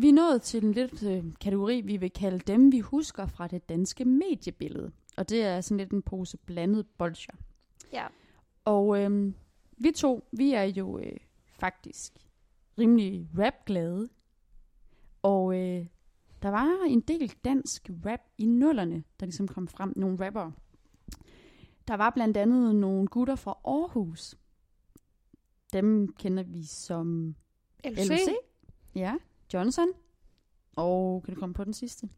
Vi 0.03 0.09
er 0.09 0.13
nået 0.13 0.43
til 0.43 0.65
en 0.65 0.73
lidt 0.73 1.03
øh, 1.03 1.25
kategori, 1.41 1.81
vi 1.81 1.97
vil 1.97 2.11
kalde 2.11 2.39
dem, 2.39 2.73
vi 2.73 2.81
husker 2.81 3.27
fra 3.27 3.47
det 3.47 3.69
danske 3.69 4.05
mediebillede. 4.05 4.93
Og 5.17 5.29
det 5.29 5.43
er 5.43 5.61
sådan 5.61 5.77
lidt 5.77 5.91
en 5.91 6.03
pose 6.03 6.37
blandet 6.37 6.87
bolcher. 6.99 7.35
Ja. 7.93 8.07
Og 8.65 9.03
øh, 9.03 9.33
vi 9.77 9.91
to, 9.91 10.29
vi 10.33 10.53
er 10.53 10.63
jo 10.63 10.99
øh, 10.99 11.17
faktisk 11.47 12.13
rimelig 12.79 13.29
rapglade. 13.39 14.09
Og 15.23 15.55
øh, 15.55 15.87
der 16.43 16.49
var 16.49 16.85
en 16.89 17.01
del 17.01 17.35
dansk 17.45 17.91
rap 18.07 18.21
i 18.39 18.47
nullerne, 18.47 19.05
der 19.21 19.27
ligesom 19.27 19.49
kom 19.49 19.69
frem. 19.69 19.93
Nogle 19.97 20.27
rappere. 20.27 20.53
Der 21.89 21.95
var 21.95 22.11
blandt 22.11 22.37
andet 22.37 22.77
nogle 22.77 23.07
gutter 23.07 23.37
fra 23.37 23.59
Aarhus. 23.65 24.35
Dem 25.73 26.13
kender 26.13 26.43
vi 26.43 26.65
som 26.65 27.37
LC. 27.85 28.11
LC. 28.11 28.31
Ja, 28.95 29.17
Johnson. 29.55 29.89
Og 30.77 31.23
kan 31.25 31.35
du 31.35 31.41
komme 31.41 31.55
på 31.55 31.65
den 31.65 31.73
sidste? 31.75 32.09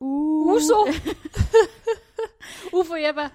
Uh. 0.00 0.54
Uso! 0.54 0.76
Ufo 2.80 2.94
Jeppa. 2.94 3.30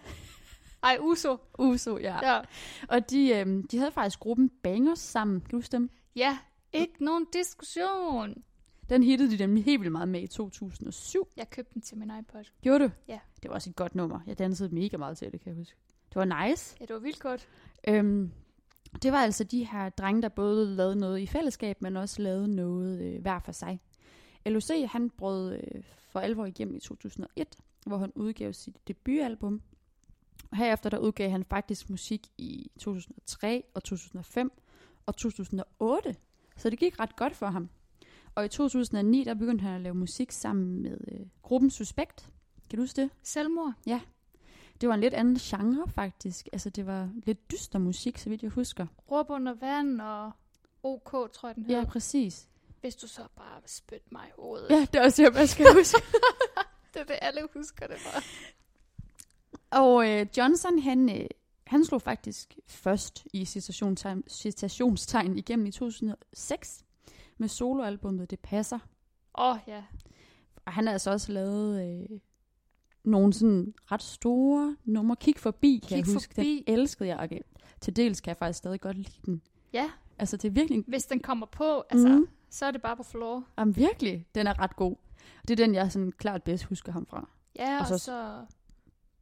Ej, 0.83 0.97
Uso. 1.01 1.37
Uso, 1.59 1.97
ja. 1.97 2.33
Ja. 2.33 2.41
Og 2.89 3.09
de, 3.09 3.35
øhm, 3.35 3.67
de 3.67 3.77
havde 3.77 3.91
faktisk 3.91 4.19
gruppen 4.19 4.49
Bangers 4.63 4.99
sammen. 4.99 5.41
Kan 5.41 5.49
du 5.49 5.57
huske 5.57 5.71
dem? 5.71 5.89
Ja, 6.15 6.37
ikke 6.73 7.03
nogen 7.05 7.27
diskussion. 7.33 8.43
Den 8.89 9.03
hittede 9.03 9.31
de 9.31 9.37
nemlig 9.37 9.65
helt 9.65 9.81
vildt 9.81 9.91
meget 9.91 10.07
med 10.07 10.21
i 10.21 10.27
2007. 10.27 11.27
Jeg 11.37 11.49
købte 11.49 11.73
den 11.73 11.81
til 11.81 11.97
min 11.97 12.11
iPod. 12.19 12.43
Gjorde 12.61 12.83
du? 12.83 12.91
Ja. 13.07 13.19
Det 13.43 13.49
var 13.49 13.55
også 13.55 13.69
et 13.69 13.75
godt 13.75 13.95
nummer. 13.95 14.19
Jeg 14.27 14.39
dansede 14.39 14.75
mega 14.75 14.97
meget 14.97 15.17
til 15.17 15.31
det, 15.31 15.41
kan 15.41 15.49
jeg 15.49 15.57
huske. 15.57 15.75
Det 16.09 16.15
var 16.15 16.47
nice. 16.47 16.77
Ja, 16.79 16.85
det 16.85 16.93
var 16.93 16.99
vildt 16.99 17.19
godt. 17.19 17.47
Øhm, 17.87 18.31
det 19.03 19.11
var 19.11 19.17
altså 19.17 19.43
de 19.43 19.63
her 19.63 19.89
drenge, 19.89 20.21
der 20.21 20.29
både 20.29 20.75
lavede 20.75 20.95
noget 20.95 21.19
i 21.19 21.27
fællesskab, 21.27 21.81
men 21.81 21.97
også 21.97 22.21
lavede 22.21 22.55
noget 22.55 23.01
øh, 23.01 23.21
hver 23.21 23.39
for 23.39 23.51
sig. 23.51 23.79
LOC, 24.45 24.69
han 24.91 25.09
brød 25.09 25.53
øh, 25.53 25.83
for 26.09 26.19
alvor 26.19 26.45
igennem 26.45 26.75
i 26.75 26.79
2001, 26.79 27.57
hvor 27.85 27.97
han 27.97 28.11
udgav 28.15 28.53
sit 28.53 28.87
debutalbum. 28.87 29.61
Herefter 30.53 30.89
der 30.89 30.97
udgav 30.97 31.29
han 31.29 31.43
faktisk 31.43 31.89
musik 31.89 32.27
i 32.37 32.71
2003 32.79 33.63
og 33.73 33.83
2005 33.83 34.51
og 35.05 35.15
2008. 35.15 36.15
Så 36.57 36.69
det 36.69 36.79
gik 36.79 36.99
ret 36.99 37.15
godt 37.15 37.35
for 37.35 37.47
ham. 37.47 37.69
Og 38.35 38.45
i 38.45 38.47
2009, 38.47 39.23
der 39.23 39.33
begyndte 39.33 39.61
han 39.61 39.75
at 39.75 39.81
lave 39.81 39.95
musik 39.95 40.31
sammen 40.31 40.81
med 40.81 40.97
øh, 41.11 41.19
gruppen 41.41 41.69
Suspekt. 41.69 42.29
Kan 42.69 42.77
du 42.77 42.83
huske 42.83 43.01
det? 43.01 43.09
Selvmord. 43.23 43.73
Det 44.81 44.89
var 44.89 44.95
en 44.95 45.01
lidt 45.01 45.13
anden 45.13 45.35
genre 45.35 45.87
faktisk. 45.89 46.47
Altså 46.53 46.69
det 46.69 46.85
var 46.85 47.09
lidt 47.25 47.51
dyster 47.51 47.79
musik, 47.79 48.17
så 48.17 48.29
vidt 48.29 48.43
jeg 48.43 48.51
husker. 48.51 48.87
Råb 49.11 49.29
under 49.29 49.53
vand 49.53 50.01
og 50.01 50.31
OK, 50.83 51.11
tror 51.11 51.47
jeg, 51.49 51.55
den 51.55 51.65
hedder. 51.65 51.79
Ja, 51.79 51.85
præcis. 51.85 52.47
Hvis 52.81 52.95
du 52.95 53.07
så 53.07 53.21
bare 53.35 53.61
spytte 53.65 54.05
mig 54.11 54.23
i 54.27 54.31
hovedet. 54.41 54.69
Ja, 54.69 54.87
det 54.93 54.95
er 54.95 55.03
også 55.03 55.23
det, 55.23 55.35
jeg 55.35 55.49
skal 55.49 55.65
huske. 55.77 56.01
Det 56.93 56.99
er 56.99 57.03
det, 57.05 57.19
alle 57.21 57.41
husker 57.53 57.87
det 57.87 57.97
bare. 58.13 58.21
Og 59.71 60.09
øh, 60.09 60.25
Johnson, 60.37 60.79
han, 60.79 61.09
øh, 61.21 61.27
han 61.67 61.85
slog 61.85 62.01
faktisk 62.01 62.57
først 62.67 63.27
i 63.33 63.45
citationstegn, 63.45 64.23
citationstegn 64.29 65.37
igennem 65.37 65.65
i 65.65 65.71
2006 65.71 66.85
med 67.37 67.47
soloalbummet 67.47 68.31
Det 68.31 68.39
Passer. 68.39 68.79
Åh, 69.37 69.51
oh, 69.51 69.57
ja. 69.67 69.83
Og 70.65 70.73
han 70.73 70.85
har 70.85 70.93
altså 70.93 71.11
også 71.11 71.31
lavet 71.31 71.89
øh, 72.11 72.19
nogle 73.03 73.33
sådan 73.33 73.73
ret 73.91 74.01
store 74.03 74.75
numre. 74.85 75.15
Kig 75.15 75.35
forbi, 75.37 75.79
kan 75.87 75.97
Kig 75.97 76.07
jeg 76.07 76.13
huske. 76.13 76.35
forbi. 76.35 76.63
Den 76.67 76.73
elskede 76.79 77.09
jeg. 77.09 77.19
Okay. 77.19 77.39
Til 77.81 77.95
dels 77.95 78.21
kan 78.21 78.29
jeg 78.29 78.37
faktisk 78.37 78.57
stadig 78.57 78.81
godt 78.81 78.97
lide 78.97 79.21
den. 79.25 79.41
Ja, 79.73 79.91
Altså, 80.21 80.37
det 80.37 80.47
er 80.47 80.51
virkelig... 80.51 80.83
hvis 80.87 81.05
den 81.05 81.19
kommer 81.19 81.45
på, 81.45 81.83
altså, 81.89 82.07
mm. 82.07 82.27
så 82.49 82.65
er 82.65 82.71
det 82.71 82.81
bare 82.81 82.97
på 82.97 83.03
floor. 83.03 83.43
Jamen, 83.57 83.75
virkelig, 83.75 84.25
den 84.35 84.47
er 84.47 84.59
ret 84.59 84.75
god. 84.75 84.95
Det 85.47 85.59
er 85.59 85.65
den, 85.65 85.75
jeg 85.75 85.91
sådan 85.91 86.11
klart 86.11 86.43
bedst 86.43 86.63
husker 86.63 86.91
ham 86.91 87.05
fra. 87.05 87.29
Ja, 87.55 87.75
Og 87.75 87.79
og, 87.81 87.87
så- 87.87 87.97
så, 87.97 88.05
så 88.05 88.45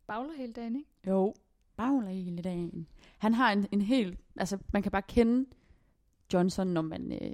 bagler 0.07 0.33
hele 0.37 0.53
dagen, 0.53 0.75
ikke? 0.75 0.89
Jo, 1.07 1.33
bagler 1.77 2.09
hele 2.09 2.41
dagen. 2.41 2.87
Han 3.17 3.33
har 3.33 3.51
en, 3.51 3.67
en 3.71 3.81
helt... 3.81 4.19
Altså, 4.35 4.57
man 4.73 4.83
kan 4.83 4.91
bare 4.91 5.01
kende 5.01 5.45
Johnson, 6.33 6.67
når 6.67 6.81
man, 6.81 7.11
øh, 7.11 7.31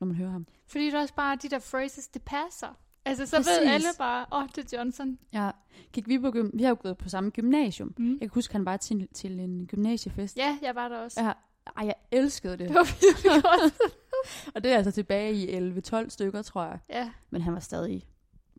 når 0.00 0.06
man 0.06 0.16
hører 0.16 0.30
ham. 0.30 0.46
Fordi 0.66 0.86
det 0.86 0.94
er 0.94 1.00
også 1.00 1.14
bare 1.14 1.36
de 1.36 1.48
der 1.48 1.58
phrases, 1.58 2.08
det 2.08 2.22
passer. 2.22 2.68
Altså, 3.04 3.26
så 3.26 3.36
Præcis. 3.36 3.50
ved 3.60 3.68
alle 3.68 3.86
bare, 3.98 4.26
åh, 4.32 4.42
oh, 4.42 4.48
det 4.56 4.72
er 4.72 4.76
Johnson. 4.78 5.18
Ja, 5.32 5.50
gik 5.92 6.08
vi, 6.08 6.18
på 6.18 6.30
gym- 6.30 6.50
vi 6.54 6.62
har 6.62 6.68
jo 6.70 6.76
gået 6.80 6.98
på 6.98 7.08
samme 7.08 7.30
gymnasium. 7.30 7.94
Mm. 7.98 8.10
Jeg 8.10 8.20
kan 8.20 8.30
huske, 8.34 8.52
han 8.54 8.64
var 8.64 8.76
til, 8.76 9.08
til 9.14 9.40
en 9.40 9.66
gymnasiefest. 9.66 10.36
Ja, 10.36 10.58
jeg 10.62 10.74
var 10.74 10.88
der 10.88 10.98
også. 10.98 11.20
Ja, 11.22 11.32
ej, 11.76 11.86
jeg 11.86 11.94
elskede 12.10 12.56
det. 12.56 12.68
Det 12.68 12.74
var 12.74 12.84
virkelig 13.00 13.42
godt. 13.42 13.92
Og 14.54 14.64
det 14.64 14.72
er 14.72 14.76
altså 14.76 14.90
tilbage 14.90 15.34
i 15.34 15.70
11-12 15.78 16.08
stykker, 16.08 16.42
tror 16.42 16.64
jeg. 16.64 16.78
ja, 16.88 17.10
Men 17.30 17.42
han 17.42 17.52
var 17.52 17.60
stadig 17.60 18.02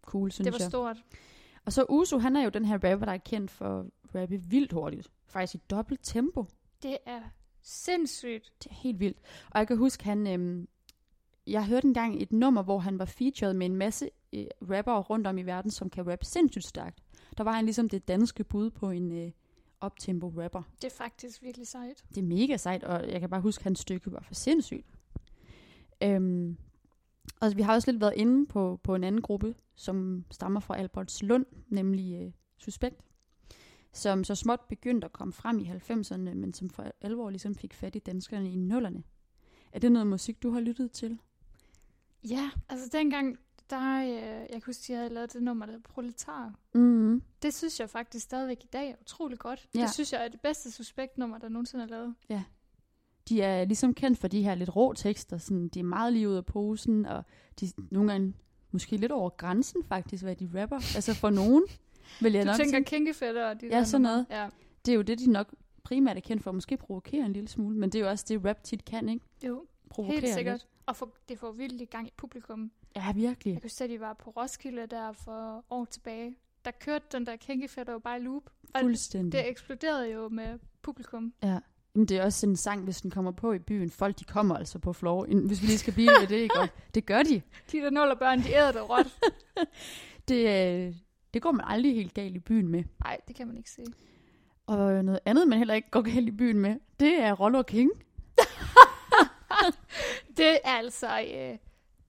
cool, 0.01 0.31
synes 0.31 0.45
det 0.45 0.53
var 0.53 0.59
jeg. 0.59 0.69
stort. 0.69 0.97
Og 1.65 1.73
så 1.73 1.85
Uso, 1.89 2.17
han 2.17 2.35
er 2.35 2.43
jo 2.43 2.49
den 2.49 2.65
her 2.65 2.73
rapper, 2.73 3.05
der 3.05 3.11
er 3.13 3.17
kendt 3.17 3.51
for 3.51 3.79
at 3.79 3.85
rappe 4.21 4.37
vildt 4.41 4.71
hurtigt. 4.73 5.11
Faktisk 5.27 5.55
i 5.55 5.57
dobbelt 5.69 5.99
tempo. 6.03 6.45
Det 6.83 6.97
er 7.05 7.21
sindssygt. 7.61 8.53
Det 8.63 8.69
er 8.71 8.75
helt 8.75 8.99
vildt. 8.99 9.17
Og 9.51 9.59
jeg 9.59 9.67
kan 9.67 9.77
huske, 9.77 10.03
han... 10.03 10.27
Øhm, 10.27 10.67
jeg 11.47 11.65
hørte 11.65 11.87
engang 11.87 12.21
et 12.21 12.31
nummer, 12.31 12.63
hvor 12.63 12.79
han 12.79 12.99
var 12.99 13.05
featured 13.05 13.53
med 13.53 13.65
en 13.65 13.75
masse 13.75 14.09
øh, 14.33 14.45
rappere 14.61 15.01
rundt 15.01 15.27
om 15.27 15.37
i 15.37 15.41
verden, 15.43 15.71
som 15.71 15.89
kan 15.89 16.07
rappe 16.11 16.25
sindssygt 16.25 16.67
stærkt. 16.67 17.03
Der 17.37 17.43
var 17.43 17.51
han 17.51 17.65
ligesom 17.65 17.89
det 17.89 18.07
danske 18.07 18.43
bud 18.43 18.69
på 18.69 18.89
en 18.89 19.11
øh, 19.11 19.31
optempo 19.79 20.27
rapper. 20.27 20.61
Det 20.81 20.83
er 20.83 20.95
faktisk 20.97 21.43
virkelig 21.43 21.67
sejt. 21.67 22.03
Det 22.09 22.17
er 22.17 22.25
mega 22.25 22.57
sejt, 22.57 22.83
og 22.83 23.11
jeg 23.11 23.19
kan 23.19 23.29
bare 23.29 23.41
huske, 23.41 23.61
at 23.61 23.63
hans 23.63 23.79
stykke 23.79 24.11
var 24.11 24.21
for 24.21 24.33
sindssygt. 24.33 24.85
Øhm, 26.03 26.57
og 27.41 27.55
vi 27.55 27.61
har 27.61 27.73
også 27.73 27.91
lidt 27.91 28.01
været 28.01 28.13
inde 28.15 28.45
på, 28.45 28.79
på 28.83 28.95
en 28.95 29.03
anden 29.03 29.21
gruppe, 29.21 29.55
som 29.75 30.25
stammer 30.31 30.59
fra 30.59 30.77
Albertslund, 30.77 31.45
nemlig 31.67 32.21
øh, 32.21 32.31
Suspekt, 32.57 33.01
som 33.93 34.23
så 34.23 34.35
småt 34.35 34.59
begyndte 34.69 35.05
at 35.05 35.13
komme 35.13 35.33
frem 35.33 35.59
i 35.59 35.63
90'erne, 35.63 36.33
men 36.33 36.53
som 36.53 36.69
for 36.69 36.85
alvor 37.01 37.29
ligesom 37.29 37.55
fik 37.55 37.73
fat 37.73 37.95
i 37.95 37.99
danskerne 37.99 38.51
i 38.51 38.55
nullerne. 38.55 39.03
Er 39.71 39.79
det 39.79 39.91
noget 39.91 40.07
musik, 40.07 40.43
du 40.43 40.51
har 40.51 40.59
lyttet 40.59 40.91
til? 40.91 41.19
Ja, 42.29 42.49
altså 42.69 42.89
dengang, 42.91 43.37
der, 43.69 44.01
øh, 44.01 44.09
jeg 44.11 44.47
kan 44.51 44.61
huske, 44.65 44.83
de 44.87 44.93
havde 44.93 45.09
lavet 45.09 45.33
det 45.33 45.43
nummer, 45.43 45.65
der 45.65 45.79
Proletar. 45.79 46.53
Mm. 46.73 47.21
Det 47.41 47.53
synes 47.53 47.79
jeg 47.79 47.89
faktisk 47.89 48.25
stadigvæk 48.25 48.63
i 48.63 48.67
dag 48.73 48.89
er 48.89 48.95
utrolig 49.01 49.39
godt. 49.39 49.67
Ja. 49.75 49.79
Ja. 49.79 49.85
Det 49.85 49.93
synes 49.93 50.13
jeg 50.13 50.25
er 50.25 50.27
det 50.27 50.41
bedste 50.41 50.71
suspektnummer, 50.71 51.37
der 51.37 51.49
nogensinde 51.49 51.83
er 51.83 51.87
lavet. 51.87 52.15
De 53.29 53.41
er 53.41 53.65
ligesom 53.65 53.93
kendt 53.93 54.19
for 54.19 54.27
de 54.27 54.43
her 54.43 54.55
lidt 54.55 54.75
rå 54.75 54.93
tekster. 54.93 55.37
Sådan, 55.37 55.67
de 55.67 55.79
er 55.79 55.83
meget 55.83 56.13
lige 56.13 56.29
ud 56.29 56.35
af 56.35 56.45
posen, 56.45 57.05
og 57.05 57.23
de 57.59 57.71
nogle 57.91 58.11
gange 58.11 58.33
måske 58.71 58.97
lidt 58.97 59.11
over 59.11 59.29
grænsen 59.29 59.83
faktisk, 59.83 60.23
hvad 60.23 60.35
de 60.35 60.49
rapper. 60.61 60.75
Altså 60.95 61.13
for 61.13 61.29
nogen, 61.29 61.63
vil 62.21 62.33
jeg 62.33 62.41
Du 62.45 62.47
nok 62.47 62.55
tænker 62.57 62.77
sige. 62.77 62.83
kinkefætter 62.85 63.49
og 63.49 63.61
de 63.61 63.67
Ja, 63.67 63.77
der 63.77 63.83
sådan 63.83 64.01
noget. 64.01 64.25
Ja, 64.29 64.49
Det 64.85 64.91
er 64.91 64.95
jo 64.95 65.01
det, 65.01 65.19
de 65.19 65.31
nok 65.31 65.55
primært 65.83 66.17
er 66.17 66.21
kendt 66.21 66.43
for. 66.43 66.51
Måske 66.51 66.77
provokere 66.77 67.25
en 67.25 67.33
lille 67.33 67.49
smule, 67.49 67.77
men 67.77 67.89
det 67.89 67.99
er 67.99 68.03
jo 68.03 68.09
også 68.09 68.25
det, 68.27 68.45
rap 68.45 68.63
tit 68.63 68.85
kan, 68.85 69.09
ikke? 69.09 69.25
jo, 69.47 69.65
Provokere 69.89 70.19
helt 70.21 70.33
sikkert. 70.33 70.53
Lidt. 70.53 70.67
Og 70.85 70.95
for, 70.95 71.09
det 71.29 71.39
får 71.39 71.51
vildt 71.51 71.81
i 71.81 71.85
gang 71.85 72.07
i 72.07 72.11
publikum. 72.17 72.71
Ja, 72.95 73.11
virkelig. 73.15 73.53
Jeg 73.53 73.61
kan 73.61 73.65
huske, 73.69 73.83
at 73.83 73.89
de 73.89 73.99
var 73.99 74.13
på 74.13 74.29
Roskilde 74.29 74.87
der 74.87 75.11
for 75.11 75.65
år 75.69 75.85
tilbage. 75.85 76.35
Der 76.65 76.71
kørte 76.71 77.05
den 77.11 77.25
der 77.25 77.35
kinkefætter 77.35 77.93
jo 77.93 77.99
bare 77.99 78.17
i 78.17 78.21
loop. 78.21 78.43
Og 78.73 78.81
Fuldstændig. 78.81 79.31
det 79.31 79.49
eksploderede 79.49 80.11
jo 80.11 80.29
med 80.29 80.59
publikum. 80.81 81.33
Ja. 81.43 81.59
Men 81.95 82.05
det 82.05 82.17
er 82.17 82.23
også 82.23 82.47
en 82.47 82.55
sang, 82.55 82.83
hvis 82.83 83.01
den 83.01 83.11
kommer 83.11 83.31
på 83.31 83.53
i 83.53 83.59
byen. 83.59 83.91
Folk, 83.91 84.19
de 84.19 84.23
kommer 84.23 84.55
altså 84.55 84.79
på 84.79 84.93
floor. 84.93 85.25
Hvis 85.47 85.61
vi 85.61 85.67
lige 85.67 85.77
skal 85.77 85.93
blive 85.93 86.09
ved 86.19 86.27
det, 86.27 86.35
ikke? 86.35 86.59
Og 86.59 86.67
det 86.95 87.05
gør 87.05 87.23
de. 87.23 87.41
De 87.71 87.77
der 87.77 87.89
nuller 87.89 88.15
børn, 88.15 88.39
de 88.43 88.53
æder 88.53 88.71
det 88.71 88.89
råt. 88.89 89.19
Det, 90.27 90.47
øh, 90.87 90.95
det 91.33 91.41
går 91.41 91.51
man 91.51 91.65
aldrig 91.67 91.95
helt 91.95 92.13
galt 92.13 92.35
i 92.35 92.39
byen 92.39 92.67
med. 92.67 92.83
Nej, 93.03 93.17
det 93.27 93.35
kan 93.35 93.47
man 93.47 93.57
ikke 93.57 93.69
sige. 93.69 93.87
Og 94.65 95.03
noget 95.03 95.19
andet, 95.25 95.47
man 95.47 95.57
heller 95.57 95.73
ikke 95.73 95.89
går 95.91 96.01
galt 96.01 96.27
i 96.27 96.31
byen 96.31 96.59
med, 96.59 96.75
det 96.99 97.19
er 97.19 97.33
Rollo 97.33 97.61
King. 97.61 97.91
Det 100.37 100.59
er 100.63 100.77
altså... 100.77 101.07
Øh, 101.35 101.57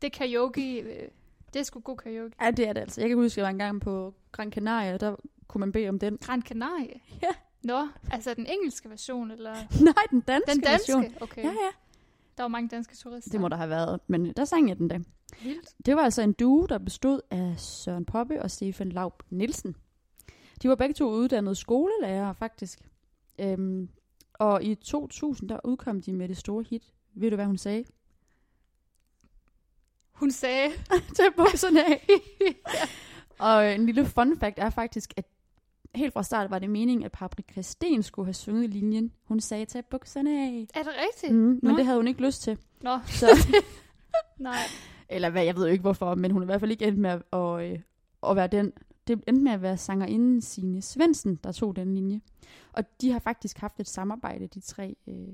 det 0.05 0.13
karaoke. 0.13 0.81
Øh, 0.81 1.09
det 1.55 1.61
er 1.61 1.63
sgu 1.65 1.81
god 1.81 1.97
karaoke. 1.97 2.35
Ja, 2.41 2.51
det 2.51 2.69
er 2.69 2.73
det 2.73 2.81
altså. 2.81 3.01
Jeg 3.01 3.09
kan 3.09 3.19
huske, 3.19 3.33
at 3.35 3.37
jeg 3.37 3.45
var 3.45 3.51
engang 3.51 3.81
på 3.81 4.15
Gran 4.33 4.53
Canaria, 4.53 4.97
der 4.97 5.17
kunne 5.49 5.61
man 5.61 5.73
bede 5.73 5.89
om 5.89 5.99
den. 5.99 6.19
Gran 6.23 6.43
Canaria? 6.43 6.95
Ja. 7.23 7.29
Nå, 7.63 7.89
altså 8.11 8.35
den 8.35 8.47
engelske 8.47 8.91
version, 8.91 9.31
eller 9.31 9.55
Nej, 9.85 9.95
den 10.11 10.21
danske, 10.21 10.53
den 10.53 10.61
danske? 10.61 10.93
version. 10.93 11.15
Okay. 11.21 11.43
Ja, 11.43 11.49
ja. 11.49 11.71
Der 12.37 12.43
var 12.43 12.49
mange 12.49 12.69
danske 12.69 12.97
turister. 12.97 13.31
Det 13.31 13.41
må 13.41 13.49
der 13.49 13.57
have 13.57 13.71
været, 13.71 14.01
men 14.07 14.33
der 14.33 14.45
sang 14.45 14.69
jeg 14.69 14.79
den 14.79 14.89
da. 14.89 14.99
Vildt. 15.43 15.75
Det 15.87 15.97
var 15.97 16.03
altså 16.03 16.23
en 16.23 16.33
duo, 16.33 16.67
der 16.67 16.79
bestod 16.79 17.21
af 17.31 17.55
Søren 17.59 18.05
Poppe 18.05 18.43
og 18.43 18.51
Stefan 18.51 18.89
Laub 18.89 19.23
Nielsen. 19.31 19.77
De 20.63 20.69
var 20.69 20.75
begge 20.75 20.95
to 20.95 21.11
uddannede 21.11 21.55
skolelærere, 21.55 22.35
faktisk. 22.35 22.79
Øhm, 23.39 23.89
og 24.35 24.65
i 24.65 24.75
2000, 24.75 25.49
der 25.49 25.59
udkom 25.65 26.03
de 26.03 26.13
med 26.13 26.29
det 26.29 26.37
store 26.37 26.65
hit. 26.71 26.93
Ved 27.15 27.31
du, 27.31 27.37
hvad 27.37 27.47
hun 27.47 27.59
sagde? 27.59 27.85
Hun 30.15 30.31
sagde... 30.31 30.71
Tag 31.17 31.27
bukserne 31.37 31.85
af. 31.85 32.07
Og 33.39 33.75
en 33.75 33.87
lille 33.87 34.07
fun 34.07 34.39
fact 34.39 34.59
er 34.59 34.71
faktisk, 34.71 35.15
at 35.17 35.25
helt 35.95 36.13
fra 36.13 36.23
start 36.23 36.51
var 36.51 36.59
det 36.59 36.71
meningen, 36.71 37.05
at 37.05 37.13
Paprika 37.13 37.63
Sten 37.63 38.03
skulle 38.03 38.27
have 38.27 38.35
sunget 38.35 38.71
linjen. 38.71 39.13
Hun 39.25 39.41
sagde, 39.41 39.65
tag 39.65 39.85
bukserne 39.85 40.31
af. 40.31 40.67
Er 40.75 40.83
det 40.83 40.93
rigtigt? 41.09 41.33
Mm, 41.35 41.39
men 41.41 41.59
Nå. 41.63 41.77
det 41.77 41.85
havde 41.85 41.99
hun 41.99 42.09
ikke 42.09 42.23
lyst 42.23 42.43
til. 42.43 42.59
Nå, 42.81 42.99
Så, 43.07 43.27
nej. 44.39 44.57
eller 45.09 45.31
hvad, 45.31 45.45
jeg 45.45 45.57
ved 45.57 45.67
jo 45.67 45.73
ikke 45.73 45.83
hvorfor, 45.83 46.15
men 46.15 46.31
hun 46.31 46.43
er 46.43 46.45
i 46.45 46.47
hvert 46.47 46.61
fald 46.61 46.71
ikke 46.71 46.87
endt 46.87 46.99
med 46.99 47.11
at, 47.11 47.23
at, 47.33 47.71
øh, 47.73 47.79
at 48.31 48.37
være 48.37 48.47
den. 48.47 48.73
Det 49.07 49.23
endte 49.29 49.43
med 49.43 49.53
at 49.53 49.63
være 49.63 49.77
sangerinden 49.77 50.41
Signe 50.41 50.83
Svendsen, 50.83 51.37
der 51.45 51.53
tog 51.53 51.77
den 51.77 51.95
linje. 51.95 52.21
Og 52.73 52.85
de 53.01 53.13
har 53.13 53.19
faktisk 53.19 53.59
haft 53.59 53.81
et 53.81 53.89
samarbejde, 53.89 54.47
de 54.47 54.61
tre, 54.61 54.97
øh, 55.09 55.29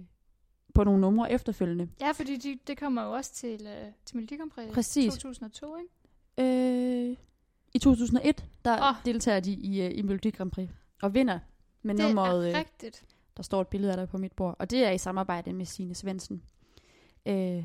på 0.75 0.85
nogle 0.85 1.01
numre 1.01 1.33
efterfølgende. 1.33 1.89
Ja, 2.01 2.11
fordi 2.13 2.37
de, 2.37 2.59
det 2.67 2.79
kommer 2.79 3.03
jo 3.05 3.13
også 3.13 3.33
til, 3.35 3.67
øh, 3.67 3.93
til 4.05 4.17
Melodi 4.17 4.37
Grand 4.37 4.51
Prix 4.51 4.73
Præcis. 4.73 5.13
2002, 5.13 5.77
ikke? 5.77 7.11
Øh, 7.11 7.17
I 7.75 7.79
2001, 7.79 8.45
der 8.65 8.89
oh. 8.89 8.95
deltager 9.05 9.41
de 9.41 9.53
i, 9.53 9.81
øh, 9.83 9.91
i 9.99 10.03
Melodi 10.03 10.31
Grand 10.31 10.51
Prix 10.51 10.69
og 11.03 11.15
vinder 11.15 11.39
med 11.83 11.95
Det 11.95 12.05
nummeret, 12.05 12.45
er 12.49 12.53
øh, 12.53 12.59
rigtigt. 12.59 13.05
der 13.37 13.43
står 13.43 13.61
et 13.61 13.69
billede 13.69 13.93
af 13.93 13.97
dig 13.99 14.09
på 14.09 14.19
mit 14.19 14.33
bord. 14.33 14.57
Og 14.59 14.71
det 14.71 14.85
er 14.85 14.91
i 14.91 14.99
samarbejde 14.99 15.53
med 15.53 15.65
Signe 15.67 15.95
Svendsen. 15.95 16.43
Øh, 17.27 17.65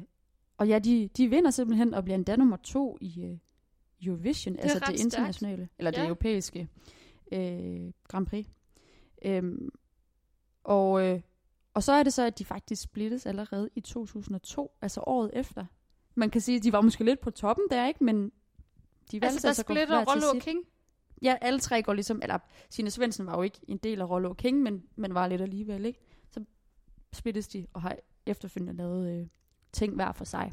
og 0.58 0.68
ja, 0.68 0.80
de, 0.80 1.10
de 1.18 1.28
vinder 1.30 1.52
simpelthen 1.52 1.94
og 1.94 2.04
bliver 2.04 2.16
endda 2.16 2.36
nummer 2.36 2.58
to 2.58 2.98
i 3.02 3.24
øh, 3.24 3.38
Eurovision, 4.08 4.56
er 4.56 4.62
altså 4.62 4.80
det 4.80 4.86
stærkt. 4.88 5.00
internationale, 5.00 5.70
eller 5.78 5.92
det 5.92 5.98
Ja. 5.98 6.04
europæiske 6.04 6.68
øh, 7.32 7.92
Grand 8.08 8.28
Prix. 8.28 8.46
Øhm, 9.26 9.70
og, 10.64 11.02
øh, 11.06 11.22
og 11.76 11.84
så 11.84 11.94
er 11.94 12.04
det 12.04 12.14
så, 12.14 12.24
at 12.24 12.40
de 12.40 12.46
faktisk 12.46 12.82
splittes 12.82 13.26
allerede 13.26 13.70
i 13.76 13.82
2002, 13.82 14.78
altså 14.82 15.02
året 15.08 15.32
efter. 15.34 15.66
Man 16.16 16.30
kan 16.30 16.42
sige, 16.42 16.58
at 16.58 16.64
de 16.64 16.72
var 16.72 16.82
måske 16.82 17.04
lidt 17.04 17.20
på 17.20 17.32
toppen 17.32 17.66
der, 17.72 17.88
ikke? 17.88 18.04
Men 18.04 18.32
de 19.12 19.22
valgte 19.22 19.26
Altså, 19.26 19.48
der 19.48 19.54
så 19.54 19.62
at 19.62 19.66
gå 19.66 19.74
splitter 19.74 20.06
Rollo 20.06 20.28
og. 20.36 20.42
King. 20.42 20.60
Ja, 21.22 21.38
alle 21.42 21.60
tre 21.60 21.84
går 21.84 21.94
ligesom, 21.94 22.20
eller 22.22 22.40
Signe 22.70 22.90
Svendsen 22.90 23.26
var 23.26 23.36
jo 23.36 23.42
ikke 23.42 23.60
en 23.68 23.78
del 23.78 24.02
af 24.02 24.10
Rollo 24.10 24.30
og 24.30 24.38
King, 24.38 24.62
men, 24.62 24.84
men 24.96 25.14
var 25.14 25.28
lidt 25.28 25.42
alligevel, 25.42 25.86
ikke? 25.86 26.00
Så 26.30 26.44
splittes 27.14 27.48
de 27.48 27.68
og 27.74 27.82
har 27.82 27.96
efterfølgende 28.26 28.74
lavet 28.74 29.20
øh, 29.20 29.28
ting 29.74 29.96
hver 29.96 30.12
for 30.12 30.26
sig. 30.26 30.52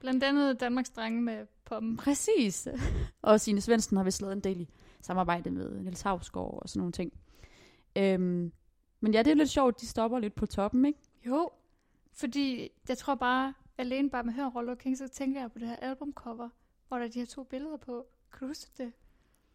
Blandt 0.00 0.24
andet 0.24 0.60
Danmarks 0.60 0.90
drenge 0.90 1.22
med 1.22 1.46
poppen. 1.64 1.96
Præcis. 1.96 2.68
Og 3.22 3.40
Signe 3.40 3.60
Svendsen 3.60 3.96
har 3.96 4.04
vist 4.04 4.20
lavet 4.20 4.32
en 4.32 4.40
del 4.40 4.60
i 4.60 4.68
samarbejde 5.00 5.50
med 5.50 5.80
Niels 5.80 6.00
Havsgaard 6.00 6.58
og 6.62 6.68
sådan 6.68 6.80
nogle 6.80 6.92
ting. 6.92 7.12
Øhm, 7.96 8.52
men 9.00 9.12
ja, 9.14 9.22
det 9.22 9.30
er 9.30 9.34
lidt 9.34 9.50
sjovt, 9.50 9.80
de 9.80 9.86
stopper 9.86 10.18
lidt 10.18 10.34
på 10.34 10.46
toppen, 10.46 10.84
ikke? 10.84 10.98
Jo, 11.26 11.50
fordi 12.12 12.68
jeg 12.88 12.98
tror 12.98 13.14
bare, 13.14 13.54
alene 13.78 14.10
bare 14.10 14.22
med 14.22 14.32
at 14.32 14.36
høre 14.36 14.50
Rollo 14.50 14.70
og 14.72 14.78
King, 14.78 14.98
så 14.98 15.08
tænker 15.08 15.40
jeg 15.40 15.52
på 15.52 15.58
det 15.58 15.68
her 15.68 15.76
albumcover, 15.76 16.48
hvor 16.88 16.98
der 16.98 17.04
er 17.04 17.08
de 17.08 17.18
her 17.18 17.26
to 17.26 17.42
billeder 17.44 17.76
på. 17.76 18.06
Kan 18.32 18.40
du 18.40 18.46
huske 18.46 18.70
det? 18.78 18.92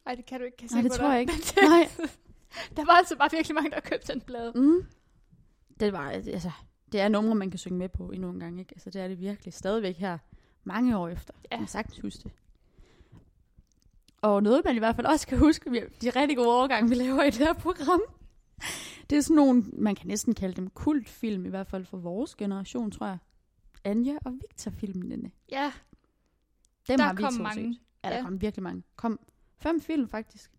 Nej, 0.06 0.16
det 0.16 0.26
kan 0.26 0.40
du 0.40 0.46
ikke. 0.46 0.58
Kan 0.58 0.70
Nej, 0.74 0.82
det 0.82 0.92
tror 0.92 1.12
jeg 1.12 1.22
ikke. 1.22 1.34
Nej. 1.62 1.90
der 2.76 2.86
var 2.86 2.92
altså 2.94 3.18
bare 3.18 3.30
virkelig 3.32 3.56
mange, 3.56 3.70
der 3.72 3.80
købte 3.80 4.14
den 4.14 4.22
plade. 4.22 4.52
Mm. 4.56 4.86
Det 5.80 5.94
var, 5.94 6.10
altså, 6.12 6.52
det 6.92 7.02
er 7.02 7.08
numre, 7.10 7.36
man 7.36 7.50
kan 7.50 7.58
synge 7.60 7.78
med 7.80 7.90
på 7.90 8.10
endnu 8.12 8.30
en 8.30 8.40
gang, 8.40 8.60
ikke? 8.60 8.74
Altså, 8.76 8.90
det 8.90 9.02
er 9.02 9.08
det 9.08 9.20
virkelig 9.20 9.54
stadigvæk 9.54 9.98
her, 9.98 10.18
mange 10.64 10.98
år 10.98 11.08
efter. 11.08 11.34
Ja. 11.52 11.58
Man 11.60 11.68
sagtens 11.68 12.00
huske 12.00 12.24
det. 12.24 12.32
Og 14.22 14.44
noget, 14.44 14.66
man 14.66 14.76
i 14.76 14.80
hvert 14.80 14.96
fald 14.96 15.08
også 15.08 15.28
kan 15.28 15.38
huske, 15.40 15.72
vi- 15.72 15.84
de 16.02 16.10
rigtig 16.10 16.38
gode 16.38 16.48
overgange, 16.56 16.90
vi 16.90 16.96
laver 16.96 17.24
i 17.24 17.26
det 17.30 17.36
her 17.38 17.54
program, 17.54 18.02
det 19.10 19.18
er 19.18 19.22
sådan 19.22 19.36
nogle, 19.36 19.64
man 19.74 19.96
kan 19.96 20.08
næsten 20.08 20.34
kalde 20.36 20.56
dem 20.56 20.70
kultfilm, 20.70 21.46
i 21.46 21.50
hvert 21.50 21.68
fald 21.68 21.86
for 21.86 21.98
vores 21.98 22.36
generation, 22.36 22.92
tror 22.92 23.06
jeg. 23.08 23.18
Anja 23.84 24.14
og 24.26 24.34
Victor-filmene. 24.34 25.32
Ja, 25.52 25.72
Dem 26.88 26.98
der 26.98 27.04
har 27.06 27.14
vi 27.14 27.24
kom 27.24 27.34
to 27.34 27.44
mange. 27.44 27.74
set. 27.74 27.82
Ja, 28.04 28.10
der 28.10 28.16
Ja. 28.16 28.22
kom 28.24 28.42
virkelig 28.42 28.64
mange. 28.64 28.84
Kom 28.96 29.20
fem 29.58 29.82
film, 29.82 30.08
faktisk. 30.08 30.52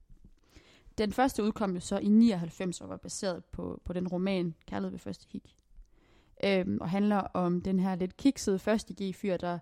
Den 0.99 1.13
første 1.13 1.43
udkom 1.45 1.75
jo 1.75 1.81
så 1.81 1.99
i 1.99 2.09
99 2.09 2.81
og 2.81 2.89
var 2.89 2.97
baseret 2.97 3.45
på, 3.45 3.81
på 3.85 3.93
den 3.93 4.09
roman 4.09 4.55
Kærlighed 4.67 4.91
ved 4.91 4.99
første 4.99 5.27
kig. 5.27 5.43
Øhm, 6.45 6.79
og 6.81 6.91
handler 6.91 7.17
om 7.17 7.61
den 7.61 7.81
her 7.81 7.95
lidt 7.95 8.17
kiksede 8.17 8.59
første 8.59 8.95
G-fyr, 9.03 9.37
der, 9.37 9.59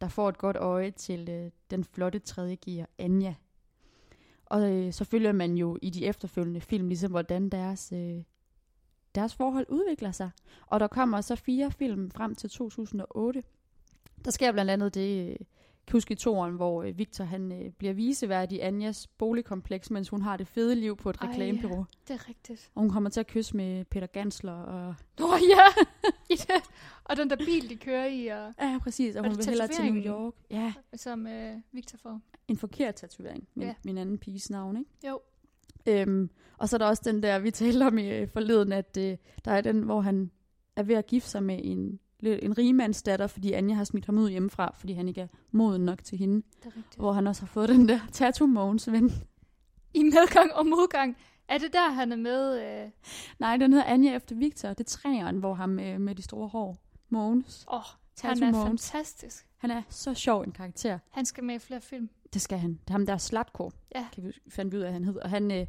der 0.00 0.08
får 0.08 0.28
et 0.28 0.38
godt 0.38 0.56
øje 0.56 0.90
til 0.90 1.28
øh, 1.28 1.50
den 1.70 1.84
flotte 1.84 2.18
tredje 2.18 2.54
gear, 2.54 2.88
Anja. 2.98 3.34
Og 4.50 4.72
øh, 4.72 4.92
så 4.92 5.04
følger 5.04 5.32
man 5.32 5.54
jo 5.54 5.78
i 5.82 5.90
de 5.90 6.06
efterfølgende 6.06 6.60
film, 6.60 6.88
ligesom 6.88 7.10
hvordan 7.10 7.48
deres, 7.48 7.92
øh, 7.92 8.22
deres 9.14 9.34
forhold 9.34 9.66
udvikler 9.68 10.12
sig. 10.12 10.30
Og 10.66 10.80
der 10.80 10.86
kommer 10.86 11.20
så 11.20 11.36
fire 11.36 11.70
film 11.70 12.10
frem 12.10 12.34
til 12.34 12.50
2008. 12.50 13.42
Der 14.24 14.30
sker 14.30 14.52
blandt 14.52 14.70
andet 14.70 14.94
det, 14.94 15.30
øh, 15.30 15.36
kan 15.88 15.96
huske 15.96 16.12
i 16.12 16.16
toren, 16.16 16.54
hvor 16.54 16.82
øh, 16.82 16.98
Victor 16.98 17.24
han 17.24 17.52
øh, 17.52 17.72
bliver 17.72 17.92
visevært 17.92 18.52
i 18.52 18.58
Anjas 18.58 19.06
boligkompleks, 19.06 19.90
mens 19.90 20.08
hun 20.08 20.22
har 20.22 20.36
det 20.36 20.48
fede 20.48 20.74
liv 20.74 20.96
på 20.96 21.10
et 21.10 21.22
reklamebyrå. 21.24 21.84
det 22.08 22.14
er 22.14 22.28
rigtigt. 22.28 22.70
Og 22.74 22.80
hun 22.80 22.90
kommer 22.90 23.10
til 23.10 23.20
at 23.20 23.26
kysse 23.26 23.56
med 23.56 23.84
Peter 23.84 24.06
Gansler. 24.06 24.52
Og... 24.52 24.94
Nå 25.18 25.26
ja! 25.26 25.84
I 26.34 26.36
det. 26.36 26.62
Og 27.04 27.16
den 27.16 27.30
der 27.30 27.36
bil, 27.36 27.70
de 27.70 27.76
kører 27.76 28.06
i, 28.06 28.26
og, 28.26 28.52
Ja, 28.60 28.78
præcis. 28.82 29.16
Og 29.16 29.22
Og 29.24 29.28
hun 29.28 29.38
vil 29.38 29.46
hellere 29.46 29.68
til 29.68 29.92
New? 29.92 30.02
York. 30.02 30.34
Ja, 30.50 30.74
som 30.96 31.26
øh, 31.26 31.56
Victor 31.72 31.98
får. 32.02 32.20
En 32.48 32.56
forkert 32.56 32.94
tatovering. 32.94 33.48
Min, 33.54 33.66
Ja. 33.66 33.74
min 33.84 33.98
anden 33.98 34.18
piges 34.18 34.50
navn, 34.50 34.76
ikke? 34.76 34.90
Jo. 35.08 35.20
Øhm, 35.86 36.30
og 36.58 36.68
så 36.68 36.76
er 36.76 36.78
der 36.78 36.86
også 36.86 37.02
den 37.06 37.22
der, 37.22 37.38
vi 37.38 37.50
talte 37.60 37.86
om 37.86 37.98
i 37.98 38.08
øh, 38.08 38.28
forleden, 38.28 38.72
at 38.72 38.96
øh, 39.00 39.16
der 39.44 39.50
er 39.52 39.60
den, 39.60 39.82
hvor 39.82 40.00
han 40.00 40.30
er 40.76 40.82
ved 40.82 40.94
at 40.94 41.06
gifte 41.06 41.30
sig 41.30 41.42
med 41.42 41.60
en, 41.64 42.00
en 42.22 42.58
rigmandsdatter, 42.58 43.26
fordi 43.26 43.52
Anja 43.52 43.74
har 43.74 43.84
smidt 43.84 44.06
ham 44.06 44.18
ud 44.18 44.30
hjemmefra, 44.30 44.74
fordi 44.74 44.92
han 44.92 45.08
ikke 45.08 45.20
er 45.20 45.28
moden 45.50 45.84
nok 45.84 46.04
til 46.04 46.18
hende. 46.18 46.36
Det 46.36 46.44
er 46.62 46.66
rigtigt. 46.76 46.96
Hvor 46.96 47.12
han 47.12 47.26
også 47.26 47.42
har 47.42 47.46
fået 47.46 47.68
den 47.68 47.88
der 47.88 48.00
tattoo 48.12 48.46
Mogens 48.46 48.92
ven. 48.92 49.12
I 49.94 50.02
medgang 50.02 50.52
og 50.54 50.66
modgang. 50.66 51.16
Er 51.48 51.58
det 51.58 51.72
der, 51.72 51.90
han 51.90 52.12
er 52.12 52.16
med? 52.16 52.60
Øh... 52.84 52.90
Nej, 53.38 53.56
den 53.56 53.72
hedder 53.72 53.86
Anja 53.86 54.16
efter 54.16 54.36
Victor. 54.36 54.68
Det 54.68 54.80
er 54.80 54.84
træeren, 54.84 55.36
hvor 55.38 55.54
ham 55.54 55.68
med, 55.68 55.98
med 55.98 56.14
de 56.14 56.22
store 56.22 56.48
hår. 56.48 56.76
Mogens. 57.08 57.64
Åh, 57.68 57.76
oh, 57.78 57.82
han 58.22 58.42
er 58.42 58.52
Mogens. 58.52 58.90
fantastisk. 58.90 59.46
Han 59.56 59.70
er 59.70 59.82
så 59.88 60.14
sjov 60.14 60.42
en 60.42 60.52
karakter. 60.52 60.98
Han 61.10 61.24
skal 61.24 61.44
med 61.44 61.54
i 61.54 61.58
flere 61.58 61.80
film. 61.80 62.10
Det 62.32 62.42
skal 62.42 62.58
han. 62.58 62.70
Det 62.70 62.88
er 62.88 62.92
ham, 62.92 63.06
der 63.06 63.12
er 63.12 63.18
Slatko. 63.18 63.70
Ja. 63.94 64.06
Kan 64.14 64.24
vi 64.24 64.32
fandt 64.48 64.72
vi 64.72 64.76
ud 64.76 64.82
af, 64.82 64.86
at 64.86 64.92
han 64.92 65.04
hed. 65.04 65.16
Og 65.16 65.30
han, 65.30 65.50
øh, 65.50 65.66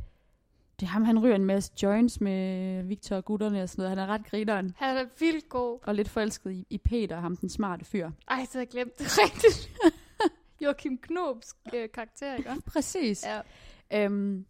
det 0.80 0.86
er 0.86 0.90
ham, 0.90 1.04
han 1.04 1.20
ryger 1.24 1.36
en 1.36 1.46
masse 1.46 1.72
joints 1.84 2.22
med 2.22 2.84
Victor 2.84 3.16
og 3.16 3.26
gutterne 3.26 3.64
og 3.64 3.70
sådan 3.70 3.82
noget. 3.84 3.98
Han 3.98 4.10
er 4.10 4.14
ret 4.14 4.26
grineren. 4.26 4.74
Han 4.78 4.98
er 4.98 5.06
vildt 5.20 5.50
god. 5.50 5.80
Og 5.84 5.96
lidt 5.96 6.10
forelsket 6.10 6.52
i, 6.52 6.68
i 6.70 6.78
Peter, 6.78 7.20
ham 7.20 7.38
den 7.38 7.50
smarte 7.50 7.86
fyr. 7.86 8.12
Ej, 8.28 8.38
det 8.40 8.50
havde 8.54 8.64
jeg 8.64 8.68
glemt. 8.68 9.00
Det 9.00 9.08
rigtigt. 9.24 9.72
Joachim 10.62 10.98
Knobs 10.98 11.56
øh, 11.74 11.90
karakter, 11.94 12.36
ikke? 12.36 12.50
Præcis. 12.74 13.26
Ja. 13.26 13.42
Øhm, 14.06 14.46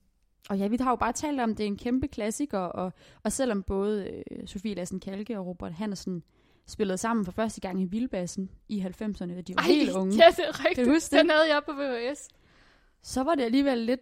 og 0.49 0.57
ja, 0.57 0.68
vi 0.68 0.78
har 0.82 0.89
jo 0.89 0.95
bare 0.95 1.14
talt 1.14 1.39
om, 1.39 1.55
det 1.55 1.64
er 1.64 1.68
en 1.68 1.78
kæmpe 1.78 2.07
klassiker, 2.07 2.60
og, 2.60 2.93
og 3.24 3.32
selvom 3.32 3.64
både 3.64 4.24
øh, 4.32 4.47
Sofie 4.47 4.74
Lassen 4.76 4.99
Kalke 4.99 5.39
og 5.39 5.45
Robert 5.45 5.74
Hansen 5.74 6.24
spillede 6.70 6.97
sammen 6.97 7.26
for 7.26 7.32
første 7.32 7.61
gang 7.61 7.82
i 7.82 7.86
Vildbassen 7.86 8.49
i 8.67 8.82
90'erne, 8.82 9.34
da 9.36 9.41
de 9.41 9.55
var 9.55 9.61
Ej, 9.61 9.67
helt 9.67 9.91
unge, 9.91 10.15
ja, 10.15 10.30
det 10.30 10.45
er 10.47 10.59
rigtigt. 10.59 10.76
Kan 10.76 10.86
du 10.86 10.91
huske 10.91 11.11
det? 11.11 11.20
Den 11.20 11.30
havde 11.30 11.53
jeg 11.53 11.61
på 11.65 11.72
VHS. 11.72 12.28
så 13.01 13.24
var 13.24 13.36
det 13.36 13.43
alligevel 13.43 13.78
lidt, 13.78 14.01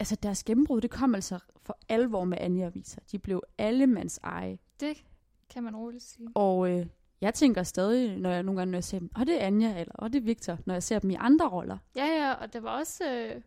altså 0.00 0.16
deres 0.16 0.44
gennembrud, 0.44 0.80
det 0.80 0.90
kom 0.90 1.14
altså 1.14 1.38
for 1.62 1.78
alvor 1.88 2.24
med 2.24 2.38
Anja 2.40 2.66
og 2.66 2.74
Victor. 2.74 3.02
De 3.12 3.18
blev 3.18 3.42
allemands 3.58 4.18
eje. 4.22 4.58
Det 4.80 5.04
kan 5.50 5.62
man 5.62 5.76
roligt 5.76 6.02
sige. 6.02 6.28
Og 6.34 6.70
øh, 6.70 6.86
jeg 7.20 7.34
tænker 7.34 7.62
stadig, 7.62 8.16
når 8.16 8.30
jeg 8.30 8.42
nogle 8.42 8.60
gange 8.60 8.70
når 8.70 8.76
jeg 8.76 8.84
ser 8.84 8.98
dem, 8.98 9.10
og 9.14 9.26
det 9.26 9.42
er 9.42 9.46
Anja, 9.46 9.80
eller 9.80 9.94
og 9.94 10.12
det 10.12 10.18
er 10.18 10.24
Victor, 10.24 10.58
når 10.66 10.74
jeg 10.74 10.82
ser 10.82 10.98
dem 10.98 11.10
i 11.10 11.16
andre 11.18 11.48
roller. 11.48 11.78
Ja, 11.96 12.06
ja, 12.06 12.32
og 12.32 12.52
det 12.52 12.62
var 12.62 12.78
også... 12.78 13.04
Øh, 13.04 13.40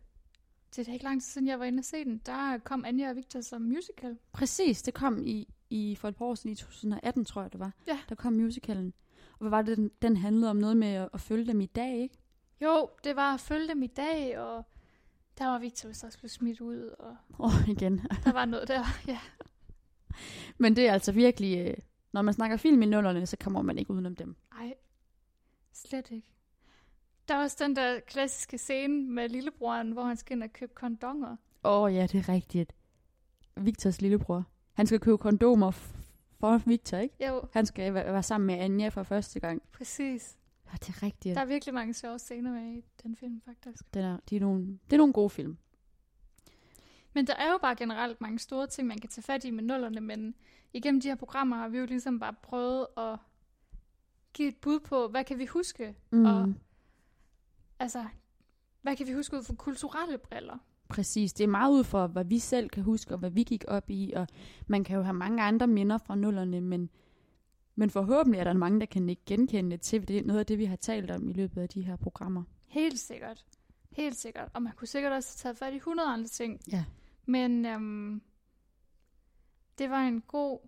det 0.76 0.88
er 0.88 0.94
ikke 0.94 1.06
lang 1.06 1.22
tid 1.22 1.30
siden, 1.30 1.48
jeg 1.48 1.60
var 1.60 1.66
inde 1.66 1.80
og 1.80 1.86
se 1.86 2.04
den. 2.04 2.22
Der 2.26 2.58
kom 2.58 2.86
Anja 2.86 3.10
og 3.10 3.16
Victor 3.16 3.42
som 3.42 3.62
musical. 3.62 4.18
Præcis, 4.32 4.82
det 4.82 4.94
kom 4.94 5.24
i, 5.24 5.54
i 5.72 5.96
for 5.96 6.08
et 6.08 6.16
par 6.16 6.26
år 6.26 6.36
siden, 6.36 6.52
i 6.52 6.56
2018 6.56 7.26
tror 7.26 7.42
jeg 7.42 7.52
det 7.52 7.60
var. 7.60 7.72
Ja. 7.88 8.00
Der 8.10 8.16
kom 8.16 8.34
musicalen. 8.34 8.94
Og 9.32 9.38
hvad 9.40 9.50
var 9.50 9.62
det, 9.62 9.78
den, 9.78 9.92
den 10.02 10.18
handlede 10.18 10.50
om 10.50 10.56
noget 10.56 10.78
med 10.78 10.88
at, 10.88 11.10
at 11.14 11.22
følge 11.22 11.48
dem 11.48 11.62
i 11.62 11.66
dag, 11.66 11.98
ikke? 11.98 12.18
Jo, 12.62 12.90
det 13.04 13.16
var 13.16 13.34
at 13.34 13.40
følge 13.40 13.68
dem 13.68 13.84
i 13.84 13.88
dag, 13.88 14.40
og 14.40 14.66
der 15.38 15.46
var 15.46 15.60
Victor 15.60 15.88
vist 15.88 16.04
også 16.04 16.18
blevet 16.18 16.32
smidt 16.32 16.62
ud, 16.62 16.96
og 17.00 17.16
oh, 17.40 17.70
igen. 17.70 17.98
der 18.26 18.32
var 18.32 18.46
noget 18.46 18.68
der. 18.68 18.84
Ja. 19.08 19.20
Men 20.58 20.76
det 20.76 20.88
er 20.88 20.94
altså 20.94 21.12
virkelig, 21.12 21.68
øh, 21.68 21.74
når 22.14 22.22
man 22.22 22.34
snakker 22.34 22.58
film 22.58 22.82
i 22.82 22.86
nullerne, 22.86 23.26
så 23.26 23.38
kommer 23.38 23.62
man 23.62 23.78
ikke 23.78 23.92
udenom 23.92 24.16
dem. 24.16 24.36
Ej, 24.60 24.74
slet 25.74 26.12
ikke. 26.12 26.28
Der 27.28 27.36
er 27.36 27.44
også 27.44 27.58
den 27.60 27.76
der 27.76 28.00
klassiske 28.00 28.58
scene 28.58 29.12
med 29.12 29.30
lillebroren, 29.30 29.92
hvor 29.92 30.04
han 30.04 30.18
skal 30.18 30.36
ind 30.36 30.44
og 30.44 30.54
købe 30.54 30.74
kondomer. 30.76 31.36
Åh 31.64 31.82
oh, 31.82 31.96
ja, 31.96 32.08
det 32.08 32.16
er 32.16 32.34
rigtigt. 32.34 32.74
Victors 33.58 34.02
lillebror. 34.02 34.51
Han 34.74 34.88
skal 34.88 35.00
købe 35.00 35.18
kondomer 35.18 35.72
for 35.72 36.58
Victor, 36.66 36.98
ikke? 36.98 37.28
Jo, 37.28 37.42
Han 37.54 37.66
skal 37.66 37.94
være, 37.94 38.14
være 38.14 38.24
sammen 38.24 38.48
med 38.48 38.56
Anja 38.56 38.90
for 38.90 39.04
første 39.04 39.40
gang. 39.40 39.62
præcis. 39.72 40.38
Ja, 40.72 40.78
det 40.80 40.90
er 40.90 41.04
rigtigt. 41.04 41.36
Der 41.36 41.42
er 41.42 41.46
virkelig 41.46 41.74
mange 41.74 41.94
sjove 41.94 42.20
scener 42.20 42.52
med 42.52 42.74
i 42.78 42.84
den 43.04 43.16
film, 43.16 43.42
faktisk. 43.46 43.94
Den 43.94 44.04
er, 44.06 44.18
de 44.30 44.36
er 44.36 44.40
nogle, 44.40 44.66
det 44.86 44.94
er 44.94 44.98
nogle 44.98 45.14
gode 45.14 45.30
film. 45.30 45.58
Men 47.14 47.28
der 47.28 47.36
er 47.36 47.52
jo 47.52 47.58
bare 47.62 47.76
generelt 47.76 48.22
mange 48.22 48.40
store 48.40 48.68
ting, 48.68 48.88
man 48.88 48.98
kan 48.98 49.10
tage 49.10 49.24
fat 49.24 49.44
i 49.44 49.52
med 49.52 49.64
nullerne, 49.64 50.02
men 50.02 50.36
igennem 50.74 51.02
de 51.02 51.08
her 51.08 51.16
programmer 51.16 51.58
har 51.58 51.68
vi 51.68 51.78
jo 51.78 51.86
ligesom 51.86 52.20
bare 52.20 52.34
prøvet 52.44 52.88
at 52.98 53.18
give 54.34 54.48
et 54.48 54.58
bud 54.58 54.80
på, 54.80 55.08
hvad 55.08 55.24
kan 55.24 55.38
vi 55.40 55.46
huske? 55.46 55.96
Mm. 56.12 56.26
Og 56.26 56.54
altså, 57.80 58.06
hvad 58.82 58.96
kan 58.96 59.08
vi 59.08 59.14
huske 59.14 59.38
ud 59.38 59.44
fra 59.44 59.56
kulturelle 59.56 60.18
briller? 60.18 60.58
Præcis. 60.92 61.34
Det 61.34 61.44
er 61.44 61.48
meget 61.48 61.72
ud 61.72 61.84
fra, 61.84 62.08
hvad 62.08 62.26
vi 62.26 62.40
selv 62.40 62.70
kan 62.70 62.84
huske, 62.84 63.14
og 63.14 63.20
hvad 63.20 63.30
vi 63.30 63.44
gik 63.44 63.64
op 63.68 63.90
i. 63.90 64.14
Og 64.16 64.28
man 64.68 64.84
kan 64.84 64.96
jo 64.98 65.02
have 65.04 65.14
mange 65.14 65.44
andre 65.44 65.68
minder 65.68 65.98
fra 65.98 66.16
nullerne, 66.16 66.62
men, 66.62 66.90
men 67.76 67.90
forhåbentlig 67.90 68.40
er 68.40 68.44
der 68.44 68.54
mange, 68.54 68.80
der 68.80 68.86
kan 68.86 69.10
ikke 69.10 69.22
genkende 69.26 69.72
det 69.72 69.82
til 69.82 70.08
det, 70.08 70.26
noget 70.26 70.40
af 70.40 70.46
det, 70.46 70.58
vi 70.58 70.66
har 70.66 70.76
talt 70.76 71.12
om 71.12 71.30
i 71.30 71.34
løbet 71.34 71.62
af 71.62 71.70
de 71.70 71.82
her 71.82 71.96
programmer. 71.96 72.44
Helt 72.68 73.00
sikkert. 73.00 73.46
Helt 73.92 74.16
sikkert. 74.16 74.50
Og 74.54 74.62
man 74.62 74.74
kunne 74.76 74.88
sikkert 74.88 75.12
også 75.14 75.30
have 75.44 75.50
taget 75.50 75.58
fat 75.58 75.74
i 75.74 75.76
100 75.76 76.10
andre 76.10 76.28
ting. 76.28 76.62
Ja. 76.72 76.84
Men 77.26 77.66
øhm, 77.66 78.22
det 79.78 79.90
var 79.90 80.00
en 80.02 80.22
god 80.22 80.60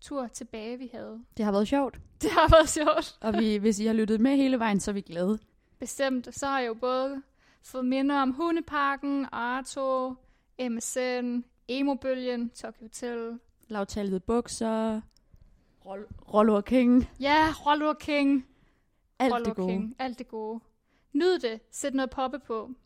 tur 0.00 0.26
tilbage, 0.26 0.78
vi 0.78 0.90
havde. 0.92 1.20
Det 1.36 1.44
har 1.44 1.52
været 1.52 1.68
sjovt, 1.68 2.00
Det 2.22 2.30
har 2.30 2.48
været 2.50 2.68
sjovt. 2.68 3.18
og 3.20 3.34
vi, 3.38 3.56
hvis 3.56 3.78
I 3.80 3.86
har 3.86 3.92
lyttet 3.92 4.20
med 4.20 4.36
hele 4.36 4.58
vejen, 4.58 4.80
så 4.80 4.90
er 4.90 4.92
vi 4.92 5.00
glade. 5.00 5.38
Bestemt. 5.78 6.34
Så 6.34 6.46
har 6.46 6.60
jeg 6.60 6.68
jo 6.68 6.74
både 6.74 7.22
fået 7.62 7.84
minder 7.84 8.22
om 8.22 8.30
Hundeparken, 8.30 9.26
Arto, 9.32 10.14
MSN, 10.70 11.44
Emo-bølgen, 11.68 12.50
Tokyo 12.50 12.84
Hotel. 12.84 13.38
Lavtalede 13.68 14.20
bukser, 14.20 15.00
Roll- 15.86 16.32
Rollo 16.34 16.54
og 16.54 16.64
King. 16.64 17.08
Ja, 17.20 17.54
Rollo 17.66 17.92
King. 17.92 18.46
Alt 19.18 19.32
Follow 19.32 19.44
det 19.44 19.56
gode. 19.56 19.68
King. 19.68 19.96
Alt 19.98 20.18
det 20.18 20.28
gode. 20.28 20.60
Nyd 21.12 21.38
det. 21.38 21.60
Sæt 21.70 21.94
noget 21.94 22.10
poppe 22.10 22.38
på. 22.38 22.70